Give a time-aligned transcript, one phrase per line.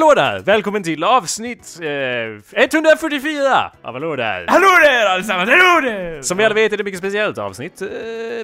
[0.00, 0.38] Hallå där!
[0.38, 4.44] Välkommen till avsnitt eh, 144 av Hallå där!
[4.48, 6.22] Hallå där allesammans, hallå där!
[6.22, 7.82] Som vi alla vet är det ett mycket speciellt avsnitt.
[7.82, 7.88] Eh,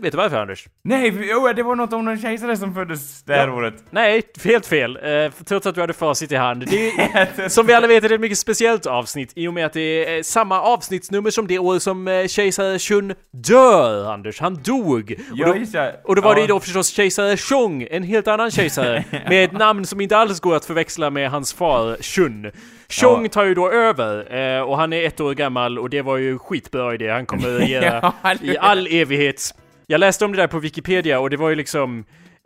[0.02, 0.66] vet du varför Anders?
[0.84, 3.55] Nej, jo, det var något om någon kejsare som föddes det här Ja.
[3.55, 3.74] året.
[3.90, 4.99] Nej, helt fel.
[5.02, 6.62] Eh, trots att du hade facit i hand.
[6.73, 9.73] Är, som vi alla vet är det ett mycket speciellt avsnitt i och med att
[9.73, 14.40] det är eh, samma avsnittsnummer som det år som eh, kejsare Shun dör, Anders.
[14.40, 15.15] Han dog!
[15.34, 18.51] Ja, och, då, och då var det ju då förstås kejsare Shong, en helt annan
[18.51, 22.51] kejsare, med ett namn som inte alls går att förväxla med hans far Shun.
[22.89, 23.29] Shong Ja.
[23.29, 26.39] tar ju då över, eh, och han är ett år gammal och det var ju
[26.39, 27.09] skitbra idé.
[27.11, 29.55] Han kommer att regera Ja, i all evighet.
[29.87, 32.05] Jag läste om det där på Wikipedia och det var ju liksom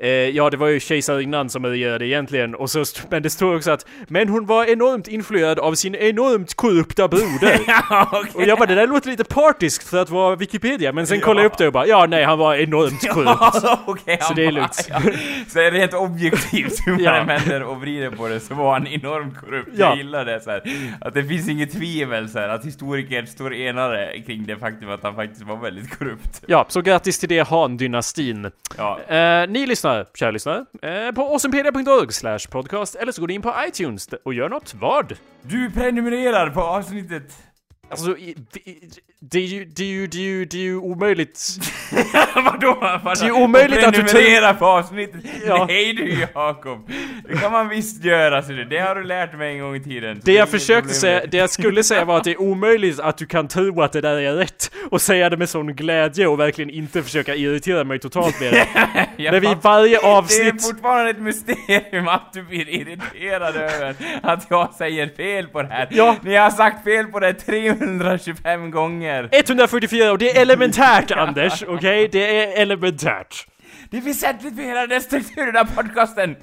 [0.09, 3.87] ja, det var ju kejsarinnan som regerade egentligen, och så, men det står också att
[4.09, 7.61] Men hon var enormt influerad av sin enormt korrupta broder.
[7.91, 8.31] Ja, okej.
[8.34, 11.43] och jag bara, det där låter lite partiskt för att vara Wikipedia, men sen kollade
[11.43, 13.41] jag upp det och bara, ja nej, han var enormt korrupt.
[13.62, 14.87] Ja, okej, Så det är lugnt.
[14.91, 15.01] Ja.
[15.48, 17.15] Så är det rent objektivt hur man Ja.
[17.17, 19.71] än vänder och vrider på det så var han enormt korrupt.
[19.75, 19.87] Ja.
[19.89, 20.62] Jag gillar det så här.
[21.01, 25.03] Att det finns inget tvivel så här, att historiker står enade kring det faktum att
[25.03, 26.43] han faktiskt var väldigt korrupt.
[26.47, 28.51] Ja, så grattis till det Han-dynastin.
[28.77, 29.01] Ja.
[29.09, 33.42] Eh, ni lyssnar, kära lyssnare, eh, på awesomepedia.org slash podcast, eller så går ni in
[33.42, 34.74] på iTunes och gör något.
[34.74, 35.16] Vad?
[35.42, 37.32] Du prenumererar på avsnittet.
[37.91, 38.16] Alltså,
[39.22, 41.41] det är ju, det är ju, det är ju, det är ju omöjligt.
[42.34, 42.76] Vadå?
[42.81, 43.20] Vadå?
[43.20, 45.20] Det är omöjligt att du Prenumerera på avsnittet!
[45.47, 45.64] Ja.
[45.69, 46.91] Nej du Jakob!
[47.28, 49.80] Det kan man visst göra, så det, det har du lärt mig en gång i
[49.80, 50.20] tiden.
[50.25, 53.26] Det jag försökte säga, det jag skulle säga var att det är omöjligt att du
[53.26, 56.70] kan tro att det där är rätt och säga det med sån glädje och verkligen
[56.70, 58.66] inte försöka irritera mig totalt med det.
[59.16, 60.66] Jag När vi i varje Det är avsnitt...
[60.66, 65.88] fortfarande ett mysterium att du blir irriterad över att jag säger fel på det här.
[65.91, 66.16] Ja.
[66.22, 69.09] Ni har sagt fel på det 325 gånger.
[69.32, 72.09] 144 och det är elementärt Anders, okej?
[72.12, 73.47] Det är elementärt.
[73.91, 76.37] Det är väsentligt för hela den strukturen av podcasten.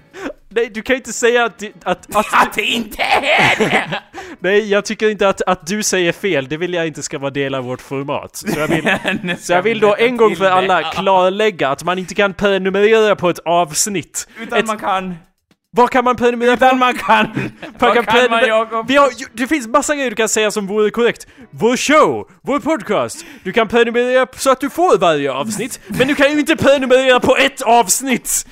[0.49, 4.01] Nej, du kan inte säga att, att, att, Att det inte är det!
[4.39, 7.31] Nej, jag tycker inte att, att du säger fel, det vill jag inte ska vara
[7.31, 8.35] del av vårt format.
[8.35, 12.15] Så jag vill, så jag vill då en gång för alla klarlägga att man inte
[12.15, 14.27] kan prenumerera på ett avsnitt.
[14.39, 15.15] Utan ett, man kan...
[15.77, 16.65] Vad kan man prenumerera på?
[16.65, 17.27] Utan man kan...
[17.79, 18.87] Man kan kan man Jakob?
[18.87, 21.27] Vi har, ju- det finns massa grejer du kan säga som vore korrekt.
[21.51, 23.25] Vår show, vår podcast.
[23.43, 25.79] Du kan prenumerera så att du får varje avsnitt.
[25.87, 28.47] Men du kan ju inte prenumerera på ett avsnitt!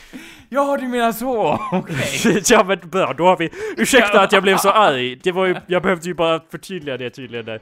[0.49, 1.59] Ja, du menar så.
[1.71, 2.41] Okej.
[2.49, 3.49] ja men bra, då har vi...
[3.77, 5.15] Ursäkta att jag blev så arg.
[5.15, 7.59] Det var ju, jag behövde ju bara förtydliga det tydligen där.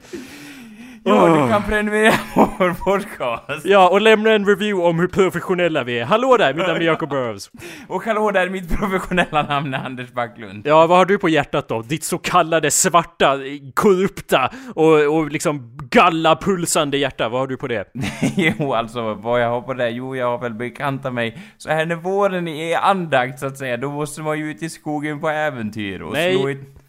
[1.06, 3.66] Ja, du kan prenumerera på vår podcast.
[3.66, 6.04] Ja, och lämna en review om hur professionella vi är.
[6.04, 7.50] Hallå där, mitt namn är Jacob Burrows.
[7.88, 10.66] Och hallå där, mitt professionella namn är Anders Backlund.
[10.66, 11.82] Ja, vad har du på hjärtat då?
[11.82, 13.38] Ditt så kallade svarta,
[13.74, 17.84] korrupta och, och liksom gallapulsande hjärta, vad har du på det?
[18.36, 21.38] jo, alltså vad jag har på det, jo jag har väl bekantat mig.
[21.56, 24.68] Så här när våren är andakt så att säga, då måste man ju ut i
[24.68, 26.83] skogen på äventyr och Nej, slå ett...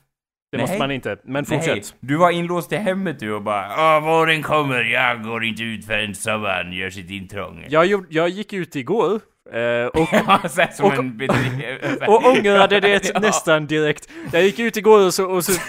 [0.56, 0.68] Det Nej.
[0.68, 1.96] måste man inte, men Nej, fortsätt.
[2.00, 3.66] du var inlåst i hemmet du och bara
[3.98, 7.66] Åh, våren kommer, jag går inte ut förrän sommaren gör sitt intrång.
[7.70, 9.20] Jag, gjorde, jag gick ut igår
[9.54, 10.02] eh, och,
[10.98, 11.78] Och- bedriv...
[12.08, 13.20] och ångrade det Ja.
[13.20, 14.10] nästan direkt.
[14.34, 15.62] Jag gick ut igår och så, och så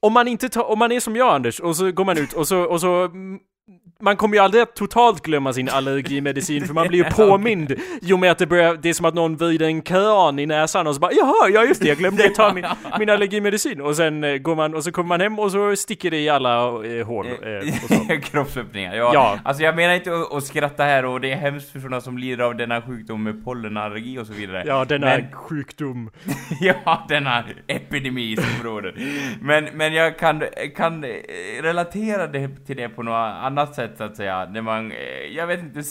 [0.00, 2.32] om man inte tar, om man är som jag Anders, och så går man ut
[2.32, 3.10] och så, och så
[4.00, 8.12] man kommer ju aldrig att totalt glömma sin allergimedicin för man blir ju påmind i
[8.12, 10.86] och med att det börjar, det är som att någon vrider en kran i näsan
[10.86, 12.66] och så bara Jaha, ja just det, jag glömde ta min,
[12.98, 16.10] min allergimedicin och sen eh, går man, och så kommer man hem och så sticker
[16.10, 17.32] det i alla eh, hål eh,
[17.88, 18.20] så.
[18.30, 19.10] Kroppsöppningar, ja.
[19.14, 19.38] Ja.
[19.44, 22.18] Alltså jag menar inte att, att skratta här och det är hemskt för sådana som
[22.18, 24.62] lider av denna sjukdom med pollenallergi och så vidare.
[24.66, 26.10] Ja, denna Men- sjukdom.
[26.60, 28.94] ja, denna epidemi som råder.
[29.40, 30.42] Men, men jag kan,
[30.76, 31.10] kan eh,
[31.62, 34.48] relatera det till det på något annat sätt så att säga.
[34.50, 35.82] När man, eh, jag vet inte,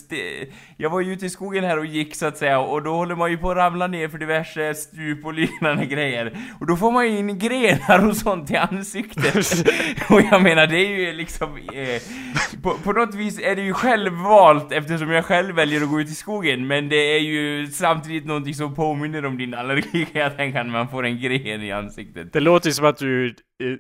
[0.78, 3.16] jag var ju ute i skogen här och gick så att säga och då håller
[3.16, 6.38] man ju på att ramla ner för diverse stup och liknande grejer.
[6.60, 9.36] Och då får man ju in grenar och sånt i ansiktet.
[10.10, 12.02] och jag menar, det är ju liksom, eh,
[12.64, 16.10] på, på något vis är det ju självvalt eftersom jag själv väljer att gå ut
[16.10, 16.68] i skogen.
[16.68, 20.72] Men det är ju samtidigt någonting som påminner om din allergi kan jag tänka när
[20.72, 22.34] man får en gren i ansiktet.
[22.34, 23.36] Det låter som att du,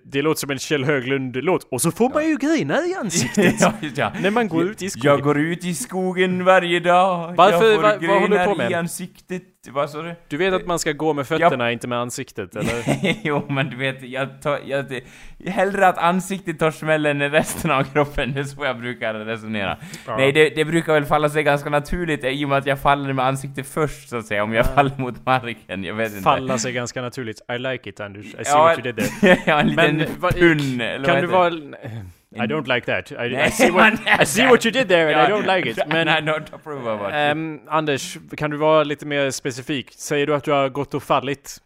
[0.05, 1.67] det låter som en Kjell Höglund-låt.
[1.71, 3.55] Och så får man ju grenar i ansiktet.
[3.59, 4.11] ja, ja.
[4.21, 5.11] När man går ut i skogen.
[5.11, 7.33] Jag går ut i skogen varje dag.
[7.37, 8.71] Varför- jag får vad- vad håller du på med?
[8.71, 9.43] i ansiktet.
[9.71, 10.15] Vad sa du?
[10.27, 12.83] Du vet att man ska gå med fötterna, inte med ansiktet, eller?
[13.23, 15.03] jo, men du vet, jag tar, jag, det-
[15.51, 19.77] hellre att ansiktet tar smällen än resten av kroppen, det är så jag brukar resonera.
[20.07, 20.17] Ja.
[20.17, 23.13] Nej, det, det brukar väl falla sig ganska naturligt i och med att jag faller
[23.13, 26.23] med ansiktet först, så att säga, om jag faller mot marken, jag vet inte.
[26.23, 27.41] Falla sig ganska naturligt.
[27.55, 28.25] I like it, Anders.
[28.25, 29.37] I see Ja, what you did there.
[29.45, 32.05] ja, en liten Men, eller Kan du heter
[32.35, 32.45] vara...
[32.45, 33.11] I don't like that.
[33.11, 35.77] I, I, see, what, I see what you did there and I don't like it.
[35.87, 36.07] Men...
[36.07, 37.13] Nej, don't approve of it.
[37.13, 39.91] ehm, Anders, kan du vara lite mer specifik?
[39.91, 41.57] Säger du att du har gått och fallit?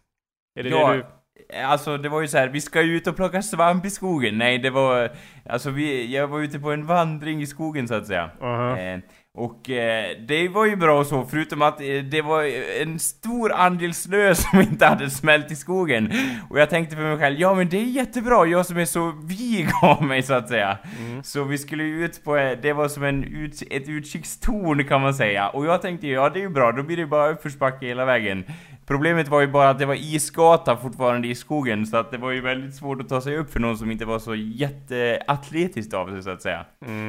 [0.58, 1.56] Är det Ja, det du...
[1.64, 4.38] alltså det var ju så här, vi ska ut och plocka svamp i skogen.
[4.38, 5.10] Nej, det var,
[5.48, 8.30] alltså vi, jag var ute på en vandring i skogen så att säga.
[8.40, 8.78] Aha.
[8.78, 8.98] Eh,
[9.34, 12.44] och eh, det var ju bra så, förutom att eh, det var
[12.82, 16.12] en stor andel snö som inte hade smält i skogen.
[16.50, 19.12] Och jag tänkte för mig själv, ja men det är jättebra, jag som är så
[19.24, 20.78] vig av mig så att säga.
[21.22, 25.14] Så vi skulle ut på, eh, det var som en ut, ett utkikstorn kan man
[25.14, 25.48] säga.
[25.48, 28.44] Och jag tänkte, ja det är ju bra, då blir det bara uppförsbacke hela vägen.
[28.90, 32.30] Problemet var ju bara att det var isgata fortfarande i skogen, så att det var
[32.30, 36.08] ju väldigt svårt att ta sig upp för någon som inte var så jätteatletiskt av
[36.08, 36.64] sig så att säga.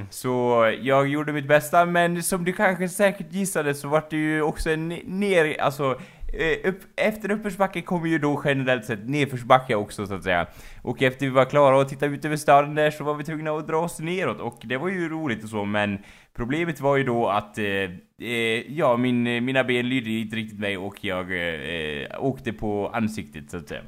[0.10, 4.42] Så jag gjorde mitt bästa, men som du kanske säkert gissade så var det ju
[4.42, 6.00] också en ne- ner, alltså
[6.34, 10.48] Eh, upp, efter uppförsbacke kommer ju då generellt sett nedförsbacke också så att säga.
[10.82, 13.52] Och efter vi var klara och tittade ut över staden där så var vi tvungna
[13.52, 16.00] att dra oss neråt och det var ju roligt och så men
[16.34, 20.60] Problemet var ju då att, eh, eh ja, min, eh, mina ben lydde inte riktigt
[20.60, 23.82] mig och jag eh, åkte på ansiktet så att säga.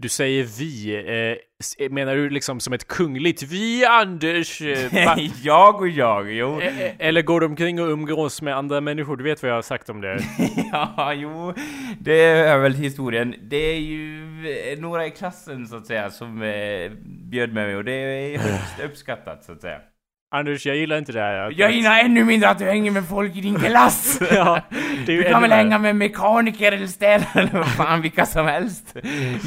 [0.00, 4.60] Du säger vi, eh, s- menar du liksom som ett kungligt vi Anders?
[4.62, 6.60] Eh, jag och jag, jo.
[6.60, 9.16] Eh, eh, Eller går du omkring och umgås med andra människor?
[9.16, 10.18] Du vet vad jag har sagt om det.
[10.72, 11.54] ja, jo,
[12.00, 13.34] det är väl historien.
[13.50, 14.18] Det är ju
[14.72, 16.90] eh, några i klassen så att säga som eh,
[17.30, 19.78] bjöd med mig och det är högst uppskattat så att säga.
[20.30, 21.54] Anders, jag gillar inte det här.
[21.56, 24.18] Jag gillar ännu mindre att du hänger med folk i din klass!
[24.30, 24.60] ja,
[25.06, 28.94] Du kan väl hänga med mekaniker eller städare eller vad fan vilka som helst.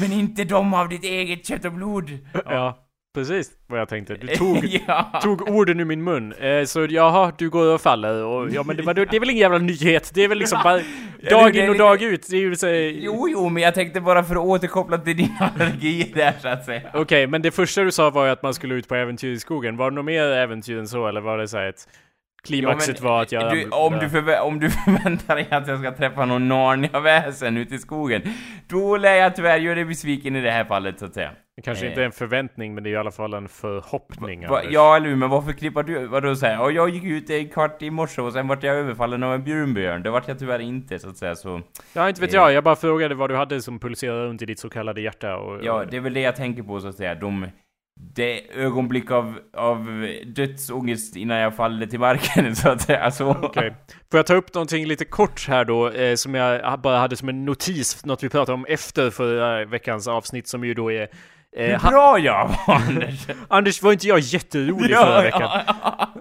[0.00, 2.10] Men inte de av ditt eget kött och blod.
[2.44, 2.78] Ja,
[3.14, 4.14] precis vad jag tänkte.
[4.14, 5.20] Du tog, ja.
[5.22, 6.32] tog orden ur min mun.
[6.32, 9.30] Eh, så jaha, du går och faller och ja men det, var, det är väl
[9.30, 10.10] ingen jävla nyhet.
[10.14, 10.80] Det är väl liksom bara
[11.30, 12.26] dag in och dag ut.
[12.30, 15.36] Det är ju så, Jo, jo, men jag tänkte bara för att återkoppla till din
[15.40, 16.90] allergi där så att säga.
[16.94, 19.38] Okej, men det första du sa var ju att man skulle ut på äventyr i
[19.38, 19.76] skogen.
[19.76, 21.88] Var det något mer äventyr än så eller var det så här ett
[22.44, 23.52] klimaxet men, var att jag...
[23.52, 27.74] du, om, du förvä- om du förväntar dig att jag ska träffa någon Narnia-väsen ute
[27.74, 28.22] i skogen,
[28.68, 31.30] då lär jag tyvärr göra dig besviken i det här fallet så att säga.
[31.64, 31.90] Kanske eh.
[31.90, 34.48] inte är en förväntning, men det är i alla fall en förhoppning.
[34.48, 36.06] Va, ja, eller hur, men varför klippar du?
[36.06, 39.22] Vadå säger Och jag gick ut en kvart i morse och sen vart jag överfallen
[39.22, 40.02] av en brunbjörn.
[40.02, 41.60] Det vart jag tyvärr inte så att säga så.
[41.92, 42.52] Ja, inte vet jag.
[42.52, 45.64] Jag bara frågade vad du hade som pulserade runt i ditt så kallade hjärta och...
[45.64, 47.14] Ja, det är väl det jag tänker på så att säga.
[47.14, 47.46] De,
[48.00, 53.10] det ögonblick av, av dödsångest innan jag faller till marken så att säga.
[53.10, 53.30] Så.
[53.30, 53.74] Okej.
[54.10, 57.28] Får jag ta upp någonting lite kort här då, eh, som jag bara hade som
[57.28, 61.08] en notis, något vi pratade om efter förra veckans avsnitt som ju då är...
[61.56, 63.26] Hur Eh, ha- bra jag var Anders!
[63.48, 65.50] Anders, var inte jag jätterolig förra veckan?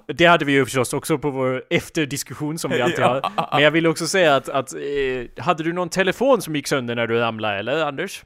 [0.08, 3.22] Det hade vi ju förstås också på vår efterdiskussion som vi alltid har.
[3.54, 6.96] Men jag vill också säga att, att eh, hade du någon telefon som gick sönder
[6.96, 8.24] när du ramlade, eller Anders?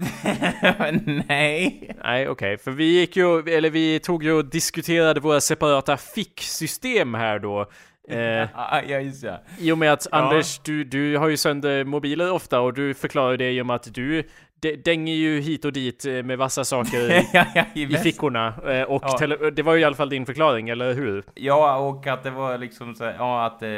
[1.28, 1.90] Nej.
[2.04, 2.58] Nej, okej.
[2.58, 7.70] För vi gick ju, eller vi tog ju och diskuterade våra separata ficksystem här då.
[8.10, 8.48] Eh,
[8.88, 9.42] Ja, just ja.
[9.58, 10.18] I och med att Ja.
[10.18, 14.28] Anders, du, du har ju sönder mobiler ofta och du förklarar det med att du
[14.62, 18.46] d- dänger ju hit och dit eh, med vassa saker i, ja, ja, i fickorna.
[18.72, 19.50] Eh, och Ja.
[19.50, 21.24] det var ju i alla fall din förklaring, eller hur?
[21.34, 23.68] Ja, och att det var liksom så här, ja att, eh,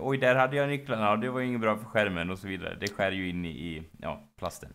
[0.00, 2.46] oj där hade jag nycklarna och det var ju inget bra för skärmen och så
[2.48, 2.76] vidare.
[2.80, 4.68] Det skär ju in i, ja, plasten.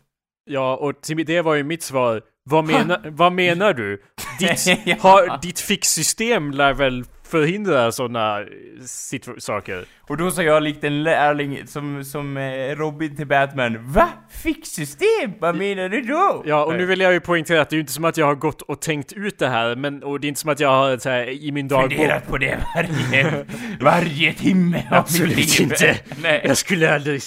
[0.50, 0.94] Ja, och
[1.26, 2.22] det var ju mitt svar.
[2.44, 4.02] Vad, menar vad menar du?
[4.40, 7.04] Ditt, har, ditt fixsystem lär väl
[7.40, 8.40] förhindra sådana
[8.86, 9.86] situ- saker?
[10.08, 14.10] Och då sa jag likt en lärling som, som eh, Robin till Batman, Va?
[14.30, 15.34] Ficksystem?
[15.40, 16.44] Vad menar du då?
[16.46, 18.26] Ja, och nu vill jag ju poängtera att det är ju inte som att jag
[18.26, 20.70] har gått och tänkt ut det här, men och det är inte som att jag
[20.70, 21.92] har så här, i min dagbok...
[21.92, 23.46] funderat på det varje,
[23.80, 25.96] varje timme Absolut inte.
[26.22, 26.42] Nej.
[26.44, 27.22] Jag skulle aldrig...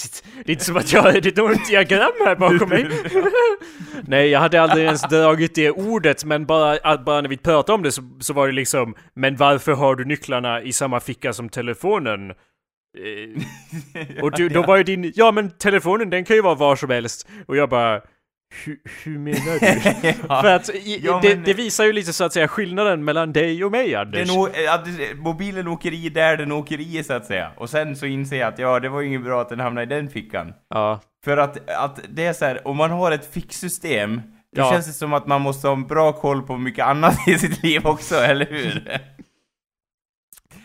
[0.45, 1.23] Det är inte som att jag...
[1.23, 2.89] Det är något diagram här bakom mig.
[4.07, 7.83] Nej, jag hade aldrig ens dragit det ordet, men bara, bara när vi pratade om
[7.83, 11.49] det så, så var det liksom Men varför har du nycklarna i samma ficka som
[11.49, 12.31] telefonen?
[12.31, 15.13] Eh, och du, då var ju din...
[15.15, 17.29] Ja, men telefonen den kan ju vara var som helst.
[17.47, 18.01] Och jag bara...
[18.65, 20.15] Hur, hur menar du?
[20.29, 20.43] Ja.
[20.43, 23.33] För att i, Ja, det, men- det visar ju lite så att säga skillnaden mellan
[23.33, 24.29] dig och mig, Anders.
[24.29, 24.49] Den å-
[25.17, 27.51] mobilen åker i där den åker i så att säga.
[27.57, 29.83] Och sen så inser jag att ja, det var ju inget bra att den hamnade
[29.95, 30.53] i den fickan.
[30.75, 31.01] Ja.
[31.25, 34.21] För att, att det är så här, om man har ett fixsystem,
[34.57, 34.71] då Ja.
[34.73, 37.63] känns det som att man måste ha en bra koll på mycket annat i sitt
[37.63, 38.99] liv också, eller hur?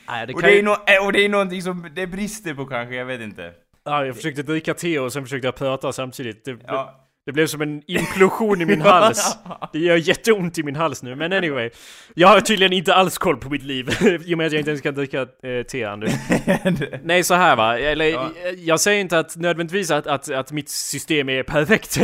[0.07, 2.53] Nej, det och, det ju- är no, eh, och det är någonting som det brister
[2.53, 3.51] på kanske, jag vet inte.
[3.83, 6.45] Ja, jag försökte dricka te och sen försökte jag prata samtidigt.
[6.45, 7.02] Det, Ja.
[7.25, 9.38] Det blev som en implosion i min hals.
[9.74, 11.70] Det gör jätteont i min hals nu, men anyway.
[12.15, 13.89] Jag har tydligen inte alls koll på mitt liv,
[14.25, 15.27] i och med att jag inte ens kan dricka eh,
[15.72, 16.12] te, Anders.
[17.03, 17.80] Nej, så här va.
[17.80, 18.30] Eller, Ja.
[18.58, 22.00] jag säger inte att nödvändigtvis att, att, att mitt system är perfekt.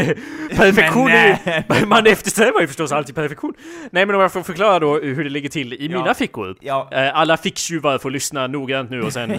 [0.55, 3.53] Perfektion är Man eftersträvar ju förstås alltid perfektion.
[3.91, 5.97] Nej, men om jag får förklara då hur det ligger till i Ja.
[5.97, 6.55] mina fickor.
[6.59, 6.89] Ja.
[6.91, 9.33] Eh, Alla ficktjuvar får lyssna noggrant nu och sen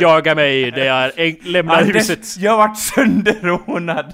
[0.00, 1.12] jaga mig när jag
[1.42, 2.36] lämnar Anders, huset.
[2.38, 4.12] jag vart sönderrånad!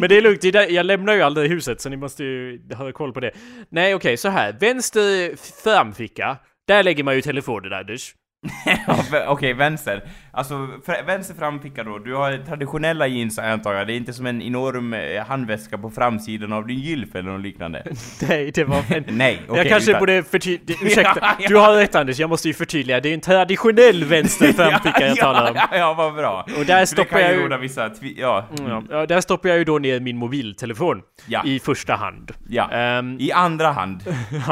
[0.00, 2.24] Men det är lugnt, det är där, jag lämnar ju aldrig huset så ni måste
[2.24, 3.30] ju ha koll på det.
[3.68, 4.56] Nej okej, så här.
[4.60, 8.14] Vänster framficka, där lägger man ju telefonen Anders.
[9.26, 10.02] Okej, vänster.
[10.30, 10.68] Alltså,
[11.06, 11.98] vänster framficka då.
[11.98, 13.86] Du har traditionella jeans antar jag.
[13.86, 17.40] Det är inte som en enorm eh, handväska på framsidan av din gylf eller något
[17.40, 17.82] liknande.
[18.28, 19.04] Nej, det var en...
[19.16, 19.58] Nej, okej.
[19.58, 21.48] jag kanske utan- borde förtydliga, ursäkta, Ja, ja.
[21.48, 23.00] du har rätt Anders, jag måste ju förtydliga.
[23.00, 25.56] Det är en traditionell vänster framficka jag talar om.
[25.56, 26.46] Ja, ja, vad bra.
[26.58, 28.44] Och där stoppar jag ju vissa tvi- ja.
[28.58, 31.00] Mm, Ja, där stoppar jag ju då ner min mobiltelefon.
[31.26, 31.42] Ja.
[31.44, 32.32] I första hand.
[32.48, 32.70] Ja.
[32.70, 34.02] Ehm, I andra hand.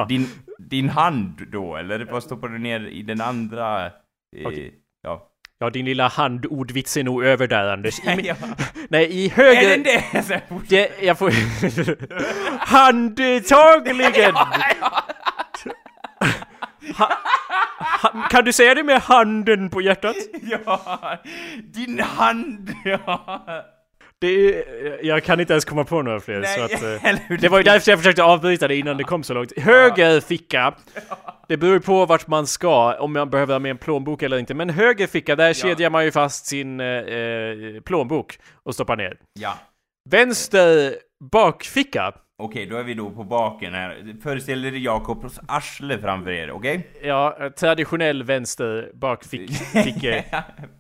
[0.09, 0.29] Din,
[0.73, 3.87] din hand då, eller vad stoppar du ner i den andra?
[3.87, 3.93] Eh.
[5.03, 5.29] Ja.
[5.59, 7.99] ja, din lilla handordvits är nog över där Anders.
[7.99, 8.35] I, ja.
[8.89, 9.69] nej, i Är höger...
[9.69, 10.43] den det?
[10.69, 11.31] Det, jag får...
[12.67, 14.35] Handtagligen!
[16.97, 17.13] Ha,
[18.03, 20.17] ha, kan du säga det med handen på hjärtat?
[20.43, 21.19] Ja,
[21.65, 23.47] din hand, ja.
[24.23, 24.65] Det
[25.03, 26.83] jag kan inte ens komma på några fler så att...
[26.83, 27.19] eh?
[27.41, 29.59] Det var ju därför jag försökte avbryta det innan det kom så långt.
[29.59, 30.75] Höger ficka.
[31.49, 34.39] Det beror ju på vart man ska, om man behöver ha med en plånbok eller
[34.39, 34.55] inte.
[34.55, 39.17] Men höger ficka, där kedjar man ju fast sin eh, eh, plånbok och stoppar ner.
[39.41, 39.59] Ja.
[40.11, 40.95] Vänster
[41.33, 42.13] bakficka.
[42.45, 43.97] Okej, då är vi då på baken här.
[44.23, 46.87] Föreställ er Jakobs arsle framför er, okej?
[47.03, 50.23] Ja, eh, traditionell vänster bakficka.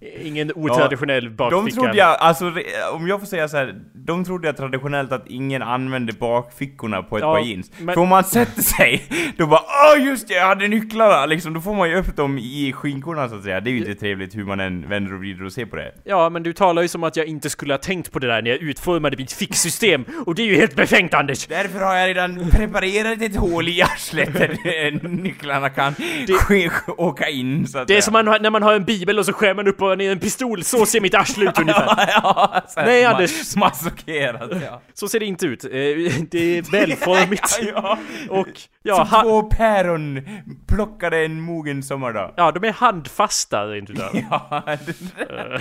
[0.23, 1.81] Ingen otraditionell De bakficka.
[1.81, 2.53] trodde jag, alltså
[2.93, 7.17] om jag får säga så här, de trodde jag traditionellt att ingen använde bakfickorna på
[7.17, 7.71] ett Ja, par jeans.
[7.79, 9.03] men- För om man sätter sig,
[9.37, 9.61] då bara
[9.97, 11.27] åh just det, jag hade nycklarna!
[11.27, 13.61] Liksom, då får man ju upp dem i skinkorna så att säga.
[13.61, 15.93] Det är ju inte trevligt hur man än vänder och vrider och ser på det.
[16.05, 18.43] Ja, men du talar ju som att jag inte skulle ha tänkt på det där
[18.43, 20.05] när jag utformade mitt fixsystem.
[20.27, 21.49] Och det är ju helt befängt Anders!
[21.53, 27.67] Därför har jag redan preparerat ett hål i arslet där nycklarna kan sk- åka in
[27.67, 29.69] så att Det är som man, när man har en bibel och så skär man
[29.69, 32.09] upp och en pistol, så ser mitt arsle ut ungefär.
[32.09, 33.57] ja, så här Nej, Anders.
[33.57, 34.81] Massokerat, ja.
[34.95, 35.65] Så ser det inte ut.
[35.65, 35.71] Eh,
[36.31, 37.61] Det är välformigt.
[37.75, 37.99] ja.
[38.29, 38.47] Och
[38.83, 40.21] ja, Som ha, två päron
[40.69, 42.35] plockade en mogen sommardag.
[42.37, 44.09] ja, de är handfasta rent utav.
[44.31, 45.61] Ja, Eh,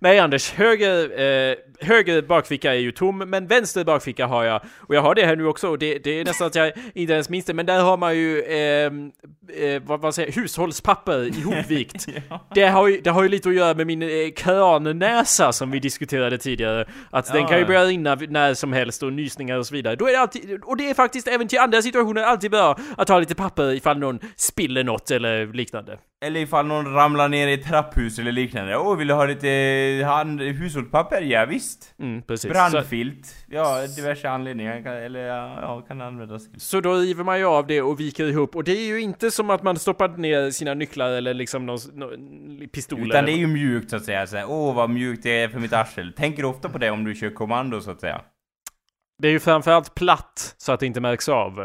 [0.00, 4.60] Nej Anders, höger, eh, höger bakficka är ju tom, men vänster bakficka har jag.
[4.76, 7.12] Och jag har det här nu också, och det, det är nästan att jag inte
[7.12, 9.10] ens minns det, men där har man ju, ehm,
[9.58, 12.06] eh, vad, vad säger jag, hushållspapper ihopvikt.
[12.54, 15.78] det, har ju, det har ju lite att göra med min eh, krannäsa som vi
[15.80, 16.88] diskuterade tidigare.
[17.10, 17.48] Att den Ja.
[17.48, 19.96] kan ju börja rinna när som helst och nysningar och så vidare.
[19.96, 23.08] Då är det alltid, och det är faktiskt även till andra situationer alltid bra att
[23.08, 25.98] ha lite papper ifall någon spiller något eller liknande.
[26.24, 28.76] Eller ifall någon ramlar ner i ett trapphus eller liknande.
[28.76, 31.22] Åh, vill du ha lite hand, hushållspapper?
[31.22, 31.94] Ja, visst.
[31.98, 32.42] Mm, precis.
[32.42, 33.34] Så, Brandfilt.
[33.48, 34.86] Ja, diverse anledningar.
[34.86, 36.42] Eller ja, kan användas.
[36.56, 39.30] Så då river man ju av det och viker ihop och det är ju inte
[39.30, 42.18] som att man stoppar ner sina nycklar eller liksom någon, någon
[42.72, 44.26] pistol Utan det är ju mjukt så att säga.
[44.26, 46.12] Så Åh, vad mjukt det är för mitt arsel.
[46.12, 48.20] Tänker du ofta på det om du kör kommando så att säga?
[49.18, 51.60] det är ju framförallt platt så att det inte märks av.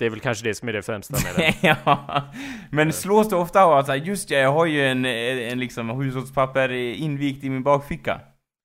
[0.00, 1.54] Det är väl kanske det som är det främsta med det.
[1.84, 2.24] ja.
[2.70, 5.58] Men slås det ofta av att så här, just det, jag har ju en, en
[5.58, 8.20] liksom hushållspapper invikt i min bakficka.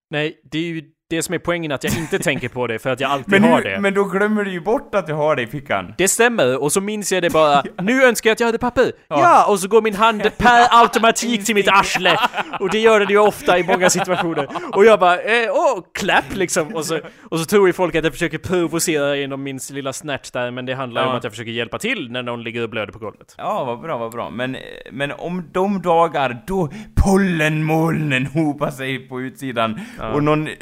[0.10, 2.90] Nej, det är ju det som är poängen att jag inte tänker på det för
[2.90, 3.80] att jag alltid Men, har nu, det.
[3.80, 5.94] men då glömmer du ju bort att du har det i fickan.
[5.98, 7.64] Det stämmer, och så minns jag det bara.
[7.82, 8.92] Nu önskar jag att jag hade papper.
[9.08, 9.46] Ja, Ja.
[9.52, 12.18] och så går min hand per automatik till mitt arsle.
[12.60, 14.48] Och det gör den ju ofta i många situationer.
[14.74, 16.76] Och jag bara, eh, åh, klapp liksom.
[16.76, 20.32] Och så, och så tror ju folk att jag försöker provocera genom min lilla snatch
[20.32, 21.18] där, men det handlar ju om Ja.
[21.18, 23.36] att jag försöker hjälpa till när någon ligger och blöder på golvet.
[23.38, 24.30] Ja, vad bra, vad bra.
[24.30, 24.58] Men,
[24.92, 26.70] men om de dagar då
[27.04, 29.80] pollenmolnen hopar sig på utsidan
[30.14, 30.54] och någon eh,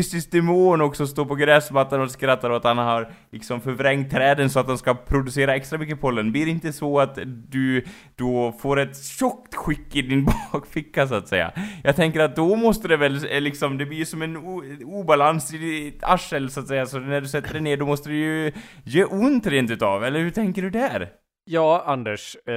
[0.00, 4.50] mystisk demon också står på gräsmattan och skrattar åt att han har liksom förvrängt träden
[4.50, 6.32] så att de ska producera extra mycket pollen.
[6.32, 7.84] Blir det inte så att du
[8.16, 11.52] då får ett tjockt skick i din bakficka så att säga?
[11.84, 14.36] Jag tänker att då måste det väl eh, liksom, det blir ju som en
[14.84, 18.08] obalans i ditt arsel så att säga, så när du sätter dig ner då måste
[18.08, 18.52] det ju
[18.84, 21.19] ge ont rent utav, eller hur tänker du där?
[21.44, 22.36] Ja, Anders.
[22.46, 22.54] Eh,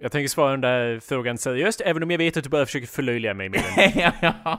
[0.00, 2.86] jag tänker svara den där frågan seriöst, även om jag vet att du bara försöker
[2.86, 4.12] förlöjliga mig med den.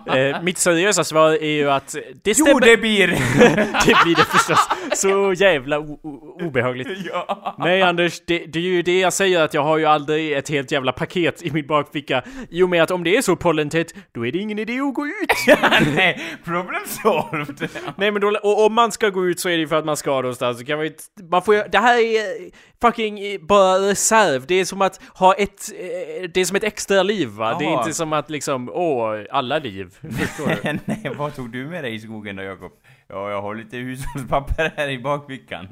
[0.13, 2.51] Eh, mitt seriösa svar är ju att det stämmer.
[2.51, 3.07] Jo, det blir!
[3.85, 4.67] det blir det förstås.
[4.93, 5.77] Så jävla
[6.43, 6.87] obehagligt.
[7.11, 7.55] ja.
[7.59, 10.49] Nej Anders, det, det är ju det jag säger att jag har ju aldrig ett
[10.49, 12.23] helt jävla paket i min bakficka.
[12.49, 14.93] I och med att om det är så pollentätt, då är det ingen idé att
[14.93, 15.57] gå ut.
[15.95, 17.69] Nej, problem solved!
[17.97, 19.85] Nej men då, och om man ska gå ut så är det ju för att
[19.85, 20.59] man ska någonstans.
[20.59, 20.93] Så kan man, ju,
[21.31, 22.23] man får ju, det här är
[22.81, 24.45] fucking bara reserv.
[24.47, 25.71] Det är som att ha ett...
[25.79, 27.55] eh, Det är som ett extra liv va?
[27.59, 29.95] Det är inte som att liksom, åh, alla liv.
[30.19, 30.79] Förstår du?
[30.85, 32.71] Nej, vad tog du med dig i skogen då, Jakob?
[33.13, 35.67] Ja, jag har lite hushållspapper här i bakfickan.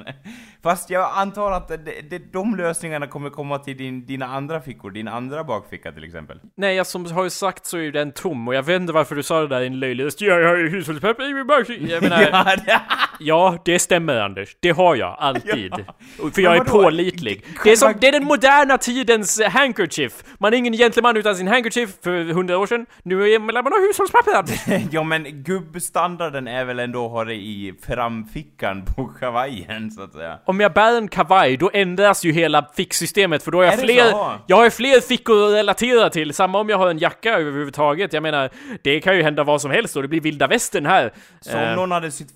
[0.64, 1.68] Fast jag antar att
[2.10, 6.40] det, de lösningarna kommer komma till din, dina andra fickor, din andra bakficka till exempel.
[6.58, 8.94] Nej, jag som har ju sagt så är ju den tom och jag vet inte
[8.94, 10.22] varför du sa det där i en löjlig röst.
[10.22, 11.86] Ja, jag har ju hushållspapper i min bakficka.
[11.86, 12.82] Jag menar, Ja, det,
[13.24, 14.58] Ja, det stämmer Anders.
[14.60, 15.74] Det har jag, alltid.
[16.20, 17.46] Och För jag är pålitlig.
[17.64, 20.24] Det är, som, det är den moderna tidens handkerchief.
[20.38, 22.86] Man är ingen gentleman utan sin handkerchief för hundra år sedan.
[23.04, 24.36] Nu är man man har hushållspapper.
[24.36, 24.88] Anders.
[24.92, 30.40] ja men gubbstandarden är väl ändå att det i framfickan på kavajen, så att säga.
[30.46, 33.78] Om jag bär en kavaj, då ändras ju hela ficksystemet för då har jag Är
[33.78, 34.14] fler...
[34.48, 36.34] Jag har fler fickor att relatera till.
[36.34, 38.14] Samma om jag har en jacka överhuvudtaget.
[38.14, 38.50] Jag menar,
[38.84, 41.14] det kan ju hända vad som helst och det blir vilda västern här.
[41.42, 42.34] Så Eh, om någon hade sytt,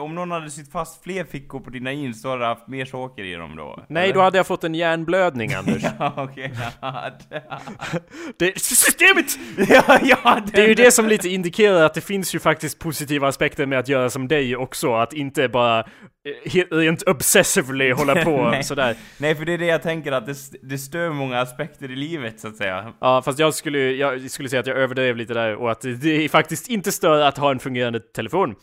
[0.00, 2.84] om någon hade sytt fast fler fickor på dina jeans, så hade du haft mer
[2.84, 3.84] saker i dem då?
[3.88, 4.14] Nej, eller?
[4.14, 5.82] då hade jag fått en hjärnblödning, Anders.
[5.98, 6.52] Ja, okej.
[8.38, 9.26] det, systemet!
[9.68, 13.28] ja, ja, Det är ju det som lite indikerar att det finns ju faktiskt positiva
[13.28, 18.50] aspekter med att göra som dig också, att inte bara eh, rent obsessively hålla på
[18.50, 18.64] Nej.
[18.64, 18.96] sådär.
[19.18, 22.40] Nej, för det är det jag tänker att det, det stör många aspekter i livet,
[22.40, 22.92] så att säga.
[23.00, 26.24] Ja, fast jag skulle, jag skulle säga att jag överdrev lite där och att det
[26.24, 28.54] är faktiskt inte stör att ha en fungerande telefon.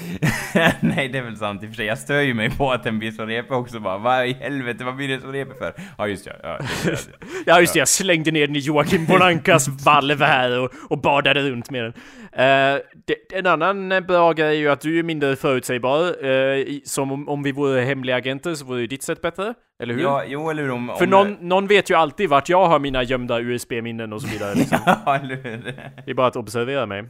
[0.80, 1.86] Nej, det är väl sant i och för sig.
[1.86, 3.98] Jag stör ju mig på att den blir så repig också bara.
[3.98, 5.72] Vad i helvete, vad blir det så repig för?
[5.98, 6.36] Ja, just det.
[6.42, 6.98] Ja, det, det,
[7.46, 11.40] Ja just det, jag slängde ner den i Joakim Bonankas valv här och, och badade
[11.50, 11.92] runt med den.
[12.32, 16.24] Eh, det, en annan bra grej är ju att du är mindre förutsägbar.
[16.56, 19.54] i- som om, om vi vore hemliga agenter så vore ju ditt sätt bättre.
[19.82, 20.02] Eller hur?
[20.02, 20.70] ja, jo, eller hur?
[20.70, 24.22] Om, För om, någon, någon vet ju alltid vart jag har mina gömda USB-minnen och
[24.22, 24.54] så vidare.
[24.54, 24.78] Liksom.
[24.86, 25.74] Ja, eller hur?
[26.04, 27.04] Det är bara att observera mig.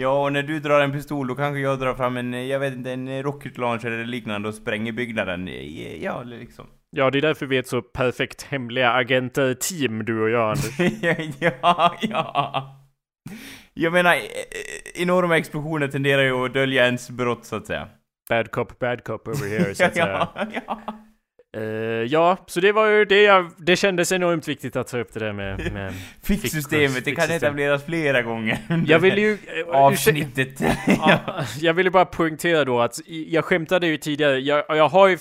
[0.00, 2.74] Ja, och när du drar en pistol, då kanske jag drar fram en, jag vet
[2.74, 5.48] inte, en rocket launcher eller liknande och spränger byggnaden.
[6.00, 6.66] Ja, liksom.
[6.96, 10.78] Ja, det är därför vi är ett så perfekt hemliga agenter-team, du och jag, Anders.
[11.62, 12.76] ja, ja.
[13.74, 17.88] Jag menar, e- e- enorma explosioner tenderar ju att dölja ens brott, så att säga.
[18.28, 20.28] Bad cop, bad cop over here, så att säga.
[20.34, 20.82] ja, ja.
[21.56, 21.62] Eh,
[22.08, 23.50] ja, så det var ju det jag...
[23.56, 25.72] Det kändes enormt viktigt att ta upp det där med...
[25.72, 28.58] med Ficksystemet, det kan etableras flera gånger.
[28.86, 29.36] jag vill ju...
[29.36, 30.60] ursäkta- Avsnittet.
[30.86, 31.18] Ja,
[31.60, 35.18] jag ville bara poängtera då att jag skämtade ju tidigare, jag, jag har ju...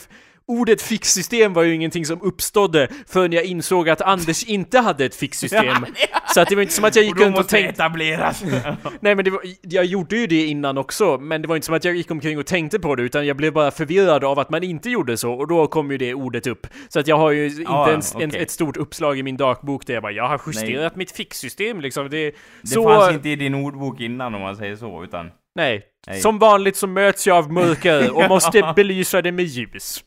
[0.49, 5.15] Ordet fixsystem var ju ingenting som uppstådde förrän jag insåg att Anders inte hade ett
[5.15, 5.85] fixsystem.
[6.33, 7.83] Så att det var inte som att jag gick och runt och tänkte...
[7.83, 8.43] etableras.
[8.99, 11.75] Nej men det var, jag gjorde ju det innan också, men det var inte som
[11.75, 14.49] att jag gick omkring och tänkte på det, utan jag blev bara förvirrad av att
[14.49, 16.67] man inte gjorde så, och då kom ju det ordet upp.
[16.89, 18.41] Så att jag har ju inte Ja, ens en, okej.
[18.41, 22.09] ett stort uppslag i min dagbok där jag bara, jag har justerat mitt fixsystem liksom.
[22.09, 22.31] Det,
[22.61, 22.83] Det så...
[22.83, 25.31] fanns inte i din ordbok innan om man säger så, utan...
[25.55, 25.81] Nej.
[26.07, 26.21] Nej.
[26.21, 30.03] Som vanligt så möts jag av mörker och måste belysa det med ljus.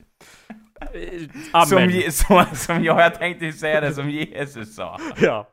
[0.95, 2.03] Eh, Amen.
[2.13, 4.99] Som, som, som jag, jag tänkte säga det som Jesus sa.
[5.21, 5.49] Ja,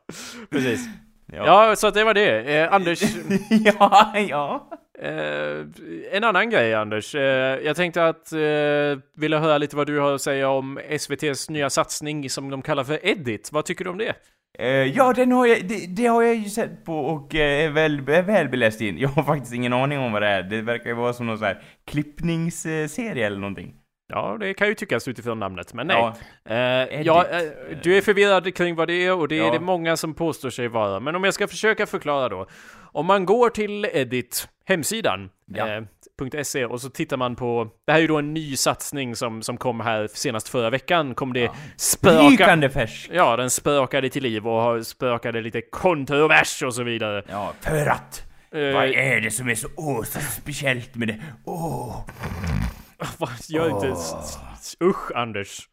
[0.50, 0.88] precis.
[1.32, 2.58] Ja, så att det var det.
[2.58, 3.02] Eh, Anders,
[3.50, 4.68] ja, ja.
[5.02, 5.66] eh,
[6.12, 7.14] en annan grej Anders.
[7.14, 8.38] Eh, jag tänkte att, eh,
[9.16, 12.84] ville höra lite vad du har att säga om SVT's nya satsning som de kallar
[12.84, 13.48] för Edit.
[13.52, 14.14] Vad tycker du om det?
[14.58, 17.68] Eh, ja, den har jag, det, det har jag ju sett på och eh, är
[17.70, 18.98] väl, är väl beläst in.
[18.98, 20.42] Jag har faktiskt ingen aning om vad det är.
[20.42, 23.74] Det verkar ju vara som någon sån här klippningsserie eller någonting.
[24.10, 25.96] Ja, det kan ju tyckas utifrån namnet, men nej.
[25.96, 26.14] Ja.
[26.54, 27.42] Eh, ja, eh,
[27.82, 29.52] du är förvirrad kring vad det är och det är Ja.
[29.52, 31.00] det många som påstår sig vara.
[31.00, 32.46] Men om jag ska försöka förklara då.
[32.92, 35.68] Om man går till Edit, hemsidan, Ja.
[35.76, 35.82] eh,
[36.42, 39.42] .se och så tittar man på, det här är ju då en ny satsning som,
[39.42, 42.28] som kom här senast förra veckan, kom det spöka...
[42.28, 43.10] Rykande färsk!
[43.12, 47.22] Ja, den spökade till liv och spökade lite kontrovers och så vidare.
[47.28, 48.22] Ja, för att!
[48.52, 51.20] Vad är det som är så, åh, så speciellt med det?
[51.44, 52.04] Åh!
[52.06, 52.79] vad-
[53.48, 53.88] Gör inte...
[53.88, 55.68] s- Usch, Anders.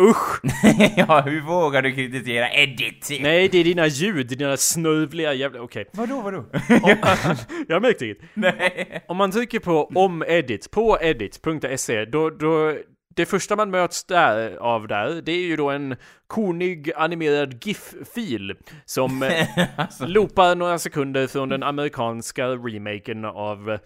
[0.00, 0.40] Usch!
[0.96, 3.08] ja, hur vågar du kritisera Edit?
[3.20, 5.60] Nej, det är dina ljud, dina snörvliga jävla...
[5.60, 5.84] Okej.
[5.92, 6.44] Vadå, vadå?
[7.68, 8.18] Jag märkte inget.
[8.34, 9.04] Nej.
[9.08, 12.74] Om man trycker på om edit på edit.se då, då
[13.16, 18.54] det första man möts där, av där, det är ju då en konig animerad GIF-fil
[18.84, 23.78] som eh, alltså, loopar några sekunder från den amerikanska remaken av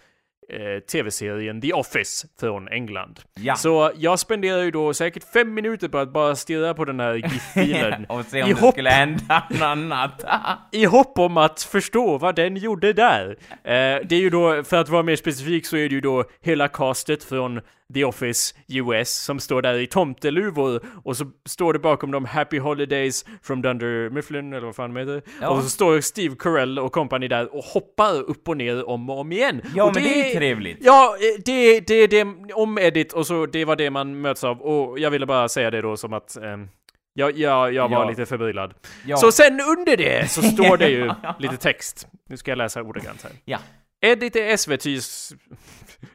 [0.51, 3.21] eh, tv-serien The Office från England.
[3.35, 3.55] ja.
[3.57, 7.15] Så jag spenderar ju då säkert fem minuter på att bara stirra på den här
[7.15, 8.05] GIF-filen.
[8.09, 10.25] och se om I det hopp- skulle hända något annat.
[10.73, 13.37] I hopp om att förstå vad den gjorde där.
[13.51, 16.25] Eh, det är ju då, för att vara mer specifik så är det ju då
[16.43, 17.61] hela castet från
[17.95, 22.59] The Office US som står där i tomteluvor och så står det bakom dem Happy
[22.59, 25.23] Holidays from Dunder Mifflin eller vad fan de heter.
[25.41, 25.49] Ja.
[25.49, 29.19] Och så står Steve Carell och company där och hoppar upp och ner om och
[29.21, 29.61] om igen.
[29.75, 30.79] Ja, och men det är ju trevligt.
[30.81, 34.45] Ja, eh, det, det är det om edit och så det var det man möts
[34.45, 36.69] av och jag ville bara säga det då som att ehm,
[37.15, 38.09] Jag, jag, jag var Ja.
[38.09, 38.75] lite förbryllad.
[39.07, 39.17] Ja.
[39.17, 42.07] Så sen under det så står det ju lite text.
[42.29, 43.33] Nu ska jag läsa ordagrant här.
[43.45, 43.59] Ja.
[44.03, 45.35] Edit är SVT's...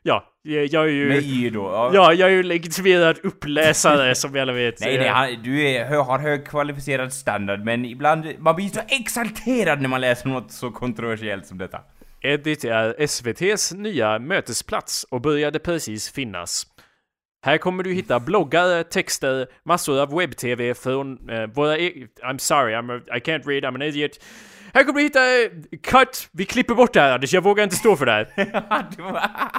[0.03, 1.13] Ja, jag är ju...
[1.15, 1.61] Y då.
[1.63, 1.91] Ja.
[1.93, 4.79] Ja, jag är ju legitimerad uppläsare som vi alla vet.
[4.79, 9.81] Nej, nej, han, du är, har hög kvalificerad standard, men ibland, man blir så exalterad
[9.81, 11.79] när man läser något så kontroversiellt som detta.
[12.21, 16.67] Edit är SVT's nya mötesplats och började precis finnas.
[17.45, 22.73] Här kommer du hitta bloggar, texter, massor av webb-tv från eh, våra e- I'm sorry,
[22.75, 24.11] I'm a, I can't read, I'm an idiot.
[24.73, 25.49] Här kommer du hitta eh,
[25.83, 28.27] cut, vi klipper bort det här Anders, jag vågar inte stå för det här.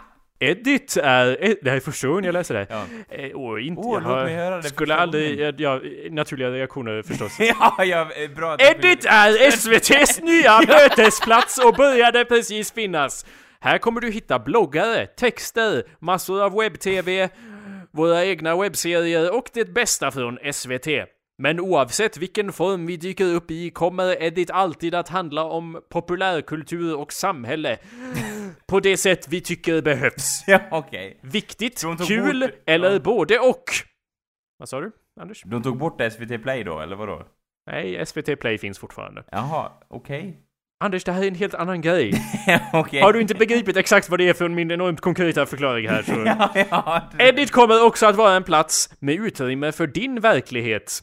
[0.39, 2.67] Edit är, eh, det här är första gången jag läser det.
[2.71, 2.85] Ja.
[3.17, 7.37] Eh, och inte, Åh, jag har- skulle aldrig, ja, ja, naturliga reaktioner förstås.
[7.39, 13.27] ja, ja, eh, bra Edit är SVT's nya mötesplats och började precis finnas.
[13.61, 17.29] Här kommer du hitta bloggare, texter, massor av webb-tv,
[17.93, 20.87] våra egna webbserier och det bästa från SVT.
[21.39, 26.97] Men oavsett vilken form vi dyker upp i kommer Edit alltid att handla om populärkultur
[26.97, 27.77] och samhälle.
[28.71, 30.45] På det sätt vi tycker behövs.
[30.47, 31.19] Ja, okej.
[31.23, 32.99] Viktigt, De tog kul bort- eller ja.
[32.99, 33.65] både och.
[34.59, 35.43] Vad sa du, Anders?
[35.47, 37.27] De tog bort SVT Play då, eller vadå?
[37.71, 39.25] Nej, SVT Play finns fortfarande.
[39.31, 40.41] Jaha, okej.
[40.85, 42.13] Anders, det här är en helt annan grej.
[42.73, 43.01] okej.
[43.01, 46.13] Har du inte begripit exakt vad det är för min enormt konkreta förklaring här så...
[46.27, 47.11] Ja, ja.
[47.19, 51.01] det- Edit kommer också att vara en plats med utrymme för din verklighet.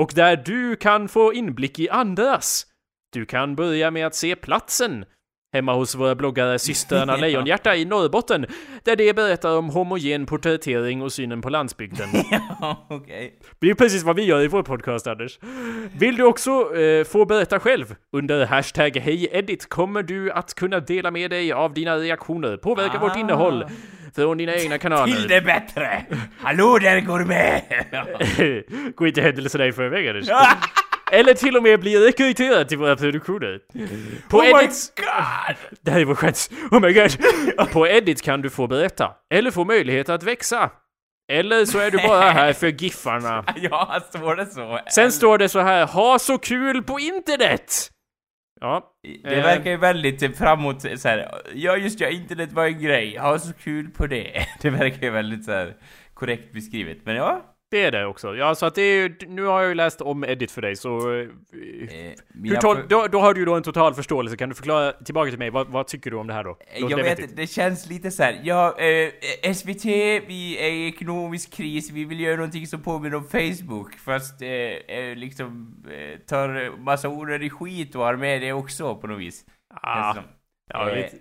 [0.00, 2.66] Och där du kan få inblick i andras.
[3.12, 5.04] Du kan börja med att se platsen.
[5.52, 7.16] Hemma hos våra bloggare systrarna.
[7.20, 8.46] Lejonhjärta i Norrbotten.
[8.84, 12.08] Där de berättar om homogen porträttering och synen på landsbygden.
[12.60, 13.34] Ja, okej.
[13.60, 15.38] Det är precis vad vi gör i vår podcast, Anders.
[15.98, 17.94] Vill du också eh, få berätta själv?
[18.12, 23.16] Under hashtag HejEdit kommer du att kunna dela med dig av dina reaktioner, påverka vårt
[23.16, 23.18] Ah.
[23.20, 23.64] innehåll
[24.14, 25.28] från dina egna Till kanaler.
[25.28, 26.04] det bättre!
[26.38, 27.64] Hallå där gourmet!
[28.96, 30.28] Gå inte händelserna i förväg, Anders.
[31.12, 33.60] Eller till och med bli rekryterad till våra produktioner.
[34.28, 34.92] På oh my Edits...
[34.96, 35.56] god!
[35.80, 36.50] Det här är vår chans.
[36.70, 37.10] Oh my god.
[37.72, 39.10] På Edit kan du få berätta.
[39.34, 40.70] Eller få möjlighet att växa.
[41.32, 43.44] Eller så är du bara här för giffarna.
[43.56, 44.80] Ja, står det så?
[44.94, 47.90] Sen står det så här, ha så kul på internet!
[48.60, 48.84] Ja,
[49.24, 49.42] Det Eh.
[49.42, 51.40] verkar ju väldigt typ, framåt så här.
[51.54, 54.46] ja just ja, internet var en grej, ha så kul på det.
[54.62, 55.74] Det verkar ju väldigt så här
[56.14, 57.42] korrekt beskrivet, men ja.
[57.70, 58.36] Det är det också.
[58.36, 61.12] Ja, så att det är nu har jag ju läst om Edit för dig, så...
[61.14, 62.12] eh, Eh,
[62.44, 65.30] Hur tol- då, då har du ju då en total förståelse, kan du förklara tillbaka
[65.30, 66.50] till mig, vad, vad tycker du om det här då?
[66.78, 68.40] Låter jag det vet det känns lite så här.
[68.42, 69.84] ja, eh, SVT,
[70.28, 74.48] vi är i ekonomisk kris, vi vill göra någonting som påminner om Facebook, fast eh,
[74.48, 79.44] eh, liksom eh, tar massa onödig skit och har med det också på något vis.
[79.82, 80.16] Ah,
[80.72, 80.96] ja, eh.
[80.96, 81.16] lite,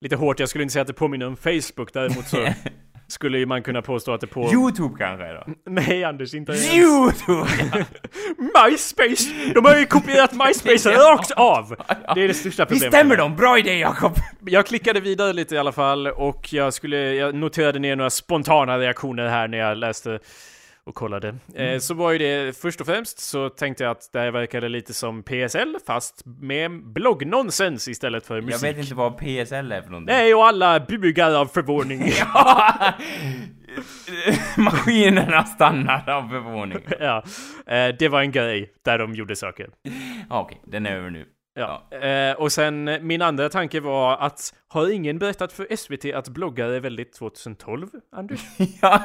[0.00, 2.36] lite hårt, jag skulle inte säga att det påminner om Facebook, däremot så
[3.08, 4.52] skulle ju man kunna påstå att det på...
[4.52, 5.44] Youtube kanske då?
[5.70, 6.74] Nej Anders, inte ens.
[6.74, 7.48] Youtube!
[8.38, 9.52] MySpace!
[9.54, 11.76] De har ju kopierat MySpace rakt av!
[12.14, 12.94] Det är det största problemet.
[12.94, 13.36] stämmer de?
[13.36, 14.12] Bra idé Jakob!
[14.40, 18.78] Jag klickade vidare lite i alla fall och jag skulle, jag noterade ner några spontana
[18.78, 20.18] reaktioner här när jag läste
[20.86, 21.34] och kollade.
[21.54, 24.68] Eh, så var ju det först och främst så tänkte jag att det här verkade
[24.68, 28.62] lite som PSL fast med bloggnonsens istället för Jag musik.
[28.70, 30.14] vet inte vad PSL är för någonting.
[30.14, 32.02] Nej, och alla bugar av förvåning.
[32.18, 32.94] Ja!
[34.56, 36.78] Maskinerna stannar av förvåning.
[37.00, 37.22] ja,
[37.66, 39.70] eh, det var en grej där de gjorde saker.
[40.30, 41.26] Okej, den är över nu.
[41.58, 41.82] Ja.
[41.98, 46.28] Eh, och sen eh, min andra tanke var att har ingen berättat för SVT att
[46.28, 48.40] bloggar är väldigt 2012, Anders?
[48.82, 49.02] Ja,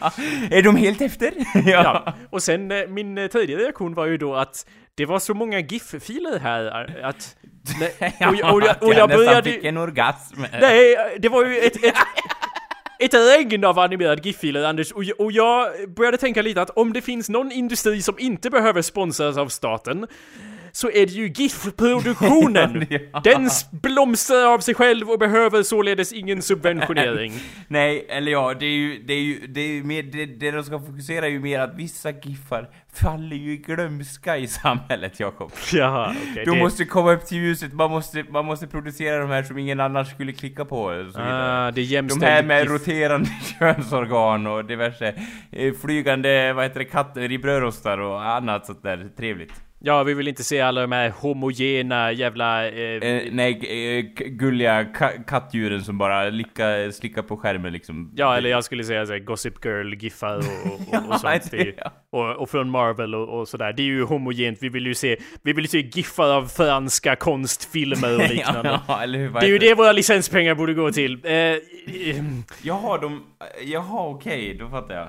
[0.00, 0.12] ja.
[0.50, 1.32] Är de helt efter?
[1.70, 2.12] Ja.
[2.30, 5.58] Och sen eh, min eh, tredje reaktion var ju då att det var så många
[5.60, 7.36] GIF-filer här eh, att...
[7.80, 10.40] Nej, och, jag- och, jag- och jag började fick en orgasm.
[10.60, 11.84] Nej, det var ju ett...
[11.84, 11.94] ett
[12.98, 17.02] ett regn av animerade GIF-filer, Anders, och, och jag började tänka lite att om det
[17.02, 20.06] finns någon industri som inte behöver sponsras av staten,
[20.76, 22.86] så är det ju GIF-produktionen!
[23.12, 23.20] Ja.
[23.24, 27.32] Den blomstrar av sig själv och behöver således ingen subventionering.
[27.68, 30.50] Nej, eller ja, det är ju, det är ju, det är ju mer, det, det
[30.50, 35.20] de ska fokusera är ju mer att vissa giffar faller ju i glömska i samhället,
[35.20, 35.52] Jakob.
[35.72, 36.44] Jaha, okej.
[36.44, 39.58] De det- måste komma upp till ljuset, man måste, man måste producera de här som
[39.58, 41.66] ingen annars skulle klicka på och så vidare.
[41.66, 42.70] Ah, det är De här med GIF.
[42.70, 45.14] roterande könsorgan och diverse
[45.52, 49.52] eh, flygande, vad heter det, katter i brödrostar och annat sånt där trevligt.
[49.86, 52.68] Ja, vi vill inte se alla de här homogena jävla...
[52.68, 53.52] Eh, Eh, nej,
[53.98, 58.12] eh, gulliga ka- kattdjuren som bara licka, slickar på skärmen liksom.
[58.16, 61.50] ja, eller jag skulle säga såhär Gossip Girl-giffar och, och, och, och sånt.
[61.50, 61.92] Det ja.
[62.12, 63.72] och, och från Marvel och, och sådär.
[63.72, 64.58] Det är ju homogent.
[64.60, 68.80] Vi vill ju se, vi vill ju se giffar av franska konstfilmer och liknande.
[68.88, 69.30] ja, eller hur?
[69.30, 71.20] Det är ju det våra licenspengar borde gå till.
[71.24, 71.58] Eh, eh,
[72.62, 73.22] Jaha, de...
[73.64, 75.08] Jaha, okej, då fattar jag.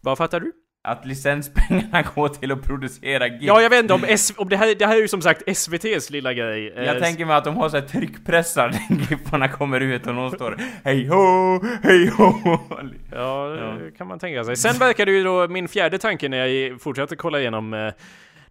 [0.00, 0.52] vad fattar du?
[0.88, 3.42] Att licenspengarna går till att producera GIF.
[3.42, 5.42] Ja, jag vet inte om, S om det, här, det här är ju som sagt
[5.46, 6.72] SVT's lilla grej.
[6.76, 10.14] Eh, Jag tänker mig att de har så här tryckpressar när Giffarna kommer ut och
[10.14, 12.32] någon står Hej ho, hej ho.
[13.12, 13.46] Ja,
[13.80, 14.56] det kan man tänka sig.
[14.56, 17.92] Sen verkar det ju då, min fjärde tanke när jag fortsätter kolla igenom eh,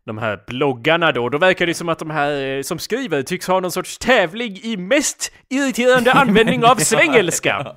[0.06, 3.48] de här bloggarna då, då verkar det som att de här eh, som skriver tycks
[3.48, 7.74] ha någon sorts tävling i mest irriterande användning av svengelska.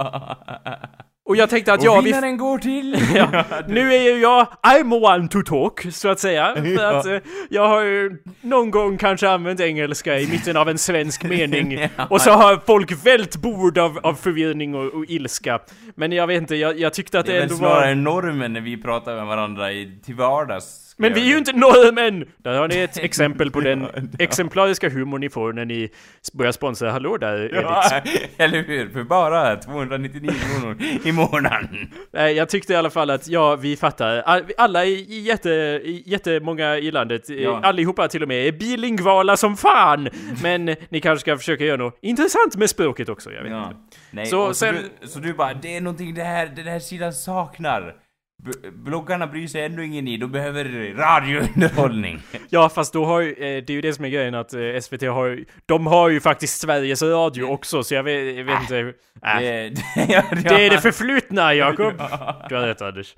[1.33, 2.13] Och jag tänkte att Och ja, vi...
[2.13, 2.97] vinnaren går till...
[3.15, 6.55] Ja, nu är ju jag I'm one to talk, så att säga.
[6.55, 7.19] För att eh,
[7.49, 11.89] jag har ju någon gång kanske använt engelska i mitten av en svensk mening.
[12.11, 15.59] Och så har folk vält bord av, av förvirring och, och ilska.
[15.95, 17.95] Men jag vet inte, jag, jag tyckte att Det det, är väl ändå snarare var...
[17.95, 20.95] normen när vi pratar med varandra i, till vardags.
[20.97, 22.25] Men vi jag är ju inte norrmän!
[22.37, 23.87] Där har ni ett exempel på den
[24.19, 25.91] exemplariska humor ni får när ni
[26.33, 27.63] börjar sponsra Hallå där, Edith.
[27.63, 28.01] Ja,
[28.37, 28.89] eller hur?
[28.89, 31.91] För bara 299 kronor i månaden.
[32.13, 34.17] Nej, jag tyckte i alla fall att ja, vi fattar.
[34.23, 37.61] All- Alla i i jätte, jättemånga i landet, eh, Ja.
[37.63, 40.09] allihopa till och med, är bilingvala som fan!
[40.43, 43.63] Men ni kanske ska försöka göra något intressant med språket också, jag vet Ja.
[43.65, 43.77] inte.
[44.11, 44.75] Nej, Så så, sen...
[45.01, 47.95] du, så du bara, det är någonting det här, den här sidan saknar.
[48.45, 52.19] B- bloggarna bryr sig ändå ingen i, de behöver radiounderhållning.
[52.49, 54.61] Ja, fast då har ju, eh, det är ju det som är grejen att eh,
[54.83, 58.61] SVT har ju, de har ju faktiskt Sveriges Radio också, så jag vet, jag vet
[58.63, 58.79] inte...
[58.79, 59.73] Äh, det,
[60.09, 61.93] ja, det är det förflutna, Jakob!
[62.49, 63.15] Du har rätt, Anders.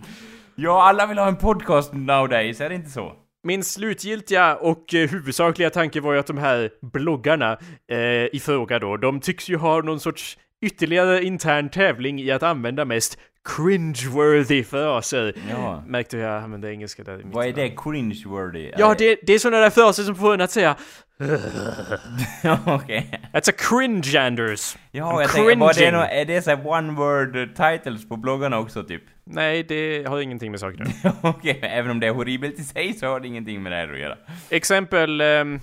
[0.54, 3.12] Ja, alla vill ha en podcast nowadays, är det inte så?
[3.46, 7.58] Min slutgiltiga och huvudsakliga tanke var ju att de här bloggarna
[7.90, 7.98] eh,
[8.32, 12.84] i fråga då, de tycks ju ha någon sorts ytterligare intern tävling i att använda
[12.84, 15.34] mest cringeworthy fraser.
[15.50, 15.82] Ja.
[15.86, 18.74] Märkte jag använde engelska där i Vad är det cringe-worthy?
[18.78, 20.76] Ja, det, det är sådana där fraser som får en att säga
[22.66, 23.20] Okej.
[23.32, 24.76] That's a cringe, Anders.
[24.90, 28.16] Ja, jag tänker, vad är det, nå- är det så här one word titles på
[28.16, 29.02] bloggarna också typ?
[29.24, 31.14] Nej, det har ingenting med saken att göra.
[31.22, 33.92] Okej, även om det är horribelt i sig så har det ingenting med det här
[33.92, 34.16] att göra.
[34.50, 35.20] Exempel...
[35.20, 35.60] ehm,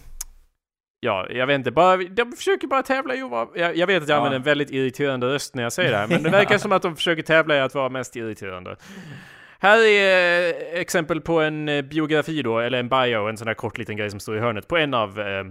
[1.04, 1.72] ja, jag vet inte.
[1.72, 3.48] Bara, de försöker bara tävla i att vara...
[3.56, 4.20] Jag, jag vet att jag Ja.
[4.20, 6.82] använder en väldigt irriterande röst när jag säger det här, men det verkar som att
[6.82, 8.76] de försöker tävla i att vara mest irriterande.
[9.60, 13.54] Här är eh, exempel på en eh, biografi då, eller en bio, en sån här
[13.54, 15.44] kort liten grej som står i hörnet på en av eh,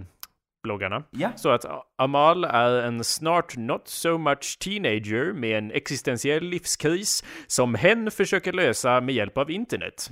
[0.63, 1.03] bloggarna.
[1.11, 1.29] Ja.
[1.35, 1.65] Så att
[2.01, 8.53] Amal är en snart not so much teenager med en existentiell livskris som hen försöker
[8.53, 10.09] lösa med hjälp av internet.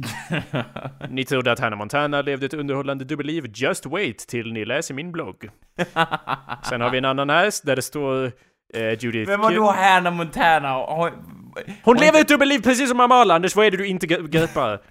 [1.09, 3.45] Ni trodde att Hannah Montana levde ett underhållande dubbelliv?
[3.55, 5.49] Just wait till ni läser min blogg.
[6.69, 8.31] Sen har vi en annan här där det står
[8.73, 10.73] eh, Judith Men vadå Hannah Montana?
[10.73, 11.11] Hon
[11.83, 13.55] har lever inte- ett dubbelliv precis som Amal, Anders.
[13.55, 14.79] Vad är det du inte gre- greppar?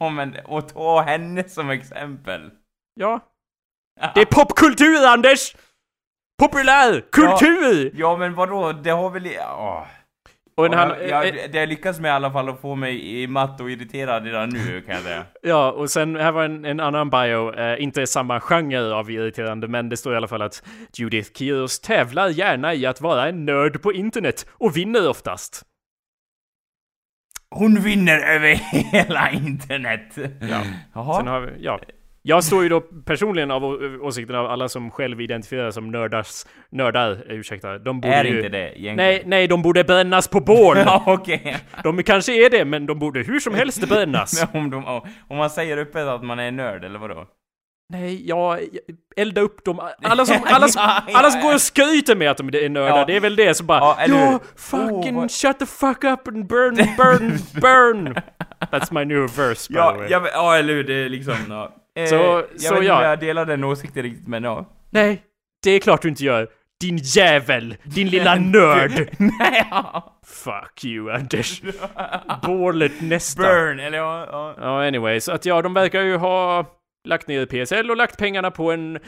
[0.00, 2.50] Ja men, och ta henne som exempel.
[2.94, 3.20] Ja.
[4.14, 5.56] Det är popkultur, Anders!
[6.38, 7.04] Populär!
[7.12, 7.92] Kultur!
[7.94, 9.26] Ja men vadå, det har väl...
[9.26, 9.86] Ja.
[10.56, 12.74] Och Ja, han, jag, eh, jag, det har lyckats med i alla fall att få
[12.74, 15.24] mig i matt och irriterad redan nu kan jag säga.
[15.42, 19.68] Ja, och sen här var en, en annan bio, eh, inte samma genre av irriterande,
[19.68, 20.62] men det står i alla fall att
[20.96, 25.62] Judith Kyrus tävlar gärna i att vara en nörd på internet och vinner oftast.
[27.50, 28.48] Hon vinner över
[28.92, 30.16] hela internet!
[30.40, 30.62] Ja.
[30.94, 31.16] Jaha.
[31.16, 31.80] Sen har vi, ja.
[32.26, 33.64] Jag står ju då personligen av
[34.02, 38.36] åsikten av alla som själv identifierar som nördars, nördar, ursäkta, de borde är ju...
[38.36, 38.96] inte det egentligen?
[38.96, 40.76] Nej, nej, de borde brännas på bål!
[40.86, 41.56] Ja, okej.
[41.82, 44.46] De kanske är det, men de borde hur som helst brännas.
[44.54, 44.84] Om, de,
[45.28, 47.26] om man säger öppet att man är nörd, eller vadå?
[47.92, 48.58] Nej, ja,
[49.16, 49.80] elda upp dem.
[50.02, 51.46] Alla som, alla som, Ja, ja, alla som ja.
[51.46, 53.96] går och skryter med att de är nördar, det är väl det som bara Ja,
[54.06, 58.14] Ja, fucking Oh, shut the fuck up and burn, burn, burn!
[58.72, 60.06] That's my new verse by the Ja, way.
[60.10, 61.34] ja, ja eller hur, det är liksom...
[61.48, 61.76] Ja.
[61.96, 62.96] Eh, Så- jag så vet inte ja.
[62.98, 64.66] om jag delar den åsikten riktigt, men ja.
[64.90, 65.22] Nej,
[65.64, 66.48] det är klart du inte gör.
[66.80, 67.76] Din jävel!
[67.82, 69.08] Din lilla nörd!
[69.18, 70.20] Nej, ja.
[70.26, 71.62] Fuck you, Anders.
[72.42, 73.42] Bålet nästa.
[73.42, 74.54] Burn, eller ja, ja.
[74.60, 76.66] Ja, anyway, så att ja, de verkar ju ha
[77.04, 78.98] lagt ner PSL och lagt pengarna på en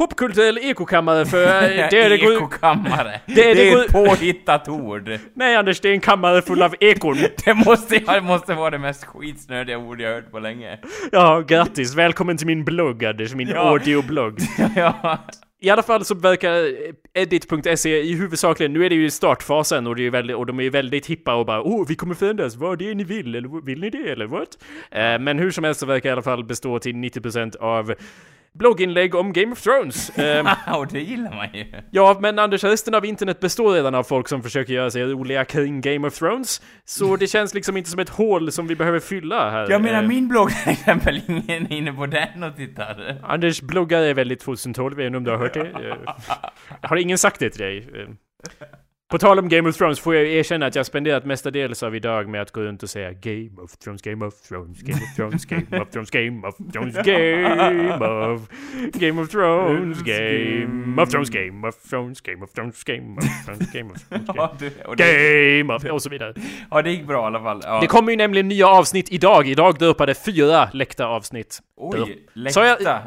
[0.00, 1.60] popkulturell ekokammare för eh,
[1.90, 2.32] det, det går...
[2.32, 3.20] Ekokammare.
[3.26, 5.10] Det- Det, det är ett påhittat ord.
[5.34, 7.16] Nej Anders, det är en kammare full av ekon.
[7.44, 10.78] Det måste, det måste vara det mest skitsnödiga ord jag hört på länge.
[11.12, 11.94] Ja, grattis.
[11.94, 13.34] Välkommen till min blogg, Anders.
[13.34, 13.56] Min Ja.
[13.60, 14.38] audioblogg.
[14.76, 15.18] ja.
[15.62, 16.68] I alla fall så verkar
[17.14, 20.58] edit.se i huvudsakligen, nu är det ju i startfasen och, det är väldigt, och de
[20.58, 23.34] är ju väldigt hippa och bara oh, vi kommer förändras, vad är det ni vill?
[23.34, 24.10] Eller vill ni det?
[24.10, 24.48] Eller what?
[24.90, 27.94] Eh, men hur som helst så verkar i alla fall bestå till 90% av
[28.52, 30.10] blogginlägg om Game of Thrones.
[30.18, 31.66] Eh, och det gillar man ju.
[31.90, 35.44] ja, men Anders, resten av internet består redan av folk som försöker göra sig roliga
[35.44, 36.62] kring Game of Thrones.
[36.84, 39.70] Så det känns liksom inte som ett hål som vi behöver fylla här.
[39.70, 43.16] Jag menar Eh, min blogg till exempel, ingen är inne på den och tittar.
[43.22, 45.60] Anders bloggar är väldigt 2012, jag vet inte om du har hört det?
[46.80, 47.88] Eh, Har ingen sagt det till dig?
[49.10, 51.96] Eh, På tal om Game of Thrones får jag erkänna att jag spenderat mestadels av
[51.96, 55.14] idag med att gå runt och säga Game of Thrones, Game of Thrones, Game of
[55.16, 58.48] Thrones, Game of Thrones, Game of Thrones, Game of
[59.00, 63.72] Game of Thrones, Game of Thrones, Game of Thrones, Game of Thrones, Game of Thrones,
[63.72, 64.98] Game of Thrones,
[65.58, 66.34] Game of och så vidare.
[66.70, 67.60] ja, det gick bra i alla fall.
[67.80, 69.48] Det kommer ju nämligen nya avsnitt idag.
[69.48, 71.60] Idag döpade fyra läckta avsnitt.
[71.76, 73.00] Oj, läckta.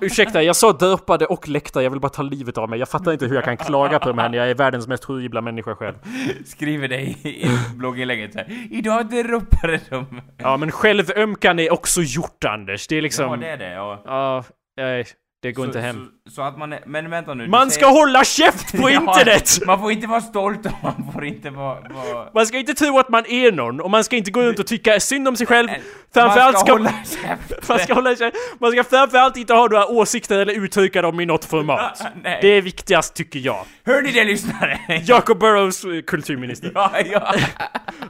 [0.00, 1.82] Ursäkta, jag sa döpade och läckta.
[1.82, 2.78] Jag vill bara ta livet av mig.
[2.78, 5.04] Jag fattar inte hur jag kan klaga på de här när jag är världens mest
[5.12, 5.94] horribla människa själv.
[6.44, 8.68] Skriver det i blogginlägget såhär.
[8.70, 10.20] Idag droppade de.
[10.36, 12.86] Ja, men självömkan är också gjort, Anders.
[12.86, 13.30] Det är liksom...
[13.30, 13.72] Ja, det är det.
[13.72, 14.02] Ja.
[14.04, 14.44] Ja,
[14.76, 15.04] nej,
[15.42, 16.08] det går så, inte hem.
[16.28, 17.48] Så, så att man är, men vänta nu.
[17.48, 19.58] Man säger- ska hålla käft på internet!
[19.66, 21.80] Man får inte vara stolt och man får inte vara...
[21.90, 22.28] vara...
[22.34, 24.66] Man ska inte tro att man är någon, och man ska inte gå runt och
[24.66, 25.68] tycka synd om sig själv.
[25.68, 25.78] Man
[26.14, 26.92] Framförallt ska ska hålla
[27.68, 31.26] man ska hålla sig, man ska framförallt inte ha några åsikter eller uttrycka dem i
[31.26, 32.02] något format.
[32.22, 33.64] Det är viktigast tycker jag.
[33.84, 34.80] Hör ni det lyssnare?
[35.04, 36.72] Jacob Burrows eh, kulturminister.
[36.74, 37.34] ja, ja.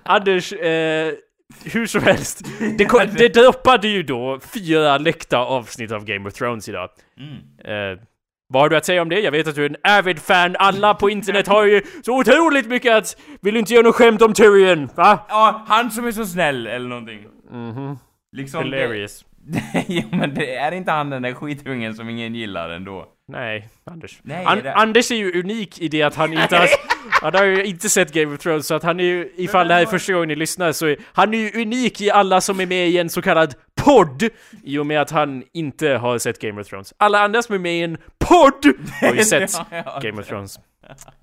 [0.02, 1.12] Anders, eh,
[1.64, 2.46] hur som helst.
[2.78, 6.88] Det, ko- det droppade ju då fyra läckta avsnitt av Game of Thrones idag.
[7.18, 7.92] Mm.
[7.92, 7.98] Eh,
[8.52, 9.20] vad har du att säga om det?
[9.20, 10.56] Jag vet att du är en avid fan.
[10.58, 13.16] Alla på internet har ju så otroligt mycket att...
[13.40, 14.88] Vill du inte göra något skämt om Tyrion?
[14.94, 15.26] Va?
[15.28, 17.20] ja, han som är så snäll eller någonting.
[17.50, 17.98] Mhm.
[18.36, 19.24] Liksom Hilarious.
[19.44, 23.06] Det, ja, men det är inte han den där skitungen som ingen gillar ändå.
[23.30, 24.18] Nej, Anders.
[24.22, 26.68] Nej, An- det- Anders är ju unik i det att han inte har...
[27.22, 29.74] Han har ju inte sett Game of Thrones, så att han är ju, ifall det
[29.74, 32.60] här är första gången ni lyssnar, så är, han är ju unik i alla som
[32.60, 34.28] är med i en så kallad podd,
[34.64, 36.94] i och med att han inte har sett Game of Thrones.
[36.96, 39.52] Alla andra som är med i en podd har ju sett.
[40.02, 40.58] Game of Thrones.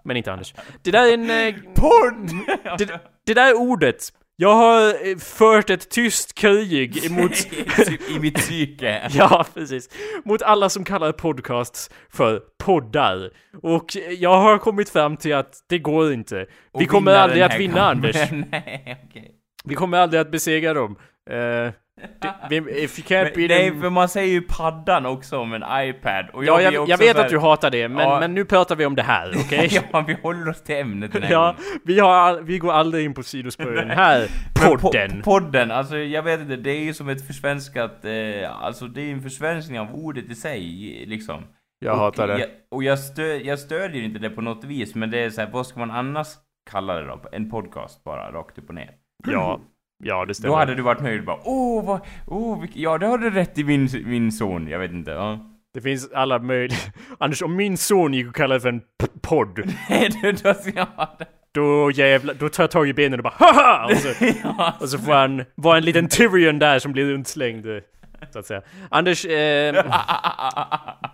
[0.03, 0.53] Men inte Anders.
[0.83, 1.29] Det där är en...
[1.29, 2.29] Eh, Podd!
[2.77, 2.89] det,
[3.25, 4.13] det där ordet.
[4.39, 7.31] Jag har eh, fört ett tyst krig emot...
[8.09, 9.09] I mitt psyke.
[9.13, 9.89] Ja, precis.
[10.25, 13.31] Mot alla som kallar podcasts för poddar.
[13.61, 13.85] Och
[14.17, 16.45] jag har kommit fram till att det går inte.
[16.79, 18.15] Vi kommer aldrig att vinna, kampen.
[18.15, 18.31] Anders.
[18.51, 19.31] Nej, okej.
[19.63, 20.95] Vi kommer aldrig att besegra dem.
[21.31, 21.71] Uh,
[22.69, 23.81] if you can't Men, nej, them...
[23.81, 26.25] för man säger ju paddan också om en iPad.
[26.33, 28.19] Och Ja, blir jag, jag vet här- att du hatar det, men, Ja.
[28.19, 29.81] men nu pratar vi om det här, okej?
[29.91, 31.79] ja, vi håller oss till ämnet den här Ja, gången.
[31.85, 33.89] vi, har, vi går aldrig in på sidospåren.
[33.89, 34.27] Här,
[34.63, 35.21] Men po- podden.
[35.21, 39.11] podden, alltså jag vet inte, det är ju som ett försvenskat, eh, alltså det är
[39.11, 41.43] en försvenskning av ordet i sig, liksom.
[41.79, 42.39] Jag och hatar det.
[42.39, 45.41] Jag, och jag, stö, jag stödjer inte det på något vis, men det är så
[45.41, 46.27] här, vad ska man annars
[46.71, 47.19] kalla det då?
[47.31, 48.89] En podcast bara, rakt upp och ner.
[49.27, 49.59] Ja,
[50.03, 50.53] ja det stämmer.
[50.53, 53.57] Då hade du varit nöjd bara, åh, vad, åh, vilk, ja det har du rätt
[53.57, 55.39] i min, min son, jag vet inte, ja.
[55.73, 56.77] Det finns alla möjliga...
[57.19, 58.81] Anders, om min son gick och kallade för en
[59.21, 61.25] podd, Nej, du, då ska jag ha det.
[61.53, 63.85] då jävlar, då tar jag tag i benen och bara haha!
[63.85, 67.65] Och så, Ja, och så får han vara en liten Tyrion där som blir rundslängd.
[68.21, 68.61] Eh, Så att säga.
[68.89, 69.73] Anders, eh,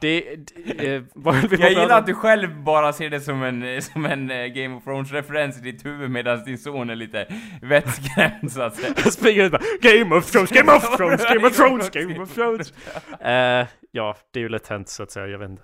[0.01, 0.23] det...
[0.65, 3.43] det eh, vad höll vi på Jag gillar att du själv bara ser det som
[3.43, 7.27] en, som en eh, Game of Thrones-referens i ditt huvud medan din son är lite
[7.61, 8.93] vettskrämd så att säga.
[9.03, 12.33] Jag springer ut bara Game of Thrones, Game of Thrones, Game of Thrones, Game of
[12.33, 12.73] Thrones.
[13.21, 15.63] Eh, ja, det är ju lätt hänt så att säga, jag vet inte.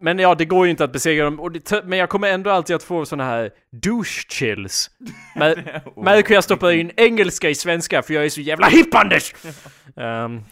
[0.00, 1.52] Men ja, det går ju inte att besegra dem.
[1.52, 3.50] Det, men jag kommer ändå alltid att få såna här
[3.82, 4.90] douche chills.
[5.36, 8.94] Mär, märk hur jag stoppar in engelska i svenska för jag är så jävla hipp
[8.94, 9.34] Anders!
[9.96, 10.42] Ehm,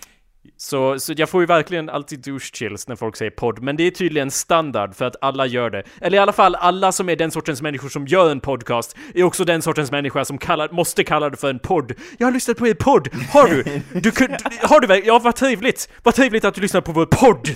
[0.65, 3.87] så, så jag får ju verkligen alltid douche chills när folk säger podd, men det
[3.87, 5.83] är tydligen standard för att alla gör det.
[6.01, 9.23] Eller i alla fall alla som är den sortens människor som gör en podcast är
[9.23, 11.93] också den sortens människa som kallar, måste kalla det för en podd.
[12.19, 13.09] Jag har lyssnat på er podd!
[13.33, 13.83] Har du?
[14.01, 15.15] Du kunde, har du verkligen?
[15.15, 15.89] Ja, vad trevligt!
[16.03, 17.49] Vad trevligt att du lyssnar på vår podd!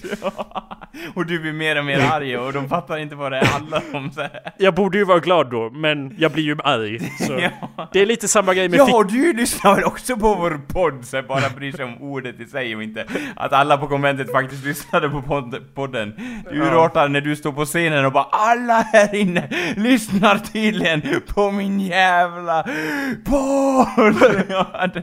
[1.14, 4.10] och du blir mer och mer arg och de fattar inte vad det handlar om
[4.12, 4.52] så här.
[4.58, 7.00] Jag borde ju vara glad då, men jag blir ju arg.
[7.40, 7.88] Ja.
[7.92, 11.22] det är lite samma grej med Ja, du lyssnar väl också på vår podd så
[11.22, 12.97] bara bryr sig om ordet i sig och inte
[13.36, 16.14] att alla på konventet faktiskt lyssnade på pod- podden.
[16.50, 17.08] Det ja.
[17.08, 21.02] när du står på scenen och bara alla här inne lyssnar tydligen
[21.34, 22.62] på min jävla
[23.24, 25.02] podd!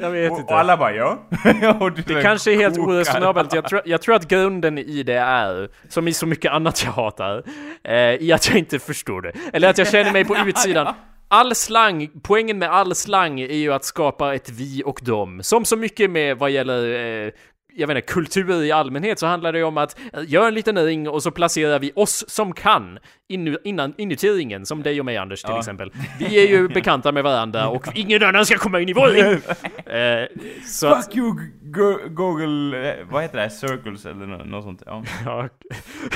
[0.00, 0.52] Jag vet och, inte.
[0.52, 1.18] och alla bara ja.
[2.06, 3.54] Det kanske är helt oresonabelt.
[3.54, 6.92] Jag tror, jag tror att grunden i det är, som i så mycket annat jag
[6.92, 7.42] hatar,
[7.84, 9.32] eh, i att jag inte förstår det.
[9.52, 10.94] Eller att jag känner mig på utsidan.
[11.28, 15.42] All slang, poängen med all slang är ju att skapa ett vi och dem.
[15.42, 16.94] Som så mycket med vad gäller
[17.26, 17.32] eh,
[17.76, 20.78] jag vet inte, kultur i allmänhet så handlar det om att eh, gör en liten
[20.78, 22.98] ring och så placerar vi oss som kan
[23.28, 25.58] inu, innan, inuti ringen, som dig och mig Anders till Ja.
[25.58, 25.92] exempel.
[26.18, 29.40] Vi är ju bekanta med varandra och ingen annan ska komma in i vår ring!
[29.86, 30.26] Eh,
[30.66, 33.50] så att, Fuck you Go- Google, eh, vad heter det?
[33.50, 34.82] Circles eller nå- något sånt?
[35.24, 35.48] Ja.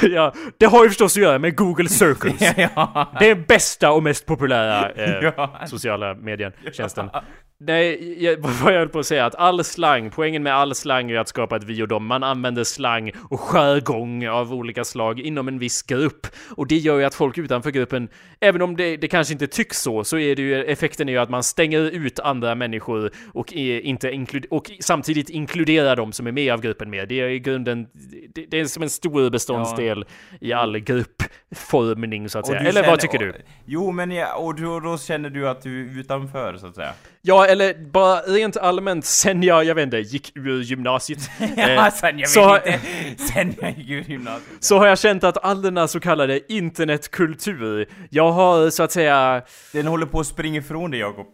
[0.02, 2.54] Ja, det har ju förstås att göra med Google Circles.
[2.74, 3.12] ja.
[3.18, 5.32] Det är bästa och mest populära eh,
[5.66, 7.11] sociala medietjänsten.
[7.62, 11.11] Nej, jag, vad jag höll på att säga att all slang, poängen med all slang
[11.11, 12.06] är att skapa ett vi och dem.
[12.06, 16.26] Man använder slang och jargong av olika slag inom en viss grupp.
[16.56, 18.08] Och det gör ju att folk utanför gruppen,
[18.40, 21.18] även om det, det kanske inte tycks så, så är det ju, effekten är ju
[21.18, 26.32] att man stänger ut andra människor och, inte inklud och samtidigt inkluderar dem som är
[26.32, 27.06] med av gruppen mer.
[27.06, 27.86] Det är i grunden,
[28.34, 30.36] det, det är som en stor beståndsdel ja.
[30.48, 30.80] i all
[31.51, 32.59] gruppformning så att säga.
[32.59, 33.32] Eller känner, vad tycker du?
[33.64, 36.92] Jo, men ja, och då, då känner du att du är utanför så att säga.
[37.22, 41.30] Ja, eller bara rent allmänt sen jag, jag vet inte, gick ur gymnasiet.
[41.57, 43.22] ja, eh, sen jag så, vet inte.
[43.22, 44.64] Sen jag gick ur gymnasiet.
[44.64, 49.42] Så har jag känt att all denna så kallade internetkultur, jag har så att säga...
[49.72, 51.26] Den håller på att springa ifrån dig, Jakob.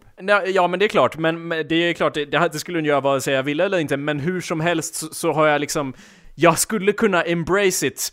[0.47, 3.21] Ja, men det är klart, men det är klart, det, det skulle den göra vare
[3.21, 5.93] sig jag ville eller inte, men hur som helst så, så har jag liksom
[6.39, 8.09] jag skulle kunna embrace it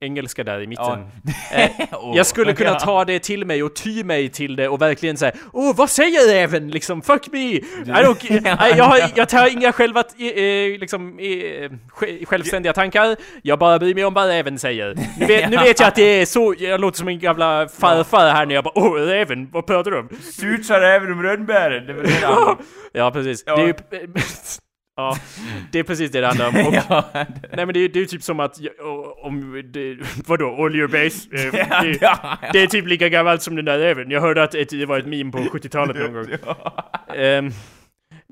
[0.00, 1.10] engelska där i mitten.
[1.50, 1.58] Ja.
[1.58, 1.70] Eh,
[2.14, 5.32] jag skulle kunna ta det till mig och ty mig till det och verkligen säga
[5.52, 7.02] Åh, vad säger även liksom?
[7.02, 7.38] Fuck me!
[7.38, 11.70] I don't, jag, har, jag tar inga själva, eh, liksom, eh,
[12.24, 13.16] självständiga tankar.
[13.42, 14.94] Jag bara bryr mig om vad även säger.
[15.18, 18.30] Nu vet, nu vet jag att det är så, jag låter som en gamla farfar
[18.30, 20.08] här när jag bara Åh, även, vad pratar du om?
[20.32, 22.06] Surt sa även om rönnbären,
[22.92, 23.42] Ja, precis.
[23.46, 23.56] Ja.
[23.56, 23.74] Det är ju,
[24.96, 25.16] Ja,
[25.72, 26.56] det är precis det det handlar om.
[26.66, 27.56] Och, ja, det...
[27.56, 28.58] Nej men det är, det är typ som att,
[29.22, 31.28] om, det, vadå, oljebase?
[31.32, 32.18] Eh, det,
[32.52, 34.10] det, är typ lika gammalt som den där även.
[34.10, 36.26] Jag hörde att det var ett meme på 70-talet någon gång.
[37.16, 37.52] Um,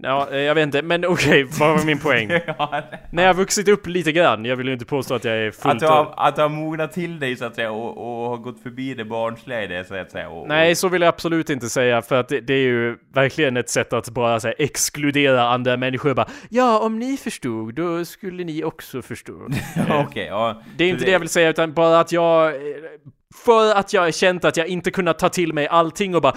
[0.02, 2.30] Ja, eh, jag vet inte, men okej, okay, vad var min poäng?
[2.58, 5.36] ja, När jag har vuxit upp lite grann, jag vill ju inte påstå att jag
[5.36, 5.74] är fullt...
[5.74, 8.36] Att du har, att du har mognat till dig så att säga och, och har
[8.36, 10.28] gått förbi det barnsliga i det så att säga.
[10.28, 13.56] Och, Nej, så vill jag absolut inte säga för att det, det är ju verkligen
[13.56, 18.44] ett sätt att bara säga exkludera andra människor bara Ja, om ni förstod, då skulle
[18.44, 19.32] ni också förstå.
[19.82, 20.62] Okej, okay, ja.
[20.76, 21.06] Det är inte det...
[21.06, 22.54] det jag vill säga utan bara att jag
[23.34, 26.34] för att jag har känt att jag inte kunnat ta till mig allting och bara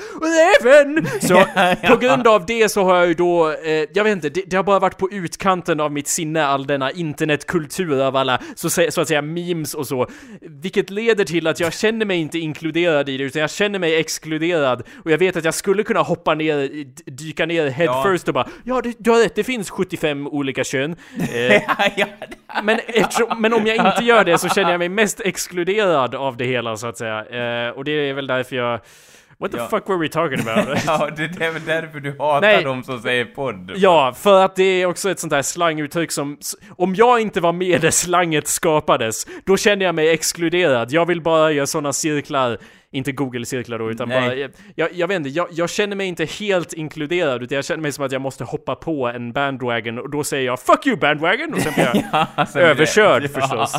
[0.61, 1.07] även!
[1.21, 1.45] Så
[1.87, 4.55] på grund av det så har jag ju då, eh, jag vet inte, det, det,
[4.55, 9.01] har bara varit på utkanten av mitt sinne all denna internetkultur av alla, så, så
[9.01, 10.07] att säga, memes och så.
[10.41, 13.95] Vilket leder till att jag känner mig inte inkluderad i det, utan jag känner mig
[13.95, 14.83] exkluderad.
[15.03, 18.17] Och jag vet att jag skulle kunna hoppa ner, dyka ner head ja.
[18.27, 20.95] och bara Ja, det, du har rätt, det finns 75 olika kön.
[21.31, 21.61] Eh,
[22.63, 26.37] men, eftersom, men om jag inte gör det så känner jag mig mest exkluderad av
[26.37, 27.69] det hela så att säga.
[27.69, 28.79] Uh, och det är väl därför jag...
[29.37, 29.67] What the ja.
[29.67, 30.83] fuck were we talking about?
[30.85, 32.63] ja, det är väl därför du hatar Nej.
[32.63, 33.71] dem som säger podd.
[33.75, 36.37] Ja, för att det är också ett sånt där slanguttryck som...
[36.69, 40.91] Om jag inte var med när slanget skapades, då känner jag mig exkluderad.
[40.91, 42.57] Jag vill bara göra såna cirklar
[42.91, 44.21] inte Google-cirklar då, utan Nej.
[44.21, 47.81] bara, jag, jag, vet inte, jag, jag, känner mig inte helt inkluderad, utan jag känner
[47.81, 50.97] mig som att jag måste hoppa på en bandwagon, och då säger jag 'Fuck you
[50.97, 52.03] bandwagon!' och sen blir jag
[52.37, 53.29] ja, överkörd det.
[53.29, 53.75] förstås.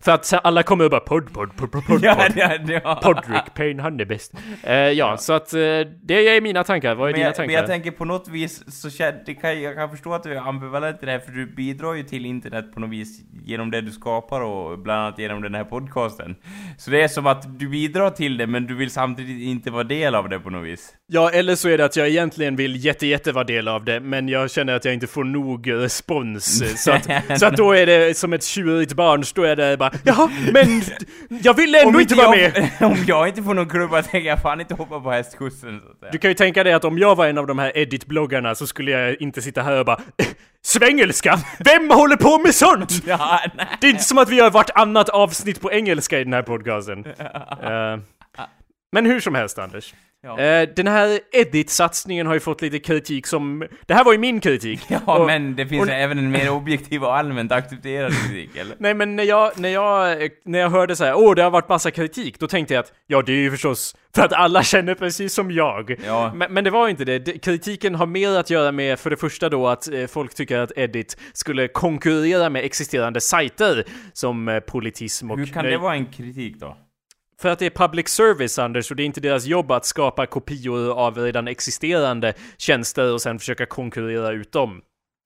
[0.00, 3.00] För att alla kommer och bara 'Podd, podd, podd, podd, podd, ja, ja, ja.
[3.02, 4.36] Podrick Payne, han är bäst'
[4.68, 5.60] uh, ja, så att uh,
[6.02, 7.46] det är mina tankar, vad är men dina jag, tankar?
[7.46, 8.88] Men jag tänker på något vis, så
[9.26, 11.94] det kan, jag kan förstå att du är ambivalent i det här, för du bidrar
[11.94, 15.54] ju till internet på något vis genom det du skapar och bland annat genom den
[15.54, 16.36] här podcasten.
[16.78, 19.84] Så det är som att du bidrar till det, men du vill samtidigt inte vara
[19.84, 20.94] del av det på något vis.
[21.06, 24.00] Ja, eller så är det att jag egentligen vill jätte, jätte vara del av det,
[24.00, 26.62] men jag känner att jag inte får nog respons.
[26.84, 27.08] Så att,
[27.40, 30.30] så att då är det som ett tjurigt barn, står jag där och bara Jaha,
[30.52, 30.82] men
[31.42, 32.70] jag vill ändå inte vara med!
[32.80, 35.80] om jag inte får någon klubba tänker jag fan inte hoppa på hästskjutsen.
[36.12, 38.66] Du kan ju tänka dig att om jag var en av de här edit-bloggarna så
[38.66, 40.00] skulle jag inte sitta här och bara
[40.66, 41.38] Svengelska?
[41.58, 42.92] Vem håller på med sånt?
[43.06, 43.40] Ja,
[43.80, 47.06] det är inte som att vi har vartannat avsnitt på engelska i den här podcasten.
[47.06, 47.98] Uh,
[48.92, 49.94] men hur som helst Anders.
[50.22, 50.40] Ja.
[50.40, 53.66] Eh, den här Edit-satsningen har ju fått lite kritik som...
[53.86, 54.80] Det här var ju min kritik.
[54.88, 58.76] Ja, och, men det finns och, även en mer objektiv och allmänt accepterad kritik, eller?
[58.80, 61.68] Nej, men när jag, när jag, när jag hörde så här, åh, det har varit
[61.68, 64.94] massa kritik, då tänkte jag att, ja, det är ju förstås för att alla känner
[64.94, 65.96] precis som jag.
[66.06, 66.32] Ja.
[66.34, 67.42] Men, men det var inte det.
[67.42, 70.72] Kritiken har mer att göra med, för det första då, att eh, folk tycker att
[70.76, 75.38] Edit skulle konkurrera med existerande sajter som eh, Politism och...
[75.38, 76.76] Hur kan det vara en kritik då?
[77.40, 80.26] För att det är public service, Anders, och det är inte deras jobb att skapa
[80.26, 84.82] kopior av redan existerande tjänster och sen försöka konkurrera ut dem.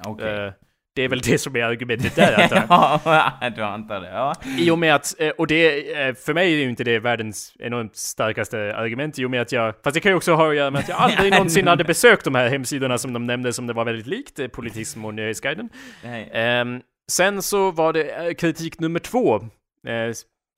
[0.09, 0.47] Okay.
[0.47, 0.53] Uh,
[0.95, 3.33] det är väl det som är argumentet där antar jag.
[3.41, 4.35] ja, du antar det, ja.
[4.59, 7.57] I och med att, eh, och det, eh, för mig är ju inte det världens
[7.59, 10.57] enormt starkaste argument i och med att jag, fast det kan ju också ha att
[10.57, 13.67] göra med att jag aldrig någonsin hade besökt de här hemsidorna som de nämnde som
[13.67, 15.69] det var väldigt likt, Politism och Nyhetsguiden.
[16.35, 19.41] Um, sen så var det kritik nummer två,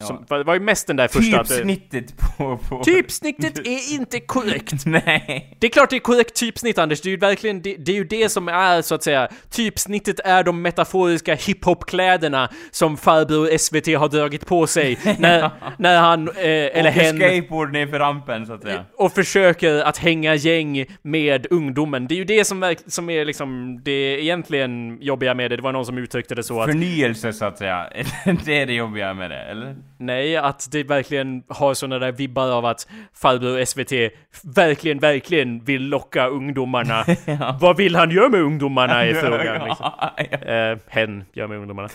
[0.02, 1.36] Som, det var ju mest den där första...
[1.42, 2.58] det- Typsnittet på...
[2.68, 2.84] på...
[2.84, 4.86] Typsnittet är inte korrekt.
[4.86, 5.56] Nej.
[5.58, 7.96] Det är klart det är korrekt typsnitt Anders, det är ju verkligen, det, det är
[7.96, 13.86] ju det som är så att säga, typsnittet är de metaforiska hiphop-kläderna som farbror SVT
[13.98, 18.46] har dragit på sig när, när han, eh, eller Åker hen, skateboard ner för rampen
[18.46, 18.84] så att säga.
[18.96, 22.06] och försöker att hänga gäng med ungdomen.
[22.06, 25.56] Det är ju det som, som är liksom det egentligen jobbiga med det.
[25.56, 27.86] Det var någon som uttryckte det så att Förnyelse så att säga.
[28.44, 29.76] det är det jobbiga med det, eller?
[30.02, 34.12] Nej, att det verkligen har sådana där vibbar av att farbror SVT
[34.56, 37.04] verkligen, verkligen vill locka ungdomarna.
[37.60, 39.68] Vad vill han göra med ungdomarna är frågan.
[39.68, 39.90] Liksom.
[40.00, 40.38] Ja, ja.
[40.38, 41.88] Eh, hen gör med ungdomarna.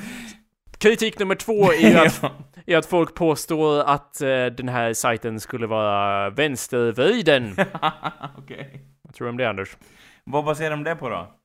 [0.78, 2.24] Kritik nummer två är ju att,
[2.66, 7.56] är att folk påstår att eh, den här sajten skulle vara vänstervriden.
[8.38, 8.82] Okej.
[9.02, 9.78] Vad tror du om det Anders?
[10.24, 11.37] Vad baserar de det på då?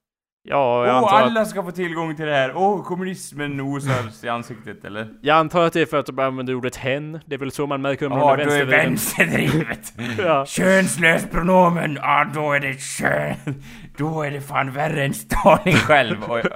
[0.44, 2.52] Ja, jag Åh, antar, att, alla ska få tillgång till det här!
[2.56, 5.08] Åh, kommunismen osar i ansiktet, eller?
[5.20, 7.20] jag antar att det är för att de använder ordet hen.
[7.26, 9.66] Det är väl så man märker om Ja, någon då är är vänstervriden.
[9.66, 9.92] vänsterdrivet!
[10.26, 10.46] Ja.
[10.46, 13.62] Könslöst pronomen, ja då är det kön...
[13.96, 16.16] Då är det fan värre än Stalin själv!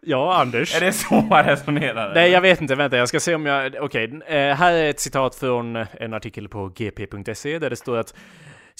[0.00, 0.76] Ja, Anders.
[0.76, 2.14] är det så man resonerar?
[2.14, 2.74] Nej, jag vet inte.
[2.74, 3.74] Vänta, jag ska se om jag...
[3.80, 8.14] Okej, eh, här är ett citat från en artikel på gp.se där det står att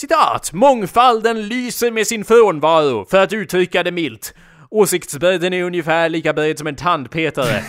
[0.00, 0.52] Citat!
[0.52, 4.34] Mångfalden lyser med sin frånvaro, för att uttrycka det milt.
[4.70, 7.62] Åsiktsbredden är ungefär lika bred som en tandpetare.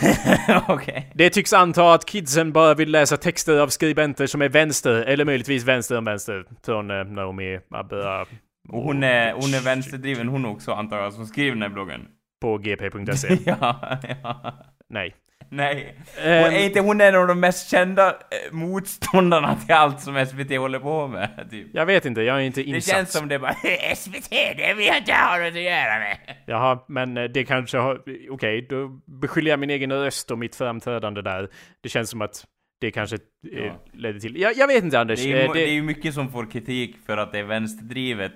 [0.68, 1.12] Okej.
[1.16, 5.26] Det tycks anta att kidsen bara vill läsa texter av skribenter som är vänster, eller
[5.26, 6.46] möjligtvis vänster om vänster.
[6.66, 8.26] Från eh, Naomi Abba
[8.70, 12.02] Och hon är, hon är vänsterdriven hon också antar jag, som skriver den här bloggen.
[12.42, 13.38] på gp.se.
[13.46, 14.54] ja, ja.
[14.90, 15.16] Nej.
[15.52, 15.96] Nej.
[16.24, 16.44] Ehm.
[16.44, 20.58] Och är inte hon en av de mest kända eh, motståndarna till allt som SVT
[20.58, 21.48] håller på med?
[21.52, 21.68] Typ.
[21.74, 22.96] Jag vet inte, jag är inte Det insatt.
[22.96, 23.54] känns som det bara
[23.96, 26.18] SVT, det vill jag inte ha något att göra med.
[26.46, 28.02] Jaha, men eh, det kanske har...
[28.30, 28.88] Okej, då
[29.22, 31.50] beskyller jag min egen röst och mitt framträdande där.
[31.84, 32.44] Det känns som att
[32.82, 33.84] det kanske eh, Ja.
[33.94, 34.42] ledde till...
[34.42, 35.24] Jag, jag vet inte Anders.
[35.24, 37.44] Det är, ju, Eh, det är ju mycket som får kritik för att det är
[37.44, 38.34] vänsterdrivet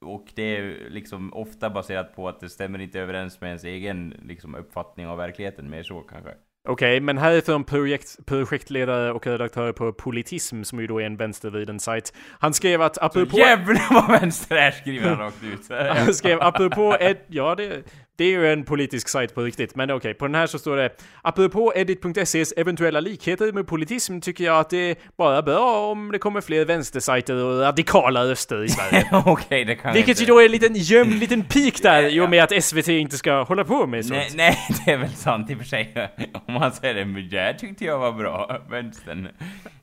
[0.00, 4.14] och det är liksom ofta baserat på att det stämmer inte överens med ens egen
[4.22, 6.30] liksom, uppfattning av verkligheten, mer så kanske.
[6.68, 11.06] Okej, men här är från projekt, projektledare och redaktör på Politism, som ju då är
[11.06, 12.12] en vänstervriden sajt.
[12.38, 13.38] Han skrev att apropå...
[13.38, 15.60] Jävlar vad vänster är skriver han rakt ut.
[15.96, 17.82] Han skrev apropå ed, ja det,
[18.18, 20.76] det är ju en politisk sajt på riktigt, men okej, på den här så står
[20.76, 20.90] det
[21.22, 26.18] Apropå edit.ses eventuella likheter med politism tycker jag att det är bara bra om det
[26.18, 29.08] kommer fler vänstersajter och radikala röster i Sverige.
[29.26, 32.30] Okej, det kan Vilket ju då är en liten gömd liten pik där i och
[32.30, 34.20] med att SVT inte ska hålla på med sånt.
[34.20, 35.94] Nej, nej, det är väl sant i och för sig.
[36.46, 39.28] Om man säger det, men det tyckte jag var bra, vänstern.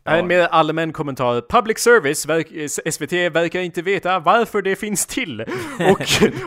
[0.09, 1.41] En mer allmän kommentar.
[1.49, 2.47] Public service, verk,
[2.93, 5.41] SVT, verkar inte veta varför det finns till
[5.91, 6.01] och,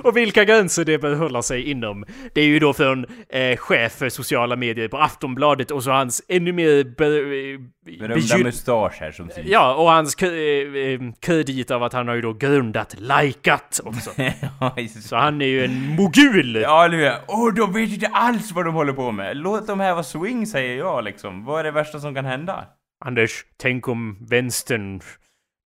[0.05, 2.05] och vilka gränser det bör hålla sig inom.
[2.35, 6.23] Det är ju då från eh, chef för sociala medier på Aftonbladet och så hans
[6.29, 7.61] ännu mer eh,
[7.99, 9.47] Berömda mustasch här som syns.
[9.47, 14.11] Ja, och hans eh, eh, kredit av att han har ju då grundat, likat också.
[15.03, 16.55] Så han är ju en mogul!
[16.55, 17.13] Ja, eller hur?
[17.27, 19.37] Åh, de vet inte alls vad de håller på med.
[19.37, 21.45] Låt dem här vara swing, säger jag liksom.
[21.45, 22.65] Vad är det värsta som kan hända?
[23.05, 25.01] Anders, tänk om vänstern,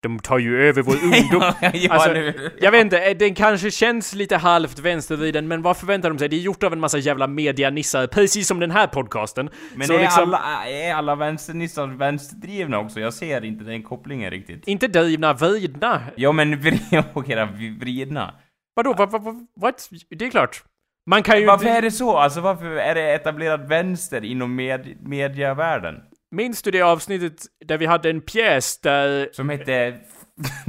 [0.03, 1.53] de tar ju över vår ungdom.
[1.73, 2.53] ja, Alltså, eller hur?
[2.61, 6.29] Jag vet inte, eh, den kanske känns lite halvt vänstervriden, men vad förväntar de sig?
[6.29, 9.49] Det är gjort av en massa jävla medianissar, precis som den här podcasten.
[9.75, 12.99] Men Så är, liksom, alla, är alla vänsternissar vänsterdrivna också?
[12.99, 14.67] Jag ser inte den kopplingen riktigt.
[14.67, 16.01] Inte drivna, vridna.
[16.15, 16.53] Ja, men
[17.13, 17.47] okej
[17.79, 18.35] vridna.
[18.73, 19.89] Vadå, vad, vad, vad, what?
[20.09, 20.63] Det är klart.
[21.05, 21.45] Man kan ju...
[21.45, 22.17] Varför är det så?
[22.17, 25.95] Alltså varför är det etablerad vänster inom med, mediavärlden?
[26.31, 27.33] Minns du det avsnittet
[27.65, 29.29] där vi hade en pjäs där...
[29.31, 29.97] Som hette...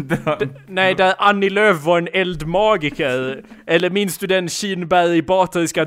[0.66, 3.44] Nej, där Annie Lööf var en eldmagiker.
[3.66, 5.84] Eller minns du den Kinberg-Batriska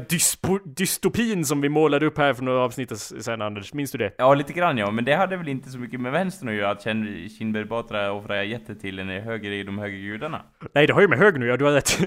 [0.66, 3.74] dystopin som vi målade upp här för några avsnitt sen, Anders?
[3.74, 4.12] Minns du det?
[4.18, 6.72] Ja, lite grann ja, men det hade väl inte så mycket med vänstern att göra
[6.72, 10.42] att Kin- Kinberg Batra offrar jätte till en höger i de högre gudarna.
[10.74, 12.00] Nej, det har ju med hög nu, ja, du har rätt.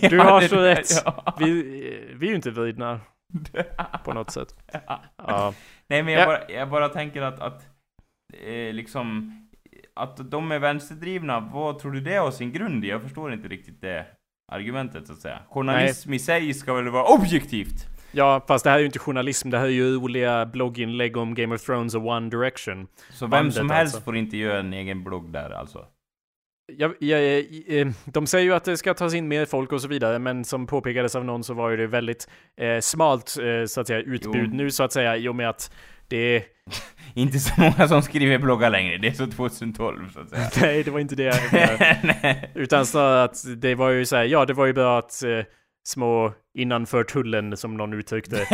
[0.10, 0.88] Du har så rätt.
[1.38, 1.62] Vi,
[2.14, 3.00] vi är ju inte vridna.
[4.04, 4.48] På något sätt.
[5.26, 5.54] Ja.
[5.88, 6.26] Nej men jag, Ja.
[6.26, 7.66] bara, jag bara tänker att, att
[8.32, 9.32] eh, liksom,
[9.94, 12.88] att de är vänsterdrivna, vad tror du det har sin grund i?
[12.88, 14.06] Jag förstår inte riktigt det
[14.52, 15.38] argumentet så att säga.
[15.48, 17.86] Journalism i sig ska väl vara objektivt?
[18.12, 21.34] ja, fast det här är ju inte journalism, det här är ju roliga blogginlägg om
[21.34, 22.86] Game of Thrones och One Direction.
[23.10, 24.04] Så vem Bandet som helst alltså.
[24.04, 25.86] får inte göra en egen blogg där alltså?
[26.76, 29.88] Jag, jag, eh, de säger ju att det ska tas in mer folk och så
[29.88, 32.28] vidare, men som påpekades av någon så var ju det väldigt
[32.60, 34.56] eh, smalt, eh, så att säga, utbud Jo.
[34.56, 35.72] nu så att säga, i och med att
[36.08, 36.44] det...
[37.14, 40.50] Inte så många som skriver bloggar längre, det är så 2012 så att säga.
[40.60, 42.36] Nej, det var inte det jag.
[42.54, 45.44] Utan snarare att det var ju så här, ja, det var ju bra att eh,
[45.84, 48.46] små innanför tullen, som någon uttryckte,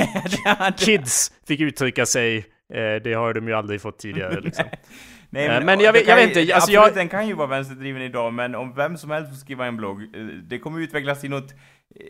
[0.79, 4.65] kids fick uttrycka sig Eh, det har de ju aldrig fått tidigare liksom.
[5.35, 7.29] Nej, Eh, men jag det vet- jag ju- vet inte, alltså absolut, jag- den kan
[7.29, 10.59] ju vara vänsterdriven idag, men om vem som helst får skriva en blogg, eh, det
[10.59, 11.55] kommer utvecklas till något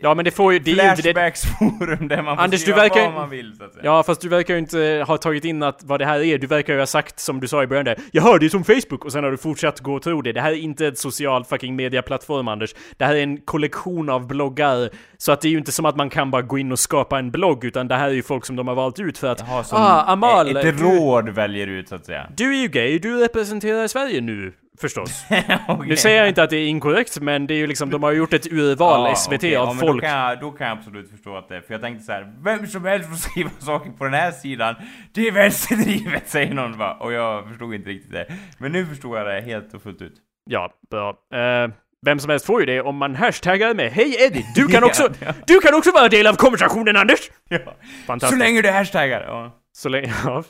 [0.01, 0.95] Ja men det får ju, det ju det...
[0.95, 3.85] Flashbacksforum där man får Anders, du skriva verkar- vad man vill, så att säga.
[3.85, 6.47] Ja fast du verkar ju inte ha tagit in att vad det här är, du
[6.47, 8.63] verkar ju ha sagt som du sa i början där Jag hörde det är som
[8.63, 10.31] Facebook och sen har du fortsatt gå och tro det.
[10.31, 12.75] Det här är inte en social fucking mediaplattform Anders.
[12.97, 14.89] Det här är en kollektion av bloggar.
[15.17, 17.19] Så att det är ju inte som att man kan bara gå in och skapa
[17.19, 19.39] en blogg utan det här är ju folk som de har valt ut för att
[19.47, 22.27] Jaha, som Ah, Amal, ett du- råd väljer ut, så att säga.
[22.37, 25.25] Du är ju gay, du representerar Sverige nu, förstås.
[25.67, 25.87] Okej.
[25.89, 28.11] Nu säger jag inte att det är inkorrekt, men det är ju liksom, de har
[28.11, 30.01] gjort ett urval, Ja, SVT, ja, av men folk.
[30.03, 32.33] Då kan, jag, då kan jag absolut förstå att det, för jag tänkte så här,
[32.43, 34.75] vem som helst får skriva saker på den här sidan,
[35.13, 36.97] det är vänsterdrivet, säger någon va?
[36.99, 38.27] Och jag förstod inte riktigt det.
[38.57, 40.13] Men nu förstår jag det helt och fullt ut.
[40.49, 41.09] Ja, bra.
[41.39, 41.69] Eh,
[42.05, 44.87] vem som helst får ju det om man hashtaggar med Hej Eddie, du kan Ja,
[44.87, 45.33] också, ja.
[45.47, 47.19] du kan också vara del av konversationen Anders!
[47.49, 47.57] Ja.
[47.59, 47.71] Så
[48.07, 48.39] Fantastiskt.
[48.39, 49.51] länge du hashtaggar, ja.
[49.75, 50.43] Så länge, ja.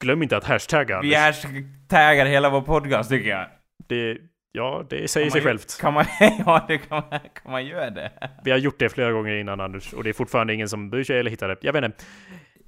[0.00, 1.44] Glöm inte att hashtagga Vi Anders.
[1.44, 3.46] hashtaggar hela vår podcast tycker jag.
[3.86, 4.18] Det,
[4.52, 5.80] ja, det säger sig man, självt.
[5.80, 6.04] Kan man,
[6.46, 8.12] ja det kan man, kan man göra det?
[8.44, 11.04] Vi har gjort det flera gånger innan Anders, och det är fortfarande ingen som bryr
[11.04, 11.56] sig eller hittar det.
[11.60, 12.04] Jag vet inte.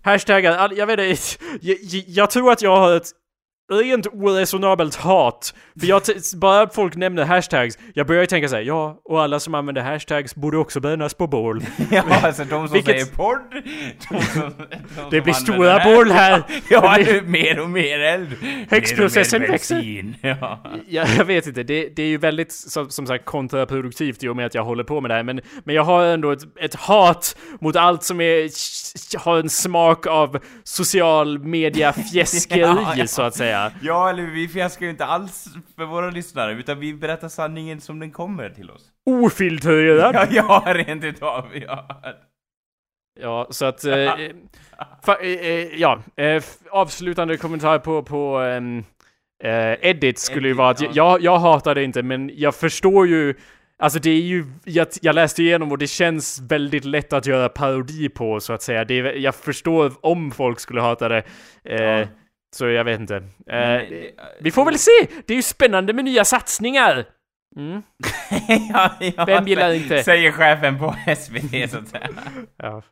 [0.03, 1.45] Hashtaggar, jag vet inte.
[1.61, 3.11] Jag, jag, jag tror att jag har ett
[3.73, 5.55] rent oresonabelt hat.
[5.81, 6.03] För jag,
[6.37, 10.35] bara folk nämner hashtags, jag börjar ju tänka såhär, ja, och alla som använder hashtags
[10.35, 11.63] borde också brännas på bål.
[11.91, 13.39] Ja, alltså de som Vilket- säger podd,
[14.11, 14.41] de som,
[14.97, 16.43] de Det blir stora bål här.
[16.71, 18.29] Ja, Det blir- mer och mer eld.
[18.71, 20.15] Häxprocessen växer.
[20.21, 20.61] Ja.
[20.89, 24.37] Jag, jag vet inte, det, det är ju väldigt som, som sagt kontraproduktivt i och
[24.37, 25.23] med att jag håller på med det här.
[25.23, 28.51] Men, men jag har ändå ett, ett hat mot allt som är,
[29.19, 33.07] har en smak av social media fjäskeri Ja, ja.
[33.07, 33.58] så att säga.
[33.83, 38.01] ja, eller vi fjäskar ju inte alls för våra lyssnare, utan vi berättar sanningen som
[38.01, 38.83] den kommer till oss.
[39.07, 40.15] Ofiltrerad.
[40.15, 42.03] Ja, ja rent utav, ja.
[43.21, 43.85] Ja, så att...
[43.85, 44.15] Eh,
[45.03, 48.85] fa, eh, eh, ja, eh, avslutande kommentar på, på ehm,
[49.45, 50.91] eh, Edit skulle ju Edit, vara att ja.
[50.95, 53.35] jag, jag hatar det inte, men jag förstår ju
[53.81, 57.49] Alltså det är ju, jag, jag läste igenom och det känns väldigt lätt att göra
[57.49, 58.85] parodi på så att säga.
[58.85, 61.23] Det är, jag förstår om folk skulle hata det.
[61.65, 62.07] Eh, Ja.
[62.57, 63.17] Så jag vet inte.
[63.17, 64.91] Eh, Men det- vi får väl se!
[65.27, 67.05] Det är ju spännande med nya satsningar!
[67.57, 67.83] Mm.
[68.73, 70.03] ja, ja, Vem gillar inte?
[70.03, 72.09] Säger chefen på SVT så att säga.
[72.57, 72.83] Ja.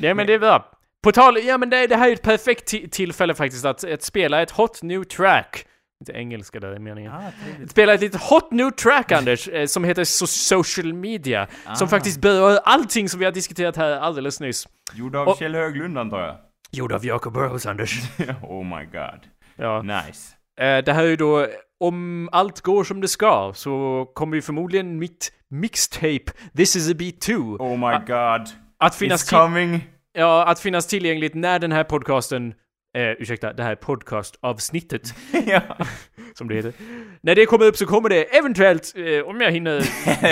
[0.00, 0.70] Nej men det är bra.
[1.04, 4.02] På tal, ja men det, det här är ett perfekt ti- tillfälle faktiskt att, att
[4.02, 5.66] spela ett hot new track.
[6.02, 7.12] Inte engelska där i meningen.
[7.12, 7.22] Ah.
[7.68, 11.48] Spela ett litet hot new track Anders, eh, som heter so social media.
[11.74, 11.88] Som Ah.
[11.90, 14.68] faktiskt berör allting som vi har diskuterat här alldeles nyss.
[14.94, 16.36] Gjord av Och- Kjell Höglund antar jag.
[16.72, 18.00] Gjord av Jacob Burrows Anders.
[18.42, 19.20] oh my god.
[19.56, 19.82] Ja.
[19.82, 20.34] Nice.
[20.60, 21.46] Eh, det här är ju då,
[21.80, 26.24] om allt går som det ska, så kommer ju förmodligen mitt mixtape
[26.56, 28.48] This is a beat 2 Oh my god.
[28.78, 29.84] att finnas, It's coming.
[30.12, 32.54] ja, att finnas tillgängligt när den här podcasten
[32.96, 35.14] Eh, ursäkta, det här podcastavsnittet,
[35.46, 35.60] ja.
[36.34, 36.72] som det heter.
[37.20, 39.82] När det kommer upp så kommer det eventuellt, eh, om jag hinner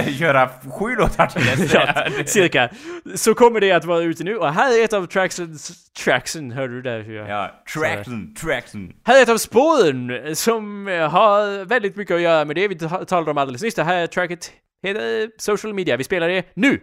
[0.20, 0.48] Göra
[0.78, 1.74] sju låtar till dess.
[1.74, 2.70] Ja, cirka.
[3.14, 5.58] Så kommer det att vara ute nu och här är ett av tracksen,
[6.04, 7.00] tracksen, hörde du där?
[7.00, 8.92] hur jag- Ja, tracksen, tracksen.
[9.04, 12.78] Här är ett av spåren som eh, har väldigt mycket att göra med det vi
[12.78, 13.74] ta- talade om alldeles nyss.
[13.74, 14.52] Det här tracket
[14.82, 15.96] heter Social Media.
[15.96, 16.80] Vi spelar det nu!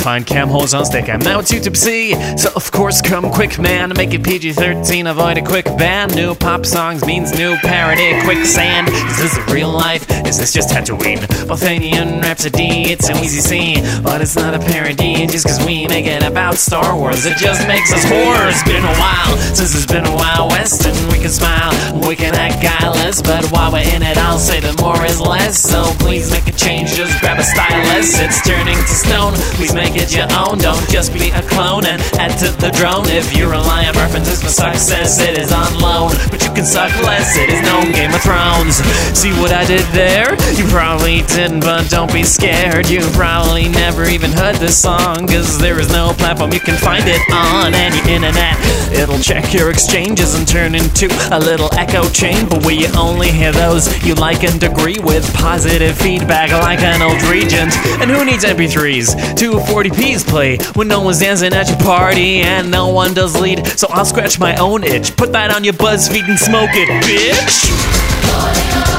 [0.00, 1.08] Find cam holes on stick.
[1.08, 3.92] I'm now too tipsy, so of course come quick, man.
[3.96, 6.08] Make it PG-13, avoid a quick ban.
[6.14, 8.20] New pop songs means new parody.
[8.22, 10.08] Quicksand, is this real life?
[10.26, 11.18] Is this just Tatooine?
[11.46, 15.26] Bothanian Rhapsody, it's an easy scene, but it's not a parody.
[15.26, 18.50] Just cause we make it about Star Wars, it just makes us whores.
[18.50, 21.72] It's been a while since it's been a while west, and we can smile,
[22.08, 25.58] we can act guileless, but while we're in it, I'll say that more is less.
[25.58, 28.18] So please make a change, just grab a stylus.
[28.18, 30.58] It's turning to stone, please make it your own.
[30.58, 33.06] Don't just be a clone and add to the drone.
[33.08, 36.90] If you rely on references for success, it is on loan, but you can suck
[37.02, 37.36] less.
[37.36, 38.76] It is no Game of Thrones.
[39.16, 40.34] See what I did there?
[40.54, 42.88] You probably didn't, but don't be scared.
[42.88, 47.04] You probably never even heard this song, cause there is no platform you can find
[47.06, 48.56] it on any internet.
[48.92, 53.52] It'll check your exchanges and turn into a little echo chamber where you only hear
[53.52, 55.32] those you like and agree with.
[55.34, 57.74] Positive feedback like an old regent.
[58.00, 59.36] And who needs MP3s?
[59.82, 63.66] 240p's play when no one's dancing at your party and no one does lead.
[63.78, 65.16] So I'll scratch my own itch.
[65.16, 68.89] Put that on your BuzzFeed and smoke it, bitch!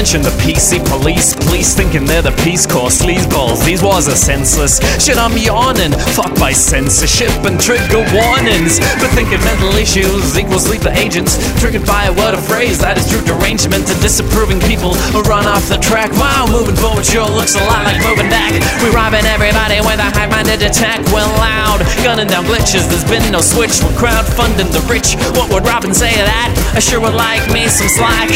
[0.00, 1.36] Mention the PC police.
[1.44, 3.60] Police thinking they're the Peace Corps sleazeballs.
[3.68, 4.80] These wars are senseless.
[4.96, 5.92] Shit, I'm yawning.
[6.16, 8.80] Fucked by censorship and trigger warnings.
[8.96, 11.36] But thinking mental issues equals sleeper agents.
[11.60, 15.44] Triggered by a word or phrase that is true derangement and disapproving people who run
[15.44, 16.08] off the track.
[16.16, 18.56] Wow, moving forward sure looks a lot like moving back.
[18.80, 21.04] We robbing everybody with a high-minded attack.
[21.12, 22.88] Well, loud, gunning down glitches.
[22.88, 23.76] There's been no switch.
[23.84, 25.20] We're crowdfunding the rich.
[25.36, 26.56] What would Robin say to that?
[26.72, 28.32] I sure would like me some slack.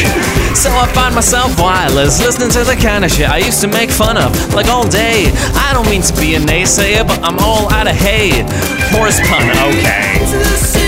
[0.52, 3.90] So I find myself wireless, listening to the kind of shit I used to make
[3.90, 5.30] fun of, like all day.
[5.54, 8.44] I don't mean to be a naysayer, but I'm all out of hay.
[8.92, 10.83] Horse pun, okay.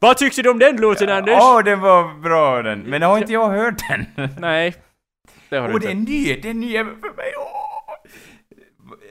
[0.00, 1.38] Vad tyckte du om den låten Anders?
[1.40, 2.80] Åh, den var bra den.
[2.80, 4.28] Men har inte jag hört den?
[4.38, 4.74] Nej.
[5.48, 5.88] Det har du Och inte.
[5.88, 7.32] den är ny, den är ny även för mig.
[7.38, 7.46] Åh!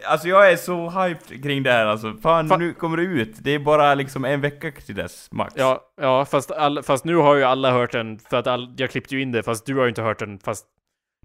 [0.08, 2.14] Alltså jag är så hyped kring det här alltså.
[2.22, 3.36] Fan, Fa- nu kommer det ut.
[3.40, 5.54] Det är bara liksom en vecka till dess, max.
[5.58, 8.90] Ja, ja fast, all, fast nu har ju alla hört den för att all, jag
[8.92, 10.66] klippte ju in det fast du har ju inte hört den fast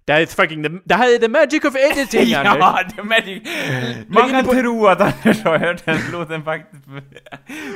[0.07, 2.57] det här är fucking the, det här är the magic of editing Anders!
[2.61, 3.43] Ja, det är magic.
[4.09, 6.83] Man kan på- tro att Anders har hört den låten faktiskt.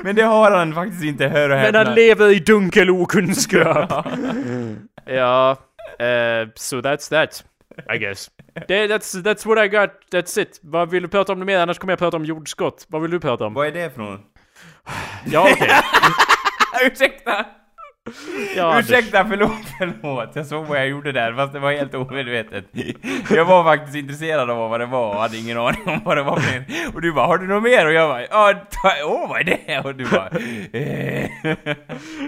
[0.03, 3.91] Men det har han faktiskt inte, hör och Men han lever i dunkel okunskap!
[5.07, 5.51] ja,
[5.99, 7.45] eh, so that's that.
[7.95, 8.31] I guess.
[8.69, 10.61] Det, that's, that's what I got, that's it.
[10.63, 11.59] Vad vill du prata om mer?
[11.59, 12.87] Annars kommer jag prata om jordskott.
[12.89, 13.55] Vad vill du prata om?
[13.55, 14.21] Vad är det för något?
[15.25, 15.71] Ja, okej.
[16.87, 17.47] Ursäkta!
[18.57, 18.81] Ja.
[18.81, 20.31] Ursäkta, förlåt, förlåt.
[20.35, 22.65] Jag såg vad jag gjorde där, fast det var helt omedvetet.
[23.31, 26.23] Jag var faktiskt intresserad av vad det var och hade ingen aning om vad det
[26.23, 27.87] var för Och du bara, har du något mer?
[27.87, 28.55] Och jag bara, ja,
[29.05, 29.81] åh, vad är det?
[29.85, 30.29] Och du bara,
[30.73, 31.31] eh.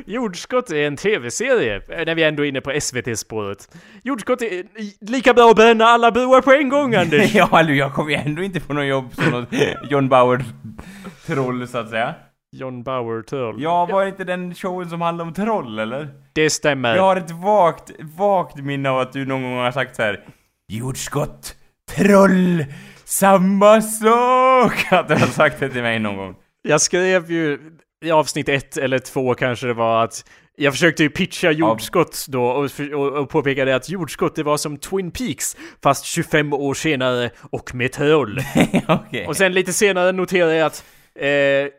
[0.06, 3.68] Jordskott är en tv-serie, eh, när vi ändå är inne på SVT-spåret.
[4.02, 4.64] Jordskott är
[5.10, 7.34] lika bra att bränna alla broar på en gång, Anders!
[7.34, 9.48] Ja, alltså, jag kommer ju ändå inte få något jobb som något
[9.90, 12.14] John Bauer-troll, så att säga.
[12.53, 13.62] John Bauer Turl.
[13.62, 16.09] Ja, var det inte den showen som handlade om troll, eller?
[16.32, 16.96] Det stämmer.
[16.96, 20.24] Jag har ett vagt, vagt minne av att du någon gång har sagt så här.
[20.68, 21.57] Jordskott,
[21.96, 22.64] troll,
[23.05, 24.86] samma sak!
[24.92, 26.34] Att du har sagt det till mig någon gång.
[26.62, 27.59] Jag skrev ju
[28.05, 30.24] i avsnitt ett eller två kanske det var att
[30.57, 34.76] jag försökte ju pitcha jordskott då och, och, och påpekade att jordskott det var som
[34.76, 38.40] Twin Peaks fast 25 år senare och med troll.
[38.88, 39.26] Okej.
[39.26, 40.84] Och sen lite senare noterade jag att
[41.18, 41.28] eh,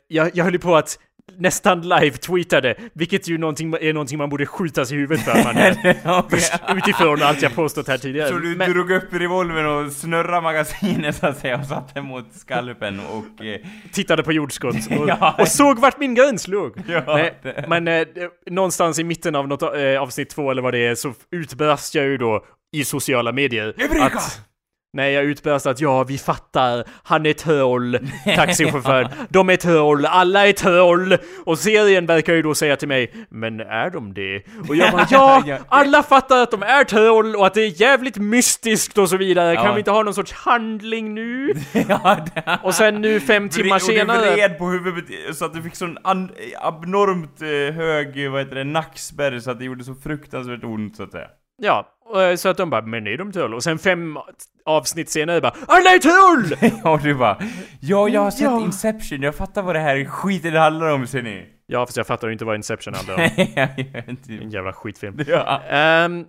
[0.07, 0.99] jag, jag höll på att
[1.37, 6.77] nästan live-tweetade, vilket ju någonting, är någonting man borde skjutas i huvudet för man är.
[6.77, 8.29] Utifrån allt jag påstått här tidigare.
[8.29, 12.33] Så du Men- drog upp revolvern och snurrade magasinet så att säga och satte mot
[12.33, 13.45] skalpen och...
[13.45, 13.59] Eh,
[13.93, 15.35] tittade på jordskott och, Ja.
[15.39, 16.73] och såg vart min gräns låg.
[16.87, 18.07] Ja, Nej, det- Men eh,
[18.49, 22.05] någonstans i mitten av något eh, avsnitt två eller vad det är så utbrast jag
[22.05, 24.05] ju då i sociala medier Eureka!
[24.05, 24.41] att
[24.93, 27.97] Nej, jag utbrast att ja, vi fattar, han är troll,
[28.35, 31.17] taxichauffören, de är troll, alla är troll!
[31.45, 34.43] Och serien verkar ju då säga till mig, men är de det?
[34.69, 38.17] Och jag bara, ja, alla fattar att de är troll och att det är jävligt
[38.17, 39.73] mystiskt och så vidare, kan Ja.
[39.73, 41.53] vi inte ha någon sorts handling nu?
[41.87, 42.25] ja,
[42.63, 44.33] Och sen nu fem timmar och du senare...
[44.33, 45.97] vred på huvudet så att du fick sån
[46.61, 51.03] abnormt eh, hög, vad heter det, nackspärr så att det gjorde så fruktansvärt ont så
[51.03, 51.27] att säga.
[51.61, 54.17] Ja, och så att de bara 'Men är de troll?' Och sen fem
[54.65, 57.37] avsnitt senare bara 'Alla är troll!' och du bara
[57.79, 58.61] Ja, jag har sett Ja.
[58.61, 61.45] Inception, jag fattar vad det här skiten handlar om ser ni.
[61.67, 63.21] Ja, fast jag fattar ju inte vad Inception handlar om.
[64.41, 65.19] En jävla skitfilm.
[65.27, 65.61] Ja.
[66.05, 66.25] Um,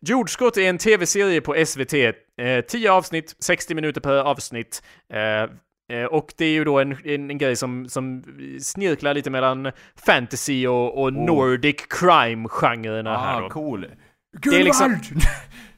[0.00, 1.94] Jordskott är en tv-serie på SVT.
[1.94, 4.82] Eh, 10 avsnitt, 60 minuter per avsnitt.
[5.12, 8.24] Eh, eh, och det är ju då en, en, en grej som, som
[8.60, 9.72] snirklar lite mellan
[10.06, 13.48] fantasy och, och Nordic crime-genrerna här Ah, då.
[13.48, 13.86] cool.
[14.42, 15.00] Det är liksom-!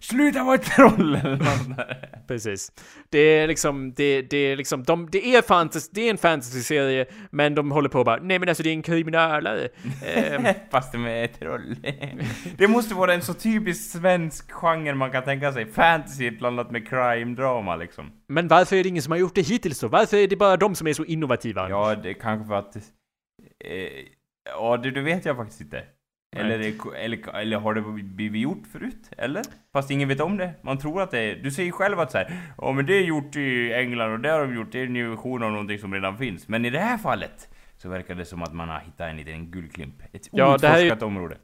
[0.01, 2.19] Sluta vara ett troll eller.
[2.29, 2.73] Precis.
[3.09, 7.07] Det är liksom, det, det är liksom, de, det är fantasy, det är en fantasy-serie,
[7.31, 9.69] men de håller på och bara, nej men alltså det är en kriminalare.
[10.07, 11.77] Ehm, Fast med ett troll.
[12.57, 15.67] det måste vara en så typisk svensk genre man kan tänka sig.
[15.67, 18.13] Fantasy blandat med crime-drama liksom.
[18.29, 19.89] men varför är det ingen som har gjort det hittills då?
[19.89, 21.69] Varför är det bara de som är så innovativa?
[21.71, 22.77] Ja, det är kanske för att...
[22.77, 22.83] Eh,
[24.51, 25.85] ja, det, det vet jag faktiskt inte.
[26.37, 29.11] Eller, eller, eller har det blivit gjort förut?
[29.19, 29.43] Eller?
[29.73, 30.51] Fast ingen vet om det.
[30.63, 31.37] Man tror att det är...
[31.37, 34.29] Du säger själv att så här, ja men det är gjort i England och det
[34.29, 36.49] har de gjort, det är en version av någonting som redan finns.
[36.49, 37.49] Men i det här fallet
[37.83, 39.95] så verkar det som att man har hittat en liten guldklimp.
[40.13, 41.37] Ett Ja, det här är ju- outforskat område.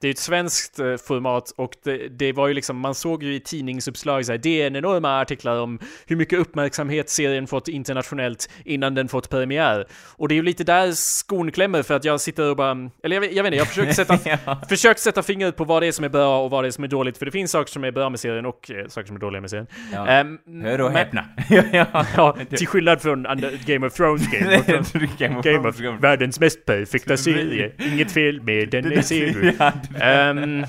[0.00, 3.34] Det är ett svenskt eh, format och det, det var ju liksom, man såg ju
[3.34, 7.68] i tidningsuppslag så här, det är en enorma artiklar om hur mycket uppmärksamhet serien fått
[7.68, 9.86] internationellt innan den fått premiär.
[10.16, 13.16] Och det är ju lite där skon klämmer för att jag sitter och bara, eller
[13.16, 14.60] jag, vet- jag vet inte, jag försöker sätta, Ja.
[14.68, 16.84] försökt sätta fingret på vad det är som är bra och vad det är som
[16.84, 19.16] är dåligt, för det finns saker som är bra med serien och eh, saker som
[19.16, 19.66] är dåliga med serien.
[19.92, 20.06] Ja.
[20.06, 21.24] Ehm, Hör och häpna.
[22.16, 23.22] ja, till skillnad från
[23.66, 24.92] Game of Thrones Game of Thrones.
[25.18, 26.02] Game of Game of Thrones.
[26.02, 27.72] världens mest perfekta serie.
[27.92, 29.54] Inget fel med den serie.
[29.58, 30.64] Ja, det- Ehm,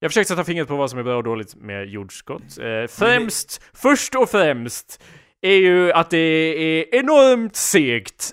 [0.00, 2.58] jag försöker sätta fingret på vad som är bra och dåligt med jordskott.
[2.60, 5.02] Uh, främst, först och främst,
[5.42, 8.30] är ju att det är enormt segt.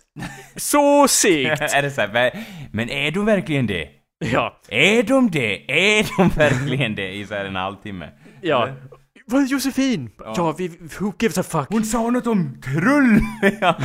[0.55, 1.61] Så segt!
[1.75, 2.39] är det så här, "Va-
[2.73, 3.87] men är de verkligen det?
[4.33, 5.71] Ja, Är de det?
[5.99, 8.09] Är de verkligen det i så här en halvtimme?
[8.41, 8.69] ja.
[9.31, 10.09] Är Josefin?
[10.17, 10.67] Ja, vi,
[10.99, 11.67] who gives a fuck?
[11.69, 13.19] Hon sa något om trull!
[13.61, 13.77] ja.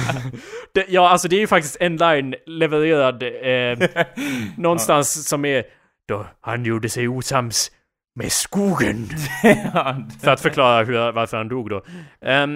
[0.72, 3.88] Det, ja, alltså det är ju faktiskt en line levererad eh,
[4.56, 5.64] någonstans som är
[6.08, 7.70] då han gjorde sig osams
[8.14, 9.08] med skogen.
[9.74, 9.96] ja.
[10.22, 11.76] För att förklara hur, varför han dog då.
[12.20, 12.46] Eh,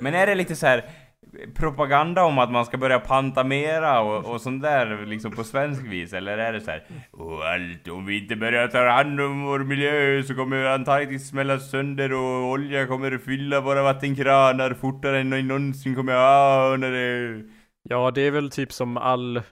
[0.00, 0.84] Men är det lite så här
[1.54, 5.82] propaganda om att man ska börja panta mera och, och sånt där liksom på svensk
[5.82, 6.12] vis?
[6.12, 6.82] Eller är det så här
[7.54, 12.12] allt, om vi inte börjar ta hand om vår miljö så kommer Antarktis smälla sönder
[12.12, 17.42] och olja kommer fylla våra vattenkranar fortare än någonsin kommer jag ana det.
[17.82, 19.42] Ja, det är väl typ som all...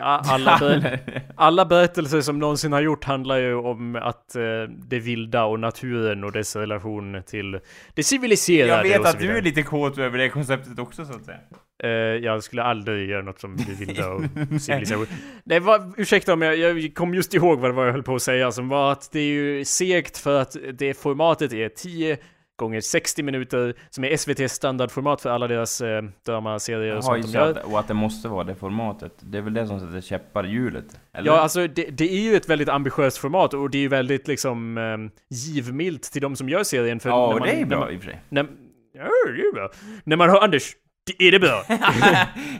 [0.00, 1.00] Alla, ber,
[1.36, 4.42] alla berättelser som någonsin har gjort handlar ju om att eh,
[4.88, 7.60] det vilda och naturen och dess relation till
[7.94, 11.24] det civiliserade Jag vet att du är lite kåt över det konceptet också så att
[11.24, 11.38] säga.
[11.82, 11.90] Eh,
[12.24, 14.22] jag skulle aldrig göra något som det vilda och
[14.60, 15.06] civilisation.
[15.44, 18.14] Det var, ursäkta om jag, jag kom just ihåg vad det var jag höll på
[18.14, 22.18] att säga, som var att det är ju segt för att det formatet är 10
[22.56, 27.30] gånger 60 minuter, som är SVTs standardformat för alla deras eh, dramaserier och sånt de
[27.32, 27.50] gör.
[27.50, 29.12] att, och att det måste vara det formatet.
[29.20, 31.00] Det är väl det som sätter käppar i hjulet?
[31.12, 31.26] Eller?
[31.26, 34.28] Ja, alltså det, det är ju ett väldigt ambitiöst format och det är ju väldigt
[34.28, 37.00] liksom eh, givmilt till de som gör serien.
[37.00, 38.20] För ja när man, det är när bra man, i och för sig.
[38.28, 38.46] när,
[38.94, 39.70] ja, det är bra.
[40.04, 40.72] När man hör Anders,
[41.06, 41.64] det är det bra.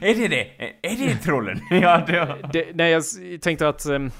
[0.01, 0.47] är det det?
[0.81, 1.59] Är det trollen?
[1.71, 2.37] ja, det...
[2.53, 3.03] det, nej, jag
[3.41, 4.11] tänkte att ehm,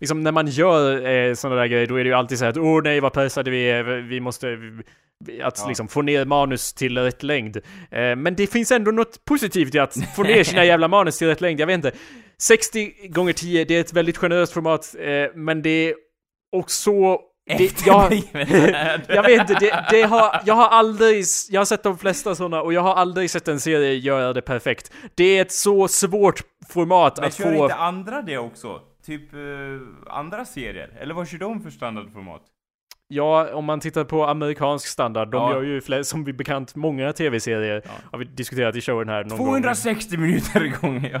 [0.00, 2.50] liksom när man gör eh, sådana där grejer, då är det ju alltid så här
[2.50, 4.58] att åh nej vad pressade vi är, vi måste
[5.42, 5.68] att Ja.
[5.68, 7.56] liksom få ner manus till rätt längd.
[7.90, 11.26] Eh, men det finns ändå något positivt i att få ner sina jävla manus till
[11.26, 11.60] rätt längd.
[11.60, 11.92] Jag vet inte.
[12.38, 15.94] 60 gånger 10 det är ett väldigt generöst format, eh, men det är
[16.56, 17.18] också...
[17.58, 18.12] Det, jag,
[19.08, 22.62] jag vet inte, det, det har, jag har aldrig, jag har sett de flesta sådana
[22.62, 24.92] och jag har aldrig sett en serie göra det perfekt.
[25.14, 27.62] Det är ett så svårt format Men att kör få...
[27.62, 28.80] inte andra det också?
[29.06, 29.40] Typ eh,
[30.14, 30.98] andra serier?
[31.00, 32.42] Eller vad kör de för standardformat?
[33.12, 35.52] Ja, om man tittar på amerikansk standard, de Ja.
[35.54, 37.82] gör ju fler, som vi bekant många tv-serier.
[37.84, 37.90] Ja.
[38.12, 39.46] Har vi diskuterat i showen här någon gång.
[39.46, 41.20] 260 minuter igång, ja.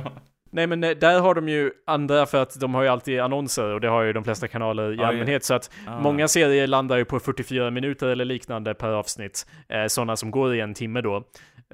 [0.52, 3.64] Nej men eh, där har de ju andra för att de har ju alltid annonser
[3.74, 5.44] och det har ju de flesta kanaler i Ja, allmänhet.
[5.44, 6.00] Så att Ah.
[6.00, 9.46] många serier landar ju på 44 minuter eller liknande per avsnitt.
[9.68, 11.22] Eh, sådana som går i en timme då.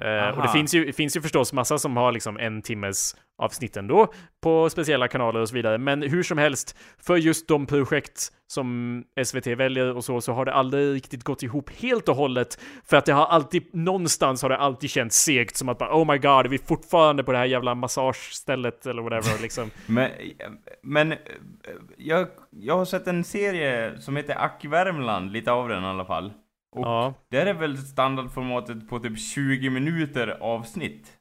[0.00, 0.52] Eh, och det Aha.
[0.52, 5.08] finns ju, finns ju förstås massa som har liksom en timmes avsnitt ändå på speciella
[5.08, 5.78] kanaler och så vidare.
[5.78, 10.44] Men hur som helst, för just de projekt som SVT väljer och så, så har
[10.44, 12.58] det aldrig riktigt gått ihop helt och hållet.
[12.84, 16.12] För att det har alltid, någonstans har det alltid känts segt som att bara oh
[16.12, 19.70] my god, är vi fortfarande på det här jävla massagestället eller whatever liksom.
[19.86, 20.10] Men,
[20.82, 21.18] men eh,
[21.96, 26.04] jag, jag har sett en serie som heter Ack Värmland, lite av den i alla
[26.04, 26.32] fall.
[26.76, 27.14] Och Ja.
[27.30, 31.12] där är väl standardformatet på typ 20 minuter avsnitt?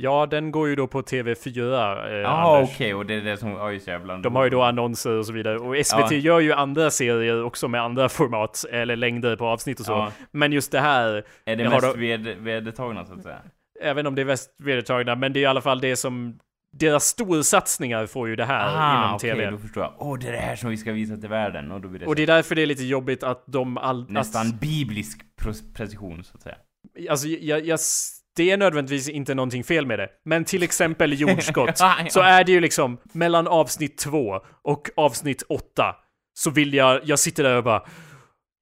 [0.00, 2.74] Ja, den går ju då på TV4, eh, Jaha Anders.
[2.74, 4.16] okej, och det är det som, oj så jävla...
[4.16, 5.58] De har ju då annonser och så vidare.
[5.58, 6.16] Och SVT Ja.
[6.18, 9.92] gör ju andra serier också med andra format, eller längder på avsnitt och så.
[9.92, 10.12] Ja.
[10.30, 13.38] Men just det här, Är det Jag har mest då- ved, vedertagna så att säga?
[13.80, 16.38] även om det är väst vedertagna, men det är i alla fall det som
[16.78, 19.50] deras storsatsningar får ju det här inom Ah, okej, TV.
[19.50, 19.94] då förstår jag.
[19.98, 22.06] Åh, det är det här som vi ska visa till världen, och då blir det,
[22.06, 24.10] Och det är därför det är lite jobbigt att de all...
[24.10, 25.20] nästan Att, biblisk
[25.74, 26.56] precision så att säga.
[27.10, 27.78] alltså, jag, jag,
[28.36, 30.08] det är nödvändigtvis inte någonting fel med det.
[30.24, 31.78] Men till exempel jordskott,
[32.10, 35.96] så är det ju liksom mellan avsnitt två och avsnitt åtta
[36.34, 37.82] så vill jag, jag sitter där och bara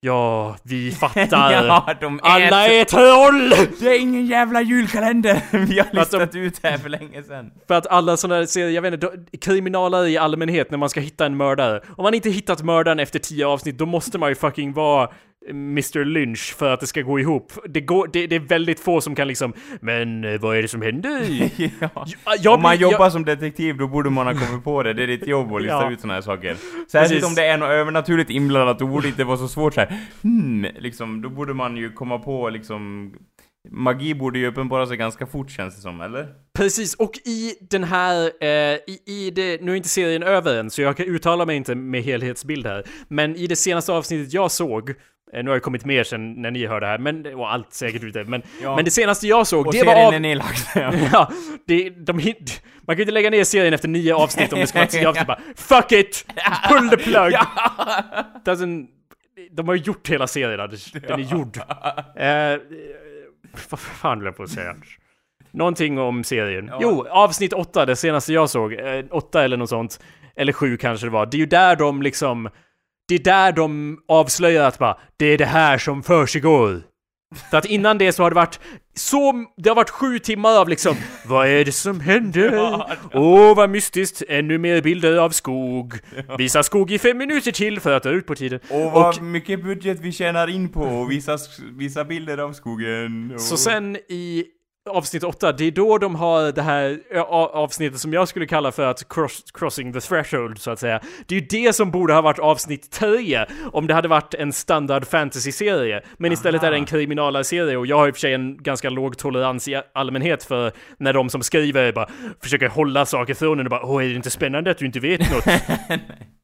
[0.01, 1.53] Ja, vi fattar.
[1.53, 3.69] ja, de Alla är troll!
[3.81, 5.41] Det är ingen jävla julkalender!
[5.67, 7.51] Vi har Att de- listat ut det här för länge sedan.
[7.69, 11.01] För att alla sådana här serier, jag vet inte, kriminalare i allmänhet när man ska
[11.01, 11.81] hitta en mördare.
[11.97, 15.09] Om man inte hittat mördaren efter tio avsnitt, då måste man ju fucking vara
[15.51, 17.53] Mr Lynch för att det ska gå ihop.
[17.69, 20.69] Det, går, det, det är väldigt få som kan liksom, men eh, vad är det
[20.69, 21.21] som händer?
[21.81, 22.07] ja.
[22.43, 24.93] Jag Om man blir- jobbar som detektiv, då borde man ha kommit på det.
[24.93, 25.91] Det är ditt jobb att lista Ja.
[25.91, 26.57] ut såna här saker.
[26.93, 29.81] Särskilt om det är något övernaturligt inblandat, då borde det inte vara så svårt så
[29.81, 29.99] här.
[30.23, 33.13] Hmm, liksom, då borde man ju komma på liksom
[33.71, 36.27] magi borde ju uppenbara sig ganska fort känns det som, eller?
[36.59, 40.71] Precis, och i den här, eh, i, i det, nu är inte serien över än,
[40.71, 42.85] så jag kan uttala mig inte med helhetsbild här.
[43.09, 44.95] Men i det senaste avsnittet jag såg,
[45.33, 48.03] nu har jag kommit mer sen när ni hör det här, men, och allt säkert
[48.03, 48.77] ute, men, Ja.
[48.77, 50.15] men det senaste jag såg, Och det var av...
[50.15, 50.57] är nedlagd.
[50.75, 50.93] Ja.
[51.13, 51.31] Ja,
[51.67, 54.67] det, de, hit- man kan ju inte lägga ner serien efter nio avsnitt om det
[54.67, 56.27] ska vara tio avsnitt bara Fuck it!
[56.69, 57.33] Pull the plug!
[58.45, 58.87] Doesn't,
[59.51, 60.71] de har ju gjort hela serien.
[61.09, 61.57] Den är gjord.
[62.17, 62.59] Eh, eh,
[63.71, 64.75] vad fan vill jag på att säga?
[65.51, 66.67] Någonting om serien.
[66.67, 66.79] Ja.
[66.83, 68.73] Jo, avsnitt åtta, det senaste jag såg.
[68.73, 70.01] Eh, åtta eller något sånt.
[70.37, 71.27] Eller sju kanske det var.
[71.27, 72.49] Det är ju där de liksom...
[73.09, 76.83] Det är där de avslöjar att bara, det är det här som försiggår.
[77.51, 78.61] För att innan det så har det varit
[78.95, 80.97] så, det har varit sju timmar av liksom
[81.27, 82.83] Vad är det som händer?
[83.15, 85.95] Åh vad mystiskt, ännu mer bilder av skog
[86.39, 89.63] Visa skog i fem minuter till för att dra ut på tiden Och vad mycket
[89.63, 91.39] budget vi tjänar in på och visa,
[91.79, 93.33] visa bilder av skogen.
[93.35, 93.41] Och...
[93.41, 94.45] Så sen i
[94.89, 96.99] avsnitt 8, det är då de har det här
[97.31, 101.01] avsnittet som jag skulle kalla för att cross, crossing the threshold så att säga.
[101.27, 104.53] Det är ju det som borde ha varit avsnitt 3 om det hade varit en
[104.53, 106.03] standard fantasy-serie.
[106.19, 108.91] Men istället är det en kriminalserie och jag har i och för sig en ganska
[108.91, 112.09] låg tolerans i allmänhet för när de som skriver bara
[112.43, 115.01] försöker hålla saker från en och bara åh är det inte spännande att du inte
[115.01, 115.45] vet något?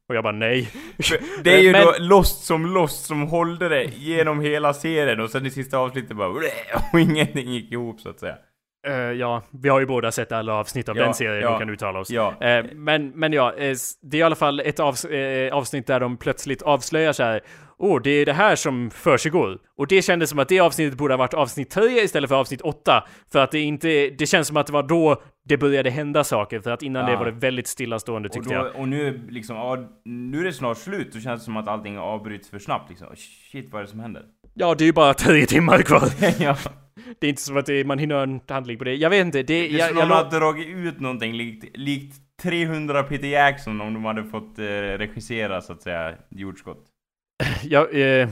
[0.09, 0.69] och jag bara nej.
[1.43, 5.29] Det är ju Men- då Lost som Lost som hållde det genom hela serien och
[5.29, 6.29] sen i sista avsnittet bara
[6.93, 8.32] och ingenting gick ihop så att säga.
[8.87, 11.59] Eh, ja, vi har ju båda sett alla avsnitt av Ja, den serien ja, och
[11.59, 12.09] kan uttala oss.
[12.09, 12.33] ja.
[12.41, 14.85] Eh, men, men ja, s- det är i alla fall ett eh,
[15.57, 17.41] avsnitt där de plötsligt avslöjar så här.
[17.77, 19.59] Åh, det är det här som försiggår.
[19.77, 22.61] Och det kändes som att det avsnittet borde ha varit avsnitt 3 istället för avsnitt
[22.61, 23.03] 8.
[23.31, 26.59] För att det inte, det känns som att det var då det började hända saker.
[26.59, 28.75] För att innan det var det väldigt stillastående Och, tyckte då, jag.
[28.75, 31.67] och nu är liksom, ja, nu är det snart slut, då känns det som att
[31.67, 33.07] allting avbryts för snabbt liksom.
[33.51, 34.23] Shit, vad är det som händer?
[34.53, 36.09] Ja, det är ju bara tre timmar kvar.
[36.39, 36.57] ja.
[37.19, 38.95] Det är inte som att det, man hinner en handling på det.
[38.95, 39.43] Jag vet inte, det...
[39.43, 43.81] Det är jag, som om de har dragit ut någonting likt, likt 300 Peter Jackson
[43.81, 46.85] om de hade fått eh, regissera så att säga jordskott.
[47.63, 48.29] jag, eh,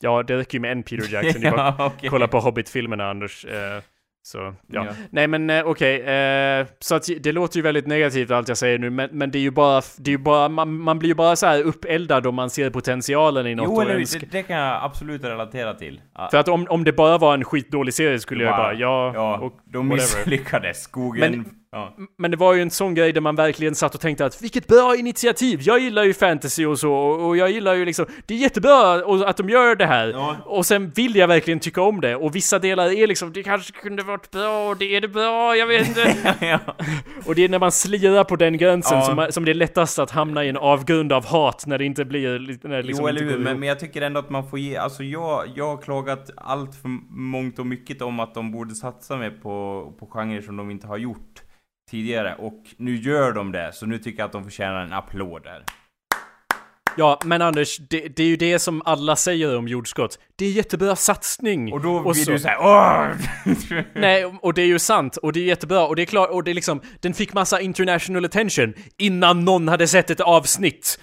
[0.00, 1.42] ja, det räcker ju med en Peter Jackson.
[1.42, 2.08] Ja, okej.
[2.10, 3.44] kolla på Hobbit-filmerna Anders.
[3.44, 3.82] Eh,
[4.22, 4.54] så, ja.
[4.66, 4.86] Ja.
[5.10, 8.78] Nej men eh, okej, eh, så att det låter ju väldigt negativt allt jag säger
[8.78, 11.14] nu, men, men det är ju bara, det är ju bara man, man blir ju
[11.14, 14.42] bara så här uppeldad om man ser potentialen i något Jo, eller önskar- det, det
[14.42, 16.00] kan jag absolut relatera till.
[16.30, 19.12] För att om, om det bara var en skitdålig serie skulle jag Bara, bara, ja,
[19.14, 19.96] ja, och de whatever.
[20.18, 20.82] misslyckades.
[20.82, 21.30] Skogen...
[21.30, 21.94] Men- ja.
[22.18, 24.66] Men det var ju en sån grej där man verkligen satt och tänkte att vilket
[24.66, 25.60] bra initiativ!
[25.62, 28.94] Jag gillar ju fantasy och så, och jag gillar ju liksom, det är jättebra
[29.26, 30.08] att de gör det här.
[30.08, 30.36] Ja.
[30.44, 33.72] Och sen vill jag verkligen tycka om det, och vissa delar är liksom, det kanske
[33.72, 36.14] kunde varit bra, och det är det bra, jag vet inte.
[36.46, 36.58] ja.
[37.26, 40.10] Och det är när man slirar på den gränsen som, som det är lättast att
[40.10, 42.38] hamna i en avgrund av hat när det inte blir...
[42.38, 44.58] li- När det liksom jo, eller hur, men, men jag tycker ändå att man får
[44.58, 48.74] ge, alltså jag, jag har klagat allt för mångt och mycket om att de borde
[48.74, 51.42] satsa mer på, på genrer som de inte har gjort
[51.90, 55.42] tidigare, och nu gör de det, så nu tycker jag att de förtjänar en applåd
[55.42, 55.64] där.
[56.96, 60.18] Ja, men Anders, det, det är ju det som alla säger om jordskott.
[60.36, 61.72] Det är jättebra satsning.
[61.72, 63.08] Och då blir så- du såhär åh!
[63.94, 66.44] Nej, och det är ju sant, och det är jättebra, och det är klart, och
[66.44, 71.00] det är liksom, den fick massa international attention innan någon hade sett ett avsnitt.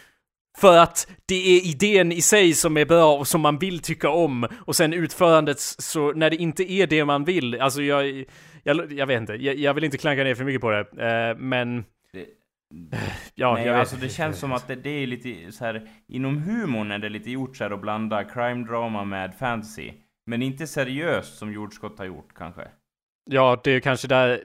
[0.57, 4.09] För att det är idén i sig som är bra och som man vill tycka
[4.09, 8.25] om, och sen utförandet, så när det inte är det man vill, alltså jag,
[8.63, 11.37] jag, jag vet inte, jag, jag vill inte klanka ner för mycket på det, eh,
[11.37, 11.85] men...
[12.13, 12.25] Det-
[13.35, 15.89] Ja, Nej, jag vet alltså det känns som att det, det är lite så här
[16.07, 19.91] inom humorn är det lite gjort så här att blanda crime-drama med fantasy.
[20.25, 22.67] Men inte seriöst som Jordskott har gjort kanske.
[23.29, 24.43] Ja, det är kanske där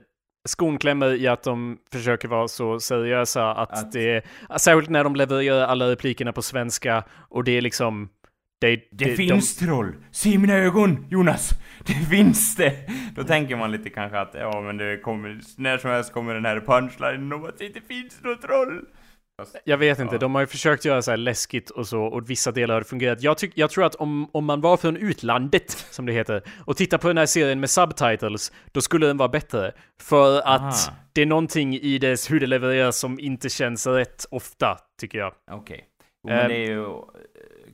[0.49, 4.25] skon klämmer i att de försöker vara så seriösa att, Att- det
[4.57, 8.09] Särskilt när de levererar alla replikerna på svenska och det är liksom...
[8.61, 9.95] Det, Det finns troll!
[10.11, 11.49] Se mina ögon, Jonas!
[11.85, 12.89] Det finns det!
[13.15, 16.45] Då tänker man lite kanske att ja men det kommer, när som helst kommer den
[16.45, 18.85] här punchlinen om att det inte finns något troll!
[19.63, 20.19] Jag vet inte, Ja.
[20.19, 22.87] de har ju försökt göra så här läskigt och så, och vissa delar har det
[22.87, 23.23] fungerat.
[23.23, 26.77] Jag, tyck, jag tror att om, om man var från utlandet, som det heter, och
[26.77, 29.71] tittar på den här serien med subtitles, då skulle den vara bättre.
[30.01, 30.73] För att Aha.
[31.13, 35.33] det är någonting i dess hur det levereras som inte känns rätt ofta, tycker jag.
[35.51, 35.85] Okej.
[36.27, 36.85] Jo, Eh, Men det är ju...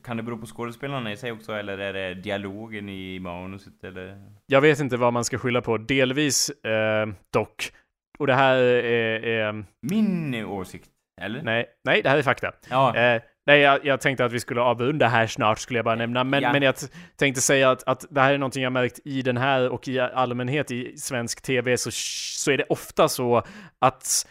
[0.04, 4.22] Kan det bero på skådespelarna i sig också, eller är det dialogen i manuset, eller?
[4.46, 7.72] Jag vet inte vad man ska skylla på, delvis eh, dock.
[8.18, 9.24] Och det här är...
[9.24, 10.90] är Min åsikt,
[11.20, 11.42] eller?
[11.42, 12.52] nej, nej, det här är fakta.
[12.70, 12.96] Ja.
[12.96, 16.24] Eh, nej, jag, jag tänkte att vi skulle avrunda här snart, skulle jag bara nämna.
[16.24, 16.52] Men, Ja.
[16.52, 16.74] men jag
[17.16, 20.00] tänkte säga att, att det här är någonting jag märkt i den här och i
[20.00, 23.42] allmänhet i svensk tv, så, så är det ofta så
[23.78, 24.26] att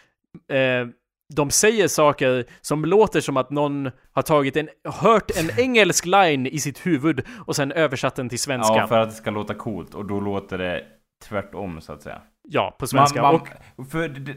[0.52, 0.86] eh,
[1.34, 6.46] de säger saker som låter som att någon har tagit en, hört en engelsk line
[6.46, 8.76] i sitt huvud och sen översatt den till svenska.
[8.76, 9.94] Ja, för att det ska låta coolt.
[9.94, 10.84] Och då låter det
[11.28, 12.22] tvärtom, så att säga.
[12.52, 13.22] Ja, på svenska.
[13.22, 14.34] Man, och, man, för det,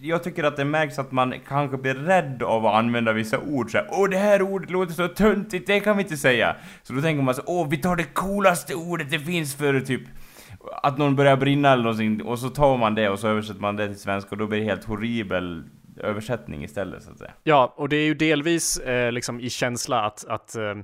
[0.00, 3.70] jag tycker att det märks att man kanske blir rädd av att använda vissa ord
[3.70, 6.56] så här, Åh, det här ordet låter så töntigt, det kan vi inte säga.
[6.82, 10.02] Så då tänker man så åh, vi tar det coolaste ordet det finns för typ
[10.82, 13.76] att någon börjar brinna eller någonting, och så tar man det och så översätter man
[13.76, 15.64] det till svenska och då blir det helt horribel
[16.00, 17.32] översättning istället så att säga.
[17.42, 20.74] ja, och det är ju delvis eh, liksom i känsla att, att eh,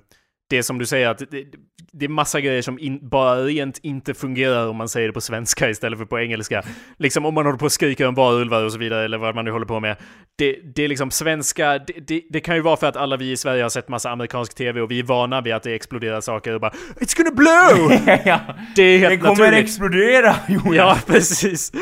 [0.52, 1.44] det som du säger att det,
[1.92, 5.20] det är massa grejer som in, bara rent inte fungerar om man säger det på
[5.20, 6.62] svenska istället för på engelska.
[6.98, 9.44] Liksom om man håller på och skriker om varulvar och så vidare eller vad man
[9.44, 9.96] nu håller på med.
[10.38, 13.30] Det, det är liksom svenska, det, det, det kan ju vara för att alla vi
[13.30, 16.20] i Sverige har sett massa amerikansk tv och vi är vana vid att det exploderar
[16.20, 17.92] saker och bara It's gonna blow!
[18.24, 18.40] ja,
[18.76, 19.64] Det är helt det kommer naturligt.
[19.64, 20.76] explodera Jonas!
[20.76, 21.72] Ja, precis.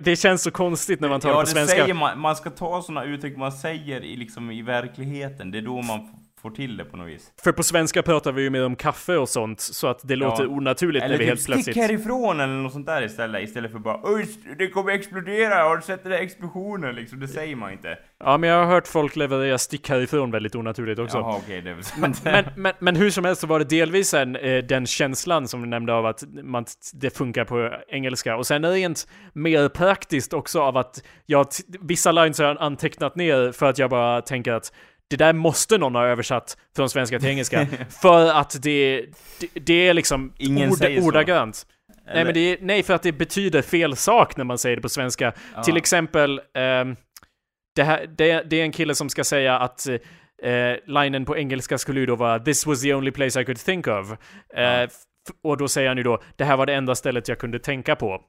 [0.00, 1.76] Det, känns så konstigt när man tar ja, det på svenska.
[1.76, 5.62] säger man, man ska ta såna uttryck man säger i, liksom, i verkligheten, det är
[5.62, 7.32] då man får till det på något vis.
[7.42, 10.46] För på svenska pratar vi ju mer om kaffe och sånt, så att det låter
[10.46, 11.76] onaturligt Eller när vi typ helt stick plötsligt...
[11.76, 14.26] härifrån eller något sånt där istället, istället för bara Oj,
[14.58, 17.20] det kommer explodera, har du sett den där explosionen liksom?
[17.20, 17.98] Det säger man inte.
[18.24, 21.18] Ja, men jag har hört folk leverera stick härifrån väldigt onaturligt också.
[21.18, 22.20] Jaha okej, det är väl sant.
[22.24, 25.62] Men, men, men hur som helst så var det delvis en, eh, den känslan som
[25.62, 28.36] du nämnde av att man, det funkar på engelska.
[28.36, 31.46] Och sen rent mer praktiskt också av att jag,
[31.80, 34.72] vissa lines har jag antecknat ner för att jag bara tänker att
[35.10, 37.66] det där måste någon ha översatt från svenska till engelska.
[38.02, 39.06] för att det,
[39.40, 40.86] det, det är liksom Ingen så.
[41.00, 41.66] ordagrant.
[42.14, 44.88] Nej, men det nej, för att det betyder fel sak när man säger det på
[44.88, 45.32] svenska.
[45.54, 45.62] Ja.
[45.62, 46.96] Till exempel, ehm,
[47.76, 49.86] det, här, det, det är en kille som ska säga att
[50.42, 53.58] eh, linen på engelska skulle ju då vara “This was the only place I could
[53.58, 54.12] think of”.
[54.54, 54.92] Eh, f-
[55.44, 57.96] och då säger han ju då “Det här var det enda stället jag kunde tänka
[57.96, 58.20] på”.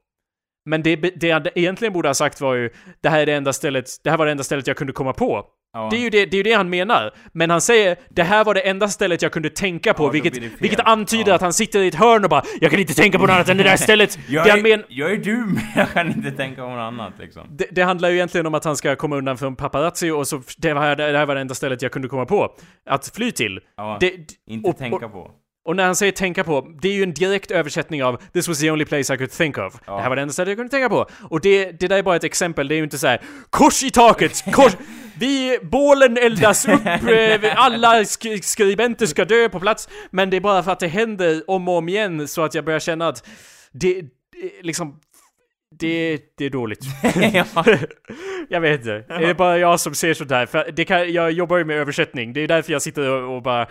[0.70, 2.70] Men det, det jag egentligen borde ha sagt var ju
[3.02, 5.14] “Det här är det enda stället, det här var det enda stället jag kunde komma
[5.14, 5.46] på”.
[5.74, 5.88] Ja.
[5.92, 7.12] Det är, ju det, det är ju det han menar.
[7.34, 10.38] Men han säger “Det här var det enda stället jag kunde tänka på”, Ja, vilket,
[10.62, 11.36] vilket antyder Ja.
[11.36, 13.50] att han sitter i ett hörn och bara “Jag kan inte tänka på något annat
[13.50, 14.20] än det där stället”.
[14.30, 17.44] jag, det, är, men, jag är dum, jag kan inte tänka på något annat liksom.
[17.50, 20.42] det, det handlar ju egentligen om att han ska komma undan från paparazzi och så
[20.58, 22.56] det, var, det här var det enda stället jag kunde komma på
[22.90, 23.60] att fly till.
[24.00, 24.14] Det,
[24.48, 25.32] inte och- tänka på.
[25.64, 28.60] Och när han säger tänka på, det är ju en direkt översättning av “This was
[28.60, 29.74] the only place I could think of”.
[29.86, 29.96] Ja.
[29.96, 31.06] Det här var det enda stället jag kunde tänka på.
[31.30, 33.84] Och det, det där är bara ett exempel, det är ju inte så här kors
[33.84, 34.72] i taket, kors...
[35.20, 39.90] Vi, bålen eldas upp, eh, alla sk skribenter ska dö på plats.
[40.12, 42.66] Men det är bara för att det händer om och om igen så att jag
[42.66, 43.28] börjar känna att
[43.72, 44.08] det, det
[44.62, 45.00] liksom...
[45.80, 46.80] Det, det är dåligt.
[47.34, 47.66] ja.
[48.50, 49.06] jag vet inte.
[49.10, 50.46] Är det bara jag som ser sånt här?
[50.46, 52.34] För det kan, jag jobbar ju med översättning.
[52.34, 53.68] Det är därför jag sitter och, och bara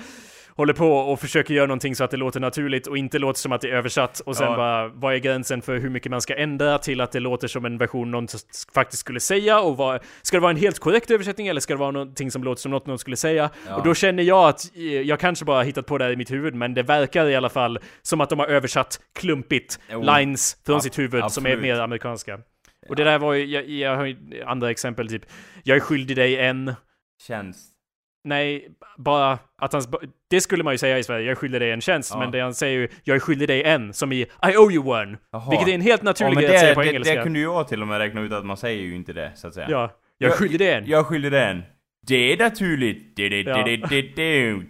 [0.60, 3.52] håller på och försöker göra någonting så att det låter naturligt och inte låter som
[3.52, 4.20] att det är översatt.
[4.20, 4.56] Och sen Ja.
[4.56, 7.64] bara, vad är gränsen för hur mycket man ska ändra till att det låter som
[7.64, 8.26] en version någon
[8.74, 9.60] faktiskt skulle säga?
[9.60, 12.44] Och vad, ska det vara en helt korrekt översättning eller ska det vara någonting som
[12.44, 13.50] låter som något någon skulle säga?
[13.68, 13.76] Ja.
[13.76, 16.30] Och då känner jag att eh, jag kanske bara hittat på det här i mitt
[16.30, 20.02] huvud, men det verkar i alla fall som att de har översatt klumpigt Jo.
[20.02, 21.60] lines från Ab- sitt huvud som är absolut.
[21.62, 22.38] mer amerikanska.
[22.88, 25.22] Och det där var ju, jag, jag har ju andra exempel typ,
[25.64, 26.74] jag är skyldig dig en,
[27.26, 27.72] Tjänst.
[28.24, 28.68] Nej,
[28.98, 29.82] bara att han,
[30.30, 32.18] det skulle man ju säga i Sverige, jag skyldig dig en tjänst, Ja.
[32.20, 34.86] men det han säger ju, jag är skyldig dig en, som i I owe you
[34.88, 35.18] one.
[35.32, 35.50] Jaha.
[35.50, 37.14] Vilket är en helt Ja, naturlig men grej att säga det, på det, engelska.
[37.14, 39.48] det kunde jag till och med räkna ut att man säger ju inte det, så
[39.48, 39.66] att säga.
[39.70, 40.86] Ja, jag är skyldig dig en.
[40.86, 41.62] Jag skyller den.
[42.06, 43.16] Det är naturligt.
[43.16, 43.62] Det, det, Ja.
[43.64, 44.60] det, det, det, det.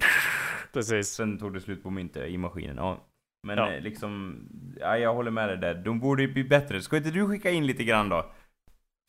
[0.72, 1.08] Precis.
[1.08, 3.06] Sen tog det slut på myntet i maskinen, ja.
[3.46, 3.72] Men Ja.
[3.72, 4.38] eh, liksom,
[4.80, 5.74] ja, jag håller med dig där.
[5.74, 6.80] De borde ju bli bättre.
[6.82, 8.32] Ska inte du skicka in lite grann då?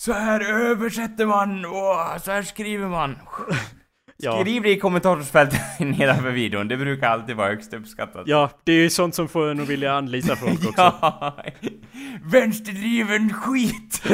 [0.01, 3.15] Så här översätter man och så här skriver man.
[4.21, 6.67] Skriv det i kommentarsfältet nedanför videon.
[6.67, 8.23] Det brukar alltid vara högst uppskattat.
[8.25, 10.73] ja, det är ju sånt som får en att vilja anlita folk också.
[11.01, 11.37] Ja.
[12.23, 14.01] Vänsterdriven skit!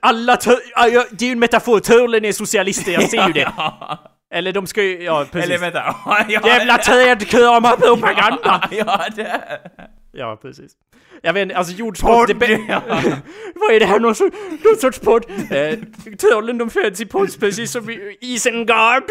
[0.00, 0.38] Alla
[0.76, 3.52] ja, det är ju en metafor, törlen är socialister, jag ser ju det.
[4.34, 5.50] Eller de ska ju, ja precis.
[5.50, 5.94] Eller vänta.
[6.28, 8.68] Jävla trädkramarpropaganda!
[8.70, 9.40] Ja, det...
[10.14, 10.72] Ja, precis.
[11.22, 12.28] Jag vet inte, alltså jordsport...
[12.28, 12.56] det be-.
[13.54, 15.24] Vad är det här, någon, sorts, någon sorts podd?
[15.50, 15.78] Eh,
[16.18, 19.04] trollen de föds i podd precis som i Isengard.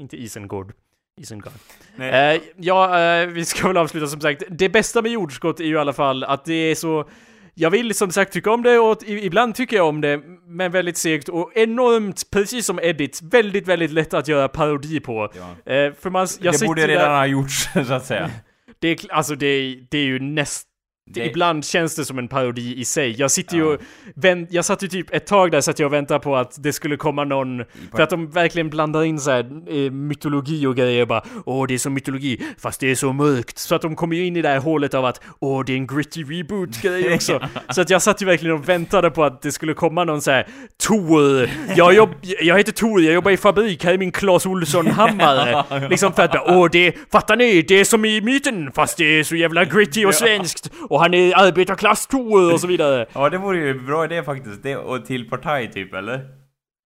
[0.00, 0.72] Inte Isengård.
[1.20, 1.52] Isengard.
[1.96, 2.36] Nej.
[2.36, 4.42] Eh, ja, eh, vi ska väl avsluta som sagt.
[4.50, 7.08] Det bästa med jordskott är ju i alla fall att det är så...
[7.56, 10.72] Jag vill som sagt tycka om det och i- ibland tycker jag om det, men
[10.72, 15.32] väldigt segt och enormt, precis som Edit, väldigt, väldigt lätt att göra parodi på.
[15.34, 15.72] Ja.
[15.72, 18.30] Eh, för man, jag det sitter borde där- redan ha gjorts, så att säga
[18.78, 20.68] det är, alltså det är, det är ju näst,
[21.10, 23.14] det- Ibland känns det som en parodi i sig.
[23.18, 23.80] Jag sitter ju och
[24.14, 26.72] vänt, Jag satt ju typ ett tag där så att jag väntade på att det
[26.72, 27.64] skulle komma någon...
[27.96, 31.74] För att de verkligen blandar in så här, eh, mytologi och grejer bara Åh, det
[31.74, 33.58] är som mytologi, fast det är så mörkt.
[33.58, 35.76] Så att de kommer ju in i det här hålet av att Åh, det är
[35.76, 37.40] en gritty reboot-grej också.
[37.70, 40.30] så att jag satt ju verkligen och väntade på att det skulle komma någon så
[40.30, 40.46] här
[40.86, 45.88] Tor, jag, jobb, jag heter Tor, jag jobbar i fabrik, här är min Clas Ohlson-hammare.
[45.90, 47.62] liksom för att bara, åh det, fattar ni?
[47.62, 50.70] Det är som i myten, fast det är så jävla gritty och svenskt.
[50.94, 53.06] Och han är arbetarklass Tor och så vidare.
[53.14, 54.62] Ja, det vore ju en bra idé faktiskt.
[54.62, 56.20] Det och till partaj typ, eller?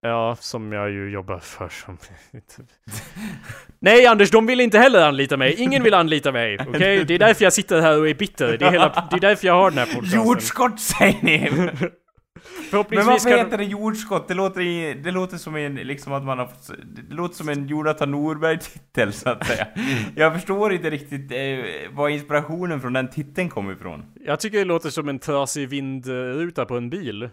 [0.02, 1.98] Ja, som jag ju jobbar för som...
[3.80, 5.56] Nej Anders, de vill inte heller anlita mig.
[5.58, 7.06] Ingen vill anlita mig, okej?
[7.06, 8.58] Det är därför jag sitter här och är bitter.
[8.58, 10.26] Det är, hela, det är därför jag har den här podcasten.
[10.26, 11.52] Jordskott säger ni!
[12.72, 14.28] Men varför heter det jordskott?
[14.28, 16.70] Det låter, i, det låter som en, liksom att man har fått,
[17.10, 19.68] det låter som en Jonathan Norberg-titel så att säga.
[20.16, 24.06] Jag förstår inte riktigt eh, var inspirationen från den titeln kom ifrån.
[24.26, 27.30] Jag tycker det låter som en trasig vindruta på en bil.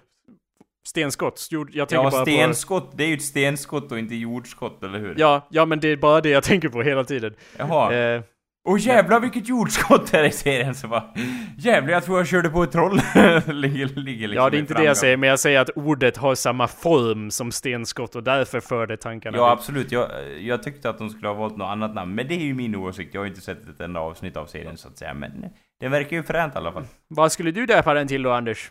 [0.86, 1.48] Stenskott.
[1.50, 4.98] Jord- Jag tänker Ja, bara stenskott, det är ju ett stenskott och inte jordskott, eller
[4.98, 5.14] hur?
[5.14, 5.20] på...
[5.20, 7.34] Ja, ja, men det är bara det jag tänker på hela tiden.
[7.56, 7.94] Jaha.
[7.94, 8.22] Eh,
[8.66, 11.14] Åh jävlar vilket jordskott det är i serien så bara
[11.58, 12.94] Jävlar jag tror jag körde på ett troll.
[13.46, 16.16] Ligger, ligger liksom ja, det är inte det jag säger, men jag säger att ordet
[16.16, 19.58] har samma form som stenskott och därför för det tankarna Ja dit.
[19.58, 20.10] absolut, jag,
[20.40, 22.74] jag tyckte att de skulle ha valt något annat namn Men det är ju min
[22.76, 25.44] åsikt, jag har inte sett ett enda avsnitt av serien så att säga Men
[25.80, 26.84] den verkar ju fränt i alla fall.
[27.08, 28.70] Vad skulle du döpa den till då, Anders?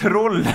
[0.00, 0.36] Troll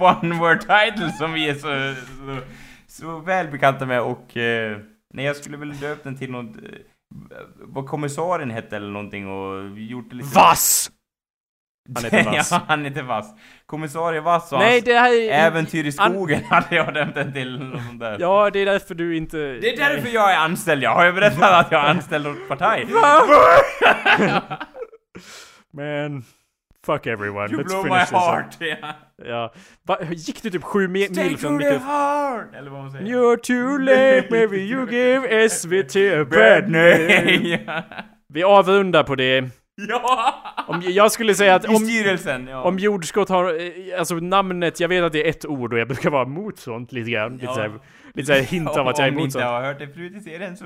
[0.00, 2.38] One word title som vi är så, så,
[2.86, 4.78] så väl bekanta med och eh,
[5.16, 6.62] Nej jag skulle väl döpt den till något eh,
[7.56, 10.90] Vad kommissarien hette eller någonting och gjort det lite Vass!
[11.94, 12.50] Han heter Vass.
[12.52, 13.34] ja, han heter Vass.
[13.66, 15.30] Kommissarie Vass och Nej, det här är...
[15.46, 17.54] Äventyr i An- skogen hade jag dömt den till.
[17.54, 18.16] eller Något sånt där.
[18.20, 19.36] Ja, det är därför du inte...
[19.36, 20.82] Det är därför jag är anställd.
[20.82, 22.86] Jag har ju berättat att jag är anställd åt partaj.
[25.72, 26.24] Man...
[26.86, 28.18] Fuck everyone, You let's blow my finish up.
[28.18, 28.56] heart.
[28.60, 28.94] Ja.
[29.26, 29.52] Ja.
[29.86, 30.88] Va, gick du typ sju Stay
[31.24, 31.80] mil to från mikrofon?
[31.88, 32.54] heart.
[32.54, 33.04] Eller vad man säger.
[33.06, 37.58] You're too late, maybe you give SVT a bad name.
[37.66, 37.82] ja.
[38.28, 39.44] Vi avrundar på det.
[39.88, 40.34] ja.
[40.68, 41.88] Om, jag skulle säga att om,
[42.48, 42.62] ja.
[42.62, 45.88] om jordskott har, eh, alltså namnet, jag vet att det är ett ord och jag
[45.88, 47.32] brukar vara mot sånt lite grann.
[47.32, 47.54] Lite Ja.
[47.54, 47.70] såhär,
[48.14, 49.44] lite såhär hint av att jag är Om ni emot inte sånt.
[49.44, 50.64] har hört det förut i serien så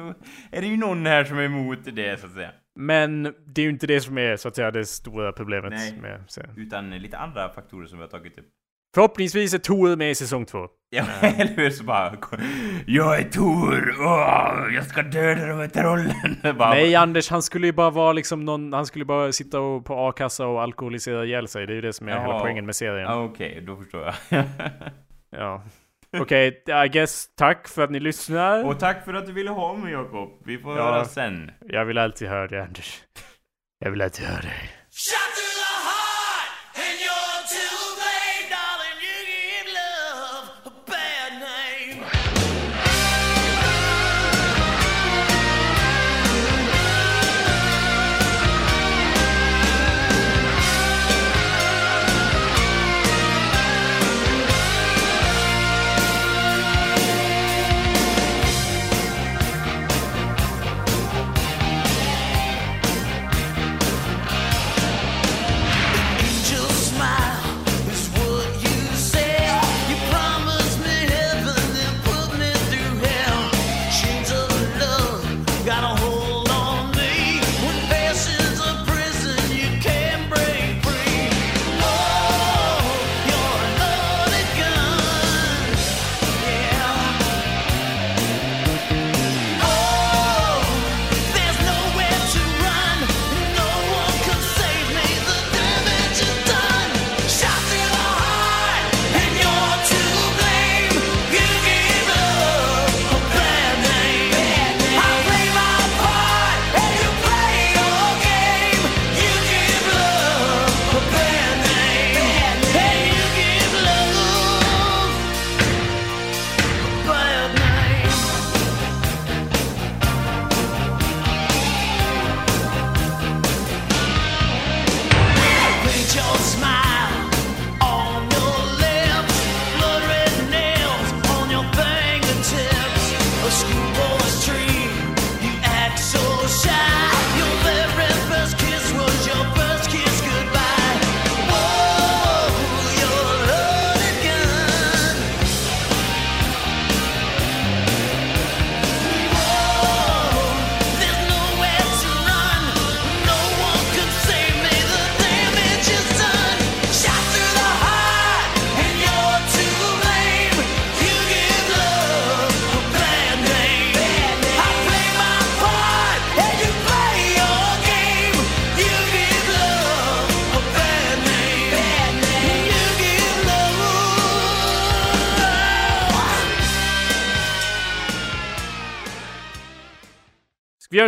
[0.52, 2.50] är det ju någon här som är emot det så att säga.
[2.80, 5.98] Men det är ju inte det som är så att säga det stora problemet Nej.
[6.02, 6.54] med serien.
[6.56, 8.46] Utan lite andra faktorer som vi har tagit upp.
[8.94, 10.68] Förhoppningsvis är Tor med i säsong två.
[10.90, 11.70] Ja, eller hur?
[11.70, 12.18] Så bara...
[12.86, 13.94] Jag är Tor!
[14.00, 16.36] Åh, jag ska döda de här trollen!
[16.58, 19.84] Bara, Nej Anders, han skulle ju bara vara liksom någon, han skulle bara sitta och,
[19.84, 21.66] på a-kassa och alkoholisera ihjäl sig.
[21.66, 22.40] Det är ju det som är hela Jaha.
[22.40, 23.10] poängen med serien.
[23.10, 24.44] Ja, Okej, då förstår jag.
[25.30, 25.62] Ja.
[26.18, 28.64] Okej, I guess tack för att ni lyssnar.
[28.64, 30.42] Och tack för att du ville ha mig Jakob.
[30.46, 30.84] Vi får Ja.
[30.84, 31.50] höra sen.
[31.68, 33.02] Jag vill alltid höra dig Anders.
[33.78, 34.70] Jag vill alltid höra dig.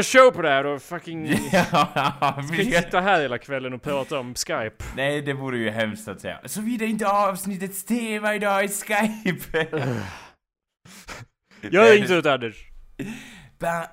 [0.02, 1.26] En show på det här och fucking...
[1.52, 4.84] Ja, Ska vi sitta här hela kvällen och prata om Skype?
[4.96, 6.40] Nej, det vore ju hemskt att säga.
[6.44, 9.66] Såvida inte avsnittets tema idag är Skype.
[11.60, 12.56] Jag är inte ut Anders.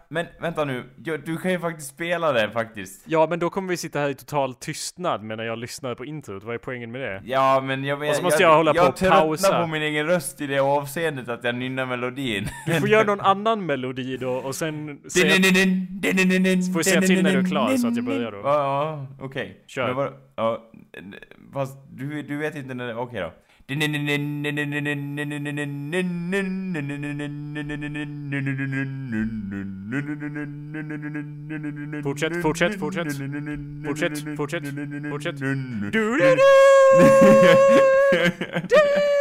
[0.10, 0.84] Men vänta nu,
[1.26, 3.04] du kan ju faktiskt spela det faktiskt.
[3.06, 6.44] Ja, men då kommer vi sitta här i total tystnad medan jag lyssnar på introt.
[6.44, 7.22] Vad är poängen med det?
[7.26, 8.10] Ja, men jag vet...
[8.10, 9.44] Och så måste jag hålla på jag och pausa.
[9.48, 12.48] tröttnar på min egen röst i det avseendet att jag nynnar melodin.
[12.66, 15.34] Du får göra någon annan melodi då och sen säga...
[15.36, 18.38] Får Får jag säga till när du är klar så att jag börjar då?
[18.38, 19.64] Ja, ja, okej.
[19.68, 19.88] Kör.
[19.88, 20.72] Men vad- Ja,
[21.54, 22.98] fast du, du vet inte när...
[22.98, 23.34] Okej då.
[32.04, 33.12] Fortsätt, fortsätt, fortsätt.
[33.86, 34.64] Fortsätt, fortsätt,
[35.10, 35.40] fortsätt.
[35.40, 35.48] Du,
[35.92, 36.36] du, du.
[38.62, 38.78] Du,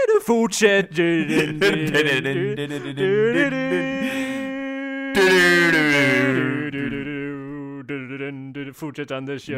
[0.07, 0.97] du, Fortsätt!
[0.97, 2.55] Du, du, du, du, du,
[2.95, 3.79] du, du,
[8.75, 9.49] Fortsätt Anders,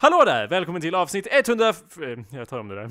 [0.00, 0.48] Hallå där!
[0.48, 1.68] Välkommen till avsnitt 100...
[1.68, 2.88] f- eh, Jag tar om det där.